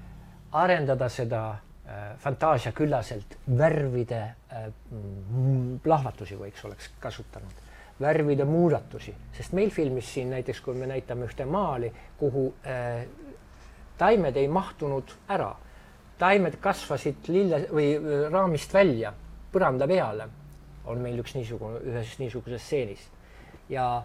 arendada 0.51 1.09
seda 1.09 1.49
äh, 1.51 2.17
fantaasiaküllaselt, 2.17 3.37
värvide 3.57 4.21
äh, 4.23 4.67
plahvatusi 5.83 6.35
võiks 6.35 6.65
oleks 6.65 6.91
kasutanud, 6.99 7.53
värvide 7.99 8.45
muudatusi, 8.45 9.15
sest 9.33 9.53
meil 9.53 9.69
filmis 9.69 10.13
siin 10.13 10.29
näiteks, 10.29 10.61
kui 10.61 10.75
me 10.75 10.87
näitame 10.87 11.25
ühte 11.25 11.45
maali, 11.45 11.91
kuhu 12.17 12.53
äh, 12.65 13.07
taimed 13.97 14.37
ei 14.37 14.47
mahtunud 14.47 15.13
ära, 15.29 15.55
taimed 16.17 16.59
kasvasid 16.61 17.27
lille 17.27 17.65
või 17.71 17.93
äh, 17.95 18.27
raamist 18.31 18.73
välja 18.73 19.13
põranda 19.53 19.87
peale, 19.87 20.29
on 20.85 21.01
meil 21.03 21.19
üks 21.19 21.35
niisugune, 21.35 21.81
ühes 21.83 22.13
niisuguses 22.19 22.63
stseenis 22.63 23.09
ja 23.69 24.03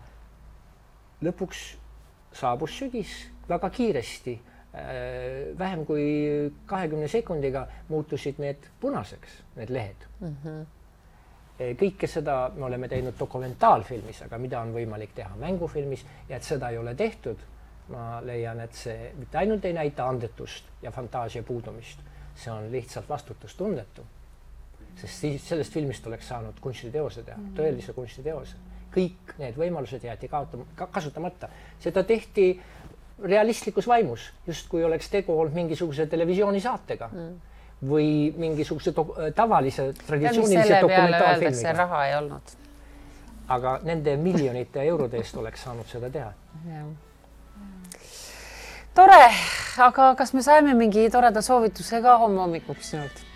lõpuks 1.23 1.61
saabus 2.35 2.75
sügis 2.79 3.13
väga 3.49 3.71
kiiresti 3.71 4.35
vähem 5.59 5.85
kui 5.87 6.53
kahekümne 6.67 7.09
sekundiga 7.09 7.67
muutusid 7.89 8.39
need 8.41 8.71
punaseks, 8.81 9.43
need 9.57 9.71
lehed 9.71 10.07
mm. 10.21 10.37
-hmm. 10.45 11.75
kõike 11.81 12.09
seda 12.09 12.51
me 12.57 12.65
oleme 12.65 12.89
teinud 12.89 13.19
dokumentaalfilmis, 13.19 14.23
aga 14.23 14.39
mida 14.39 14.61
on 14.61 14.73
võimalik 14.73 15.13
teha 15.15 15.37
mängufilmis 15.37 16.07
ja 16.29 16.37
et 16.37 16.43
seda 16.43 16.71
ei 16.71 16.79
ole 16.79 16.95
tehtud, 16.95 17.37
ma 17.89 18.21
leian, 18.25 18.61
et 18.61 18.75
see 18.75 19.13
mitte 19.19 19.39
ainult 19.39 19.65
ei 19.65 19.73
näita 19.73 20.09
andetust 20.09 20.65
ja 20.83 20.91
fantaasia 20.91 21.43
puudumist, 21.43 22.01
see 22.35 22.53
on 22.53 22.73
lihtsalt 22.73 23.09
vastutustundetu. 23.09 24.03
sest 24.97 25.21
siis 25.21 25.49
sellest 25.49 25.73
filmist 25.73 26.07
oleks 26.07 26.29
saanud 26.29 26.61
kunstiteose 26.61 27.23
teha 27.23 27.37
mm, 27.37 27.45
-hmm. 27.45 27.61
tõelise 27.61 27.93
kunstiteose. 27.93 28.57
kõik 28.95 29.39
need 29.39 29.57
võimalused 29.57 30.05
jäeti 30.05 30.29
kaotama, 30.29 30.65
kasutamata, 30.77 31.49
seda 31.81 32.03
tehti 32.05 32.61
realistlikus 33.25 33.89
vaimus, 33.89 34.33
justkui 34.47 34.85
oleks 34.85 35.09
tegu 35.11 35.39
olnud 35.41 35.55
mingisuguse 35.55 36.07
televisioonisaatega 36.07 37.09
mm. 37.13 37.33
või 37.89 38.09
mingisuguse 38.37 38.93
tavalise 39.35 39.93
traditsioonilise 40.07 40.81
dokumentaalfilmiga. 40.81 41.73
raha 41.79 42.05
ei 42.07 42.17
olnud. 42.17 42.55
aga 43.49 43.79
nende 43.83 44.17
miljonite 44.17 44.83
eurode 44.83 45.17
eest 45.21 45.37
oleks 45.37 45.63
saanud 45.63 45.87
seda 45.87 46.11
teha. 46.11 46.33
tore, 48.95 49.25
aga 49.79 50.15
kas 50.15 50.35
me 50.35 50.43
saime 50.43 50.75
mingi 50.75 51.11
toreda 51.11 51.43
soovituse 51.43 52.03
ka 52.03 52.19
homme 52.19 52.41
hommikuks 52.41 52.91
sinult? 52.91 53.27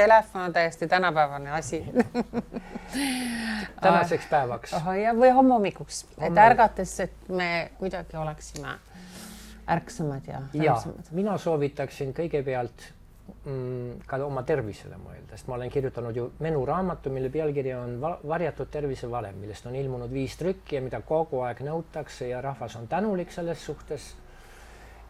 Telefon 0.00 0.48
on 0.48 0.52
täiesti 0.52 0.88
tänapäevane 0.88 1.50
asi 1.50 1.84
tänaseks 3.84 4.26
päevaks. 4.30 4.72
ja, 5.02 5.12
või 5.16 5.32
homme 5.34 5.58
hommikuks, 5.58 6.04
et 6.20 6.38
ärgates, 6.38 6.94
et 7.04 7.28
me 7.28 7.70
kuidagi 7.78 8.16
oleksime 8.16 8.78
ärksamad 9.70 10.26
ja. 10.26 10.40
ja 10.54 10.76
mina 11.10 11.36
soovitaksin 11.38 12.14
kõigepealt 12.16 12.86
mm, 13.44 14.00
ka 14.08 14.18
oma 14.24 14.42
tervisele 14.48 14.96
mõelda, 15.00 15.36
sest 15.36 15.50
ma 15.50 15.58
olen 15.58 15.70
kirjutanud 15.70 16.16
ju 16.16 16.30
menuraamatu, 16.42 17.12
mille 17.12 17.30
pealkiri 17.30 17.74
on 17.76 17.98
Varjatud 18.00 18.72
tervisevalem, 18.72 19.36
millest 19.42 19.68
on 19.68 19.76
ilmunud 19.76 20.10
viis 20.12 20.38
trükki 20.40 20.80
ja 20.80 20.82
mida 20.86 21.02
kogu 21.06 21.44
aeg 21.46 21.60
nõutakse 21.66 22.32
ja 22.32 22.40
rahvas 22.44 22.78
on 22.80 22.88
tänulik 22.88 23.36
selles 23.36 23.66
suhtes 23.66 24.14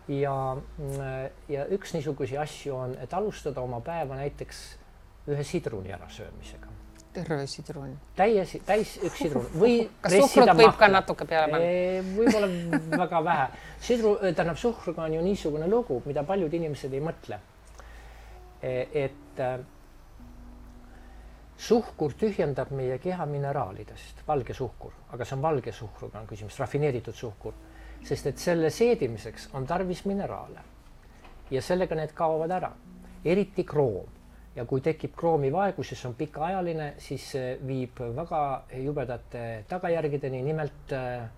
ja, 0.09 0.57
mm, 0.79 1.31
ja 1.49 1.67
üks 1.75 1.95
niisuguseid 1.95 2.41
asju 2.43 2.77
on, 2.77 2.97
et 3.03 3.15
alustada 3.15 3.63
oma 3.63 3.81
päeva 3.85 4.19
näiteks 4.19 4.63
ühe 5.31 5.45
sidruni 5.45 5.93
ärasöömisega. 5.97 6.69
terve 7.13 7.47
sidrun? 7.51 7.97
täies, 8.17 8.57
täis 8.67 8.95
üks 9.03 9.19
sidrun 9.19 9.49
või 9.55 9.89
kas 10.01 10.15
suhkrut 10.19 10.53
võib 10.61 10.77
ka 10.79 10.89
natuke 10.89 11.27
peale 11.27 11.51
panna? 11.53 11.73
võib-olla 12.19 13.01
väga 13.05 13.25
vähe. 13.25 13.49
sidru, 13.89 14.15
tähendab 14.23 14.61
suhkruga 14.61 15.09
on 15.09 15.19
ju 15.19 15.25
niisugune 15.27 15.69
lugu, 15.69 16.03
mida 16.07 16.25
paljud 16.25 16.55
inimesed 16.55 16.95
ei 16.95 17.03
mõtle. 17.05 17.41
E, 18.63 18.73
et 19.07 19.41
äh, 19.41 19.59
suhkur 21.57 22.13
tühjendab 22.21 22.71
meie 22.77 22.99
keha 23.01 23.27
mineraalidest, 23.27 24.23
valge 24.29 24.55
suhkur, 24.55 24.93
aga 25.13 25.25
see 25.25 25.37
on 25.37 25.43
valge 25.43 25.73
suhkruga 25.73 26.21
on 26.21 26.29
küsimus, 26.29 26.59
rafineeritud 26.61 27.17
suhkur 27.17 27.57
sest 28.05 28.31
et 28.31 28.39
selle 28.41 28.71
seedimiseks 28.73 29.51
on 29.55 29.67
tarvis 29.69 30.05
mineraale 30.09 30.63
ja 31.51 31.63
sellega 31.63 31.97
need 31.99 32.15
kaovad 32.17 32.53
ära, 32.55 32.71
eriti 33.25 33.65
kroom. 33.67 34.09
Ja 34.57 34.65
kui 34.67 34.81
tekib 34.81 35.15
kroomivaegus 35.17 35.93
ja 35.93 35.99
see 35.99 36.09
on 36.11 36.17
pikaajaline, 36.19 36.95
siis 36.99 37.29
viib 37.67 38.01
väga 38.17 38.41
jubedate 38.83 39.45
tagajärgedeni, 39.69 40.43
nimelt 40.43 40.95
äh, 40.97 41.29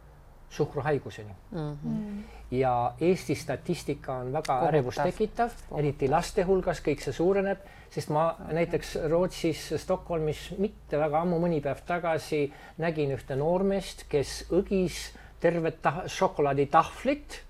suhkruhaiguseni 0.53 1.35
mm. 1.51 1.77
-hmm. 1.85 2.23
ja 2.51 2.95
Eesti 3.01 3.35
statistika 3.35 4.15
on 4.15 4.33
väga 4.33 4.43
Kohutav. 4.47 4.69
ärevust 4.69 5.03
tekitav, 5.03 5.51
eriti 5.79 6.09
laste 6.09 6.43
hulgas, 6.43 6.81
kõik 6.81 7.01
see 7.01 7.13
suureneb, 7.13 7.59
sest 7.91 8.09
ma 8.09 8.31
okay. 8.33 8.55
näiteks 8.55 8.97
Rootsis 9.09 9.73
Stockholmis 9.77 10.55
mitte 10.59 10.99
väga 10.99 11.21
ammu, 11.21 11.41
mõni 11.41 11.61
päev 11.61 11.85
tagasi 11.87 12.53
nägin 12.79 13.13
ühte 13.17 13.37
noormeest, 13.37 14.05
kes 14.09 14.47
õgis 14.51 15.13
tervet 15.41 15.83
tah-, 15.83 16.05
šokolaaditahvlit, 16.07 17.41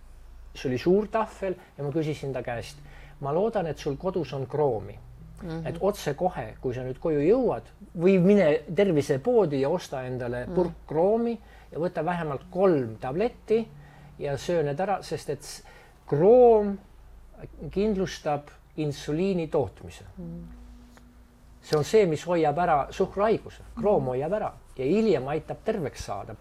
see 0.55 0.69
oli 0.71 0.79
suur 0.79 1.07
tahvel 1.09 1.55
ja 1.79 1.85
ma 1.85 1.91
küsisin 1.91 2.33
ta 2.33 2.43
käest, 2.43 2.79
ma 3.21 3.35
loodan, 3.35 3.67
et 3.67 3.79
sul 3.79 3.97
kodus 3.97 4.33
on 4.33 4.47
kroomi 4.47 4.99
mm. 5.43 5.49
-hmm. 5.49 5.69
et 5.69 5.77
otsekohe, 5.81 6.55
kui 6.61 6.75
sa 6.75 6.83
nüüd 6.83 6.99
koju 7.01 7.21
jõuad 7.21 7.69
või 7.99 8.19
mine 8.23 8.63
tervisepoodi 8.75 9.61
ja 9.61 9.69
osta 9.69 10.03
endale 10.03 10.47
mm. 10.47 10.55
purk 10.55 10.87
kroomi 10.87 11.39
ja 11.73 11.79
võta 11.79 12.05
vähemalt 12.05 12.49
kolm 12.51 12.97
tabletti 13.01 13.69
ja 14.19 14.39
söö 14.39 14.63
need 14.63 14.81
ära, 14.81 15.03
sest 15.03 15.31
et 15.31 15.65
kroom 16.07 16.79
kindlustab 17.71 18.51
insuliini 18.77 19.49
tootmise. 19.49 20.05
see 21.63 21.79
on 21.79 21.85
see, 21.85 22.07
mis 22.07 22.25
hoiab 22.27 22.59
ära 22.59 22.87
suhkruhaiguse, 22.91 23.63
kroom 23.77 24.09
hoiab 24.11 24.33
ära 24.33 24.53
ja 24.77 24.85
hiljem 24.85 25.29
aitab 25.29 25.57
terveks 25.65 26.05
saada. 26.07 26.35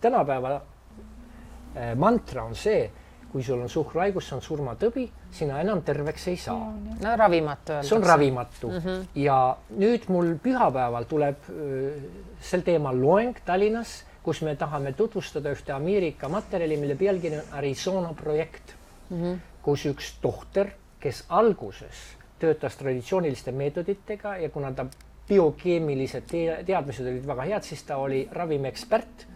tänapäeva 0.00 0.54
äh, 0.54 1.96
mantra 1.96 2.44
on 2.44 2.54
see, 2.54 2.90
kui 3.32 3.42
sul 3.46 3.60
on 3.62 3.68
suhkruhaigus, 3.70 4.28
see 4.28 4.36
on 4.36 4.42
surmatõbi, 4.42 5.06
sina 5.30 5.60
enam 5.62 5.82
terveks 5.86 6.26
ei 6.32 6.36
saa. 6.36 6.72
no 7.02 7.16
ravimatu 7.16 7.72
öeldakse. 7.72 7.88
see 7.88 7.96
on 7.98 8.06
ravimatu 8.06 8.70
mm 8.70 8.78
-hmm. 8.78 9.04
ja 9.14 9.56
nüüd 9.78 10.08
mul 10.08 10.34
pühapäeval 10.42 11.04
tuleb 11.04 11.36
äh, 11.50 12.02
sel 12.40 12.60
teemal 12.60 13.02
loeng 13.02 13.36
Tallinnas, 13.44 14.04
kus 14.22 14.42
me 14.42 14.56
tahame 14.56 14.92
tutvustada 14.92 15.52
ühte 15.52 15.72
Ameerika 15.72 16.28
materjali, 16.28 16.76
mille 16.76 16.94
pealkiri 16.94 17.36
on 17.36 17.52
Arizona 17.52 18.14
projekt 18.14 18.74
mm, 19.10 19.22
-hmm. 19.22 19.38
kus 19.62 19.86
üks 19.86 20.18
tohter, 20.20 20.70
kes 21.00 21.24
alguses 21.28 22.16
töötas 22.38 22.76
traditsiooniliste 22.76 23.52
meetoditega 23.52 24.36
ja 24.36 24.50
kuna 24.50 24.72
ta 24.72 24.86
biokeemilised 25.28 26.26
te 26.30 26.44
teadmised 26.66 27.06
olid 27.06 27.26
väga 27.26 27.46
head, 27.52 27.62
siis 27.62 27.82
ta 27.86 27.96
oli 27.96 28.28
ravimiekspert. 28.32 29.26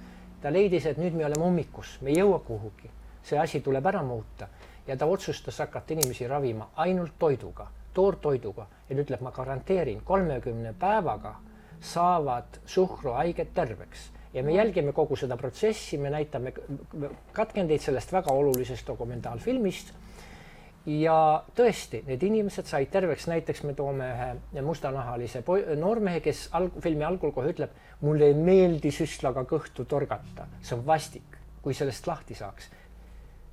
ta 0.44 0.50
leidis, 0.52 0.84
et 0.86 0.98
nüüd 1.00 1.14
me 1.16 1.24
oleme 1.24 1.46
ummikus, 1.46 1.94
me 2.04 2.10
ei 2.10 2.18
jõua 2.18 2.38
kuhugi, 2.44 2.90
see 3.24 3.38
asi 3.40 3.60
tuleb 3.64 3.86
ära 3.86 4.02
muuta. 4.02 4.48
Ja 4.86 4.96
ta 4.96 5.06
otsustas 5.08 5.58
hakata 5.58 5.94
inimesi 5.94 6.28
ravima 6.28 6.68
ainult 6.76 7.16
toiduga, 7.18 7.66
toortoiduga. 7.94 8.66
Ja 8.88 8.96
ta 8.96 9.02
ütleb, 9.02 9.24
ma 9.24 9.32
garanteerin, 9.32 10.02
kolmekümne 10.04 10.74
päevaga 10.78 11.34
saavad 11.80 12.60
suhkruhaiged 12.66 13.54
terveks. 13.54 14.10
Ja 14.34 14.42
me 14.42 14.52
jälgime 14.52 14.92
kogu 14.92 15.16
seda 15.16 15.36
protsessi, 15.36 15.98
me 15.98 16.10
näitame 16.10 16.52
katkendeid 17.32 17.80
sellest 17.80 18.12
väga 18.12 18.32
olulisest 18.32 18.86
dokumentaalfilmist. 18.86 19.94
Ja 20.86 21.16
tõesti, 21.56 22.02
need 22.04 22.22
inimesed 22.26 22.68
said 22.68 22.90
terveks, 22.92 23.24
näiteks 23.30 23.62
me 23.64 23.72
toome 23.72 24.08
ühe 24.12 24.64
mustanahalise 24.66 25.40
noormehe, 25.80 26.20
kes 26.20 26.48
alg, 26.52 26.74
filmi 26.84 27.06
algul 27.08 27.32
kohe 27.32 27.54
ütleb, 27.54 27.72
mulle 28.04 28.28
ei 28.28 28.36
meeldi 28.36 28.92
süstlaga 28.92 29.46
kõhtu 29.48 29.86
torgata, 29.88 30.44
see 30.60 30.76
on 30.76 30.84
vastik, 30.84 31.38
kui 31.64 31.72
sellest 31.72 32.04
lahti 32.10 32.36
saaks. 32.36 32.68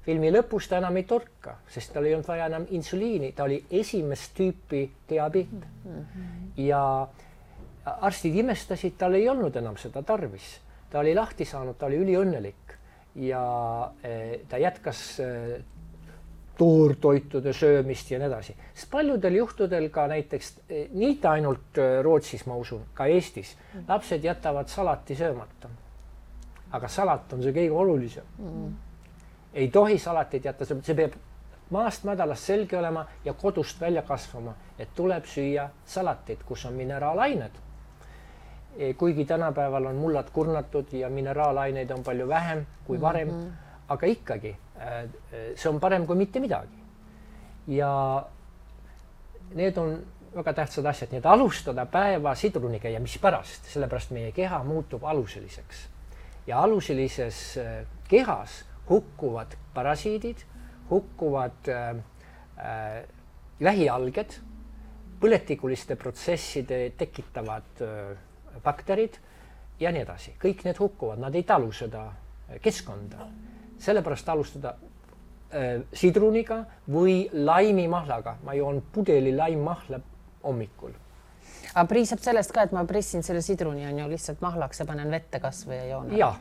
Filmi 0.05 0.31
lõpus 0.33 0.69
ta 0.69 0.79
enam 0.81 0.97
ei 0.97 1.05
torka, 1.09 1.57
sest 1.69 1.93
tal 1.93 2.07
ei 2.07 2.15
olnud 2.15 2.27
vaja 2.27 2.47
enam 2.49 2.65
insuliini, 2.73 3.31
ta 3.37 3.45
oli 3.45 3.59
esimest 3.69 4.33
tüüpi 4.37 4.83
diabeet 5.09 5.51
mm. 5.53 5.91
-hmm. 5.91 6.67
ja 6.67 7.07
arstid 7.85 8.35
imestasid, 8.35 8.97
tal 8.97 9.13
ei 9.13 9.29
olnud 9.29 9.55
enam 9.55 9.77
seda 9.77 10.03
tarvis, 10.03 10.59
ta 10.89 10.99
oli 10.99 11.15
lahti 11.15 11.45
saanud, 11.45 11.77
ta 11.77 11.85
oli 11.85 12.01
üliõnnelik 12.01 12.77
ja 13.15 13.43
eh, 14.03 14.39
ta 14.49 14.57
jätkas 14.57 15.19
eh, 15.19 15.61
toortoitude 16.61 17.53
söömist 17.53 18.11
ja 18.11 18.19
nii 18.19 18.27
edasi, 18.27 18.55
sest 18.73 18.89
paljudel 18.91 19.39
juhtudel 19.39 19.89
ka 19.93 20.05
näiteks 20.11 20.51
eh, 20.69 20.89
mitte 20.93 21.29
ainult 21.31 21.77
eh, 21.81 21.99
Rootsis, 22.05 22.45
ma 22.45 22.55
usun, 22.59 22.83
ka 22.93 23.07
Eestis 23.09 23.55
mm. 23.55 23.87
lapsed 23.87 24.23
jätavad 24.23 24.69
salati 24.69 25.15
söömata. 25.15 25.69
aga 26.71 26.87
salat 26.87 27.33
on 27.33 27.41
see 27.43 27.51
kõige 27.51 27.75
olulisem 27.75 28.27
mm.. 28.37 28.90
Ei 29.53 29.67
tohi 29.67 29.97
salatit 29.99 30.45
jätta, 30.45 30.65
see 30.65 30.95
peab 30.95 31.17
maast 31.69 32.03
madalast 32.03 32.43
selge 32.43 32.77
olema 32.77 33.05
ja 33.25 33.33
kodust 33.33 33.81
välja 33.81 34.01
kasvama, 34.01 34.53
et 34.79 34.89
tuleb 34.95 35.25
süüa 35.25 35.69
salatit, 35.85 36.43
kus 36.43 36.65
on 36.65 36.73
mineraalained. 36.73 37.51
Eh, 38.77 38.95
kuigi 38.95 39.25
tänapäeval 39.25 39.85
on 39.85 39.95
mullad 39.95 40.29
kurnatud 40.33 40.93
ja 40.93 41.09
mineraalaineid 41.09 41.91
on 41.91 42.03
palju 42.03 42.27
vähem 42.27 42.65
kui 42.85 43.01
varem 43.01 43.27
mm, 43.27 43.41
-hmm. 43.41 43.51
aga 43.87 44.07
ikkagi 44.07 44.55
Äh, 44.81 45.09
see 45.55 45.69
on 45.69 45.79
parem 45.79 46.07
kui 46.07 46.17
mitte 46.17 46.39
midagi. 46.41 46.79
ja 47.67 48.25
need 49.53 49.77
on 49.77 49.91
väga 50.33 50.53
tähtsad 50.57 50.85
asjad, 50.89 51.11
nii 51.11 51.19
et 51.19 51.27
alustada 51.29 51.85
päeva 51.85 52.33
sidruniga 52.35 52.89
ja 52.89 52.99
mispärast, 52.99 53.67
sellepärast 53.69 54.13
meie 54.15 54.31
keha 54.33 54.63
muutub 54.65 55.03
aluseliseks 55.05 55.83
ja 56.47 56.63
aluselises 56.65 57.59
kehas 58.09 58.63
hukkuvad 58.91 59.55
parasiidid, 59.73 60.43
hukkuvad 60.91 61.71
äh, 61.71 61.89
äh, 62.59 63.03
vähialged, 63.63 64.37
põletikuliste 65.21 65.95
protsesside 65.95 66.83
tekitavad 66.97 67.85
äh, 67.85 68.17
bakterid 68.63 69.17
ja 69.79 69.91
nii 69.93 70.03
edasi, 70.03 70.35
kõik 70.41 70.65
need 70.67 70.81
hukkuvad, 70.81 71.21
nad 71.23 71.35
ei 71.35 71.47
talu 71.47 71.71
seda 71.73 72.09
keskkonda 72.61 73.29
sellepärast 73.81 74.29
alustada 74.29 74.75
äh, 75.53 75.81
sidruniga 75.93 76.63
või 76.91 77.25
laimimahlaga, 77.33 78.37
ma 78.45 78.55
joon 78.57 78.81
pudeli 78.93 79.33
laimmahla 79.35 79.99
hommikul. 80.43 80.93
aga 81.73 81.87
piisab 81.89 82.19
sellest 82.21 82.53
ka, 82.53 82.65
et 82.67 82.73
ma 82.75 82.83
pressin 82.85 83.23
selle 83.23 83.41
sidruni 83.41 83.85
on 83.87 83.99
ju 83.99 84.09
lihtsalt 84.11 84.41
mahlaks 84.41 84.83
ja 84.83 84.85
panen 84.85 85.11
vette 85.11 85.39
kasvõi 85.39 85.77
ja 85.77 85.85
joon? 85.93 86.11
jah, 86.17 86.37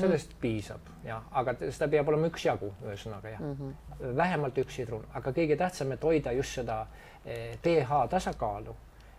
sellest 0.00 0.28
mm 0.28 0.34
-hmm. 0.34 0.40
piisab 0.40 0.80
ja, 1.04 1.22
aga 1.30 1.54
seda 1.70 1.88
peab 1.88 2.08
olema 2.08 2.26
üksjagu, 2.26 2.72
ühesõnaga 2.86 3.28
jah 3.28 3.40
mm, 3.40 3.56
-hmm. 3.56 4.16
vähemalt 4.16 4.58
üks 4.58 4.74
sidrun, 4.74 5.06
aga 5.14 5.30
kõige 5.30 5.56
tähtsam, 5.56 5.92
et 5.92 6.02
hoida 6.02 6.32
just 6.32 6.54
seda 6.54 6.86
eh, 7.24 7.58
pH 7.62 8.06
tasakaalu, 8.10 8.76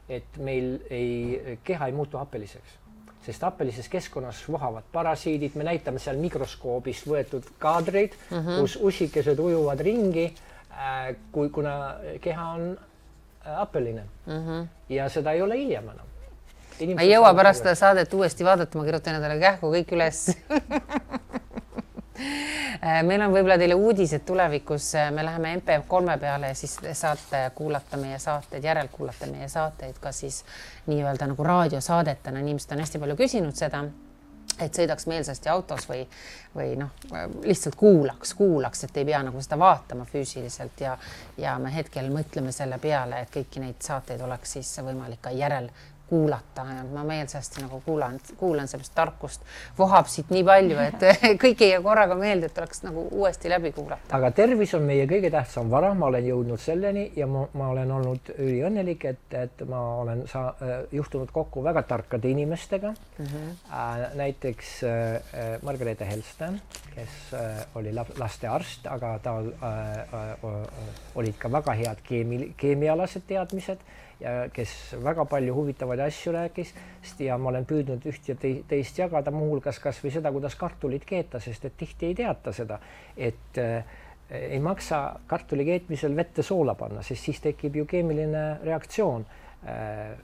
et 0.10 0.38
meil 0.38 0.80
ei, 0.90 1.58
keha 1.64 1.88
ei 1.88 1.92
muutu 1.94 2.18
happeliseks 2.18 2.80
sest 3.24 3.42
happelises 3.42 3.90
keskkonnas 3.90 4.44
vohavad 4.52 4.84
parasiidid, 4.92 5.56
me 5.56 5.64
näitame 5.64 6.00
seal 6.00 6.18
mikroskoobist 6.20 7.08
võetud 7.08 7.46
kaadreid 7.60 8.16
mm, 8.30 8.38
-hmm. 8.38 8.60
kus 8.60 8.76
ussikesed 8.82 9.40
ujuvad 9.40 9.80
ringi 9.80 10.26
äh,, 10.72 11.16
kui, 11.32 11.50
kuna 11.50 11.96
keha 12.22 12.50
on 12.58 12.78
äh, 12.78 13.58
happeline 13.58 14.04
mm. 14.26 14.34
-hmm. 14.34 14.68
ja 14.90 15.10
seda 15.10 15.32
ei 15.32 15.42
ole 15.42 15.58
hiljem 15.58 15.90
enam. 15.90 16.13
Ma 16.96 17.02
ei 17.02 17.12
jõua 17.12 17.34
pärast 17.38 17.64
seda 17.64 17.76
saadet 17.78 18.14
uuesti 18.14 18.46
vaadata, 18.46 18.78
ma 18.78 18.86
kirjutan 18.88 19.20
endale 19.20 19.40
kähku 19.42 19.74
kõik 19.74 19.96
üles. 19.98 20.26
Äh, 22.84 23.00
meil 23.04 23.22
on 23.26 23.32
võib-olla 23.34 23.56
teile 23.58 23.76
uudised 23.80 24.22
tulevikus, 24.28 24.92
äh, 25.00 25.08
me 25.12 25.24
läheme 25.26 25.56
MP3 25.58 26.18
peale 26.22 26.52
ja 26.52 26.56
siis 26.56 26.76
saate 27.00 27.42
kuulata 27.56 27.98
meie 27.98 28.20
saateid, 28.20 28.64
järelkuulata 28.64 29.28
meie 29.32 29.48
saateid 29.50 29.98
ka 30.04 30.12
siis 30.12 30.44
nii-öelda 30.92 31.28
nagu 31.32 31.44
raadiosaadetena, 31.48 32.44
inimesed 32.46 32.76
on 32.76 32.84
hästi 32.84 33.02
palju 33.02 33.18
küsinud 33.24 33.58
seda 33.58 33.86
et 34.62 34.76
sõidaks 34.78 35.08
meelsasti 35.10 35.50
autos 35.50 35.88
või, 35.90 36.04
või 36.56 36.76
noh, 36.78 36.92
lihtsalt 37.44 37.76
kuulaks, 37.80 38.34
kuulaks, 38.38 38.84
et 38.86 38.98
ei 39.02 39.08
pea 39.10 39.24
nagu 39.26 39.42
seda 39.42 39.58
vaatama 39.60 40.06
füüsiliselt 40.10 40.84
ja, 40.86 40.98
ja 41.38 41.56
me 41.60 41.74
hetkel 41.74 42.12
mõtleme 42.14 42.54
selle 42.54 42.78
peale, 42.82 43.24
et 43.24 43.34
kõiki 43.34 43.64
neid 43.64 43.82
saateid 43.84 44.22
oleks 44.22 44.58
siis 44.58 44.70
võimalik 44.86 45.24
ka 45.24 45.34
järel 45.34 45.70
kuulata 46.14 46.66
ja 46.78 46.84
ma 46.94 47.04
meelsasti 47.08 47.64
nagu 47.64 47.80
kuulan, 47.86 48.20
kuulan 48.38 48.68
sellest 48.70 48.94
tarkust, 48.94 49.42
vohab 49.78 50.10
siit 50.12 50.30
nii 50.30 50.44
palju, 50.46 50.78
et 50.84 51.06
kõik 51.44 51.64
ei 51.66 51.72
jää 51.72 51.82
korraga 51.82 52.18
meelde, 52.20 52.52
et 52.52 52.60
oleks 52.62 52.84
nagu 52.86 53.08
uuesti 53.18 53.50
läbi 53.50 53.72
kuulata. 53.74 54.14
aga 54.14 54.30
tervis 54.38 54.76
on 54.78 54.86
meie 54.86 55.08
kõige 55.10 55.32
tähtsam 55.34 55.72
vara, 55.74 55.90
ma 55.98 56.12
olen 56.12 56.28
jõudnud 56.30 56.62
selleni 56.62 57.08
ja 57.18 57.26
ma, 57.28 57.48
ma 57.58 57.72
olen 57.74 57.96
olnud 57.98 58.30
üliõnnelik, 58.36 59.08
et, 59.10 59.38
et 59.40 59.66
ma 59.70 59.82
olen 60.04 60.22
sa, 60.30 60.44
äh, 60.62 60.76
juhtunud 61.00 61.34
kokku 61.34 61.64
väga 61.66 61.82
tarkade 61.90 62.30
inimestega 62.30 62.94
mm. 62.94 63.26
-hmm. 63.26 63.50
Äh, 63.74 64.06
näiteks 64.16 64.76
äh, 64.84 65.58
Margareete 65.66 66.06
Helsten, 66.06 66.62
kes 66.96 67.34
äh, 67.34 67.66
oli 67.76 67.94
lastearst, 67.94 68.88
aga 68.88 69.18
tal 69.24 69.50
äh, 69.50 69.98
äh, 70.00 70.88
olid 71.16 71.42
ka 71.42 71.52
väga 71.52 71.74
head 71.82 72.06
keemi, 72.06 72.54
keemialased 72.58 73.26
teadmised 73.28 73.82
ja 74.20 74.50
kes 74.54 74.96
väga 75.04 75.26
palju 75.26 75.56
huvitavaid 75.56 76.00
asju 76.06 76.34
rääkis 76.34 76.74
ja 77.20 77.38
ma 77.38 77.50
olen 77.50 77.66
püüdnud 77.66 78.06
üht 78.10 78.30
ja 78.30 78.36
teist 78.38 79.00
jagada, 79.00 79.32
muuhulgas 79.32 79.80
kasvõi 79.84 80.12
seda, 80.14 80.32
kuidas 80.32 80.56
kartulit 80.56 81.06
keeta, 81.06 81.40
sest 81.40 81.66
et 81.66 81.78
tihti 81.78 82.12
ei 82.12 82.16
teata 82.16 82.54
seda, 82.56 82.80
et 83.18 83.62
äh, 83.62 83.84
ei 84.34 84.60
maksa 84.60 85.20
kartuli 85.28 85.66
keetmisel 85.66 86.16
vette 86.16 86.44
soola 86.44 86.76
panna, 86.76 87.02
sest 87.04 87.30
siis 87.30 87.42
tekib 87.44 87.76
ju 87.76 87.86
keemiline 87.90 88.46
reaktsioon 88.64 89.26
äh, 89.68 90.16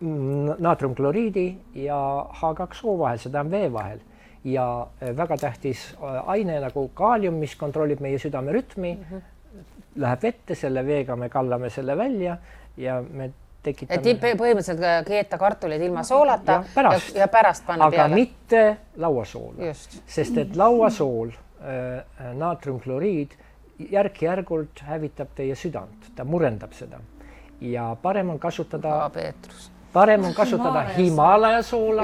naatriumkloriidi 0.00 1.46
ja 1.86 1.98
H2O 2.40 2.98
vahel, 2.98 3.22
see 3.22 3.32
tähendab 3.32 3.54
vee 3.54 3.72
vahel 3.72 4.02
ja 4.44 4.66
äh, 5.00 5.16
väga 5.16 5.38
tähtis 5.40 5.86
äh, 5.94 6.28
aine 6.28 6.58
nagu 6.60 6.88
kaalium, 6.94 7.40
mis 7.40 7.56
kontrollib 7.56 8.02
meie 8.04 8.18
südamerütmi 8.18 8.92
mm, 8.94 9.04
-hmm. 9.10 9.62
läheb 9.96 10.22
vette, 10.22 10.54
selle 10.54 10.86
veega 10.86 11.16
me 11.16 11.28
kallame 11.28 11.70
selle 11.70 11.96
välja 11.96 12.36
ja 12.76 13.00
me 13.02 13.30
tekitame. 13.62 14.00
et 14.10 14.20
põhimõtteliselt 14.22 15.08
keeta 15.08 15.38
kartuleid 15.38 15.82
ilma 15.82 16.04
soolata 16.06 16.60
ja 16.60 16.64
pärast, 16.74 17.14
ja, 17.14 17.24
ja 17.24 17.28
pärast 17.32 17.66
panna 17.66 17.88
aga 17.90 17.96
peale. 17.96 18.14
mitte 18.14 18.62
lauasoola, 18.96 19.72
sest 20.06 20.38
et 20.44 20.56
lauasool 20.56 21.32
äh,, 21.32 22.30
naatriumkloriid 22.34 23.36
järk-järgult 23.90 24.80
hävitab 24.88 25.34
teie 25.36 25.56
südant, 25.58 26.12
ta 26.16 26.24
murendab 26.24 26.72
seda 26.76 27.00
ja 27.60 27.96
parem 28.02 28.30
on 28.30 28.38
kasutada. 28.38 29.10
parem 29.92 30.24
on 30.24 30.34
kasutada 30.34 30.82
Himaalaja 30.96 31.62
soola 31.62 32.02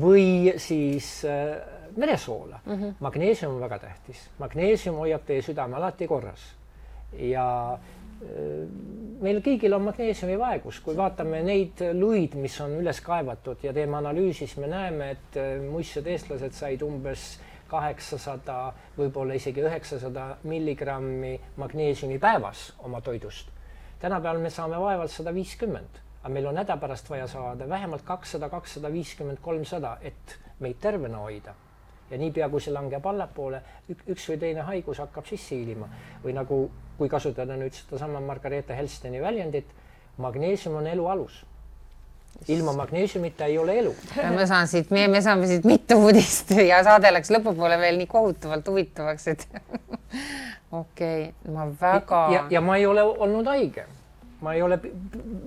või 0.00 0.54
siis 0.56 1.24
äh, 1.24 1.60
meresoola 1.96 2.60
mm. 2.64 2.72
-hmm. 2.72 2.94
magneesium 3.00 3.54
on 3.54 3.60
väga 3.60 3.78
tähtis, 3.78 4.30
magneesium 4.38 4.96
hoiab 4.96 5.24
teie 5.26 5.42
südame 5.42 5.76
alati 5.76 6.06
korras 6.06 6.40
ja 7.12 7.78
meil 9.24 9.40
kõigil 9.44 9.74
on 9.76 9.84
magneesiumivaegus, 9.86 10.80
kui 10.84 10.96
vaatame 10.96 11.40
neid 11.46 11.80
luid, 11.96 12.36
mis 12.40 12.56
on 12.64 12.76
üles 12.80 13.00
kaevatud 13.04 13.64
ja 13.64 13.72
teeme 13.76 13.98
analüüsi, 13.98 14.44
siis 14.44 14.58
me 14.62 14.70
näeme, 14.70 15.10
et 15.16 15.40
muistsed 15.64 16.06
eestlased 16.10 16.56
said 16.56 16.84
umbes 16.86 17.34
kaheksasada, 17.70 18.58
võib-olla 18.98 19.36
isegi 19.38 19.64
üheksasada 19.64 20.28
milligrammi 20.44 21.34
magneesiumi 21.56 22.20
päevas 22.22 22.72
oma 22.84 23.00
toidust. 23.00 23.50
tänapäeval 23.98 24.42
me 24.42 24.50
saame 24.50 24.78
vaevalt 24.80 25.10
sada 25.10 25.34
viiskümmend, 25.34 26.00
aga 26.22 26.32
meil 26.32 26.46
on 26.46 26.60
hädapärast 26.60 27.10
vaja 27.10 27.26
saada 27.26 27.68
vähemalt 27.68 28.02
kakssada, 28.04 28.48
kakssada 28.48 28.92
viiskümmend, 28.92 29.40
kolmsada, 29.40 29.98
et 30.02 30.38
meid 30.60 30.76
tervena 30.80 31.18
hoida 31.24 31.54
ja 32.14 32.20
niipea, 32.20 32.48
kui 32.48 32.62
see 32.62 32.72
langeb 32.74 33.06
allapoole, 33.10 33.60
üks 33.90 34.28
või 34.30 34.38
teine 34.42 34.66
haigus 34.68 35.00
hakkab 35.02 35.26
sisse 35.26 35.56
hiilima 35.56 35.88
või 36.22 36.36
nagu, 36.36 36.60
kui 36.98 37.10
kasutada 37.10 37.56
nüüd 37.58 37.74
sedasama 37.74 38.22
Margareeta 38.22 38.76
Helsteni 38.78 39.22
väljendit, 39.22 39.72
magneesium 40.22 40.78
on 40.78 40.86
elu 40.86 41.08
alus. 41.16 41.42
ilma 42.48 42.72
magneesiumita 42.72 43.46
ei 43.46 43.58
ole 43.58 43.78
elu. 43.78 43.94
ma 44.34 44.46
saan 44.46 44.68
siit, 44.68 44.90
me, 44.90 45.08
me 45.08 45.22
saame 45.22 45.46
siit 45.46 45.64
mitu 45.64 45.98
uudist 46.06 46.50
ja 46.70 46.82
saade 46.84 47.12
läks 47.12 47.30
lõpupoole 47.30 47.78
veel 47.78 47.98
nii 47.98 48.06
kohutavalt 48.06 48.68
huvitavaks, 48.68 49.28
et 49.28 49.46
okei 50.70 51.28
okay,, 51.28 51.52
ma 51.52 51.68
väga. 51.80 52.24
ja, 52.32 52.46
ja 52.50 52.60
ma 52.60 52.76
ei 52.76 52.86
ole 52.86 53.02
olnud 53.02 53.46
haige 53.50 53.86
ma 54.44 54.52
ei 54.54 54.62
ole 54.62 54.78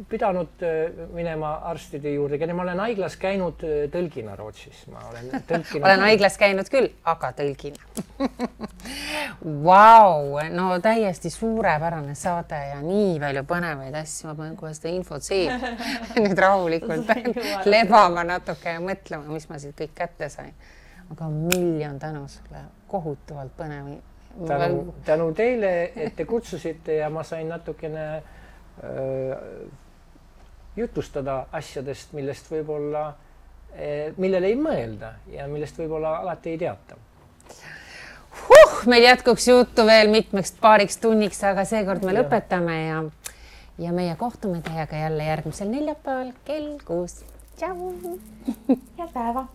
pidanud 0.09 0.63
äh, 0.65 1.07
minema 1.13 1.53
arstide 1.69 2.11
juurde, 2.15 2.53
ma 2.53 2.63
olen 2.63 2.79
haiglas 2.81 3.17
käinud 3.21 3.61
äh, 3.65 3.85
tõlgina 3.93 4.35
Rootsis, 4.39 4.85
ma 4.91 5.03
olen 5.11 5.29
tõlkinud 5.49 5.85
olen 5.85 6.05
haiglas 6.07 6.37
käinud 6.41 6.69
küll, 6.73 6.89
aga 7.05 7.31
tõlgina. 7.37 7.77
Vau, 9.67 10.39
no 10.49 10.69
täiesti 10.81 11.29
suurepärane 11.29 12.15
saade 12.17 12.61
ja 12.71 12.79
nii 12.81 13.19
palju 13.21 13.43
põnevaid 13.49 13.99
asju, 14.01 14.31
ma 14.31 14.35
pean 14.39 14.55
kohe 14.57 14.73
seda 14.77 14.93
infot 14.95 15.25
siia 15.25 15.59
nüüd 16.23 16.41
rahulikult 16.41 17.13
lebama 17.69 18.25
natuke 18.25 18.77
ja 18.77 18.81
mõtlema, 18.83 19.29
mis 19.29 19.45
ma 19.51 19.61
siit 19.61 19.77
kõik 19.77 19.93
kätte 19.97 20.31
sain. 20.33 20.55
aga 21.11 21.29
miljon 21.31 21.99
tänu 21.99 22.25
sulle, 22.27 22.63
kohutavalt 22.87 23.53
põnev. 23.57 23.93
tänu, 24.47 24.95
tänu 25.05 25.29
teile, 25.33 25.91
et 25.95 26.15
te 26.15 26.25
kutsusite 26.25 26.97
ja 26.97 27.09
ma 27.09 27.23
sain 27.23 27.47
natukene 27.49 28.07
jutustada 30.77 31.45
asjadest, 31.51 32.13
millest 32.13 32.51
võib-olla, 32.51 33.07
äh, 33.73 34.13
millele 34.17 34.51
ei 34.51 34.57
mõelda 34.59 35.15
ja 35.33 35.47
millest 35.49 35.79
võib-olla 35.81 36.17
alati 36.21 36.53
ei 36.53 36.61
teata 36.61 36.99
huh,. 38.43 38.85
meil 38.85 39.07
jätkuks 39.07 39.47
juttu 39.47 39.85
veel 39.85 40.11
mitmeks 40.13 40.53
paariks 40.61 41.01
tunniks, 41.01 41.41
aga 41.43 41.65
seekord 41.65 42.05
me 42.05 42.13
ja. 42.13 42.21
lõpetame 42.21 42.77
ja, 42.83 43.03
ja 43.87 43.93
meie 43.97 44.15
kohtume 44.15 44.61
teiega 44.65 45.05
jälle 45.07 45.29
järgmisel 45.31 45.73
neljapäeval 45.73 46.33
kell 46.45 46.73
kuus. 46.85 47.23
tšau. 47.57 47.93
head 48.67 49.13
päeva 49.13 49.47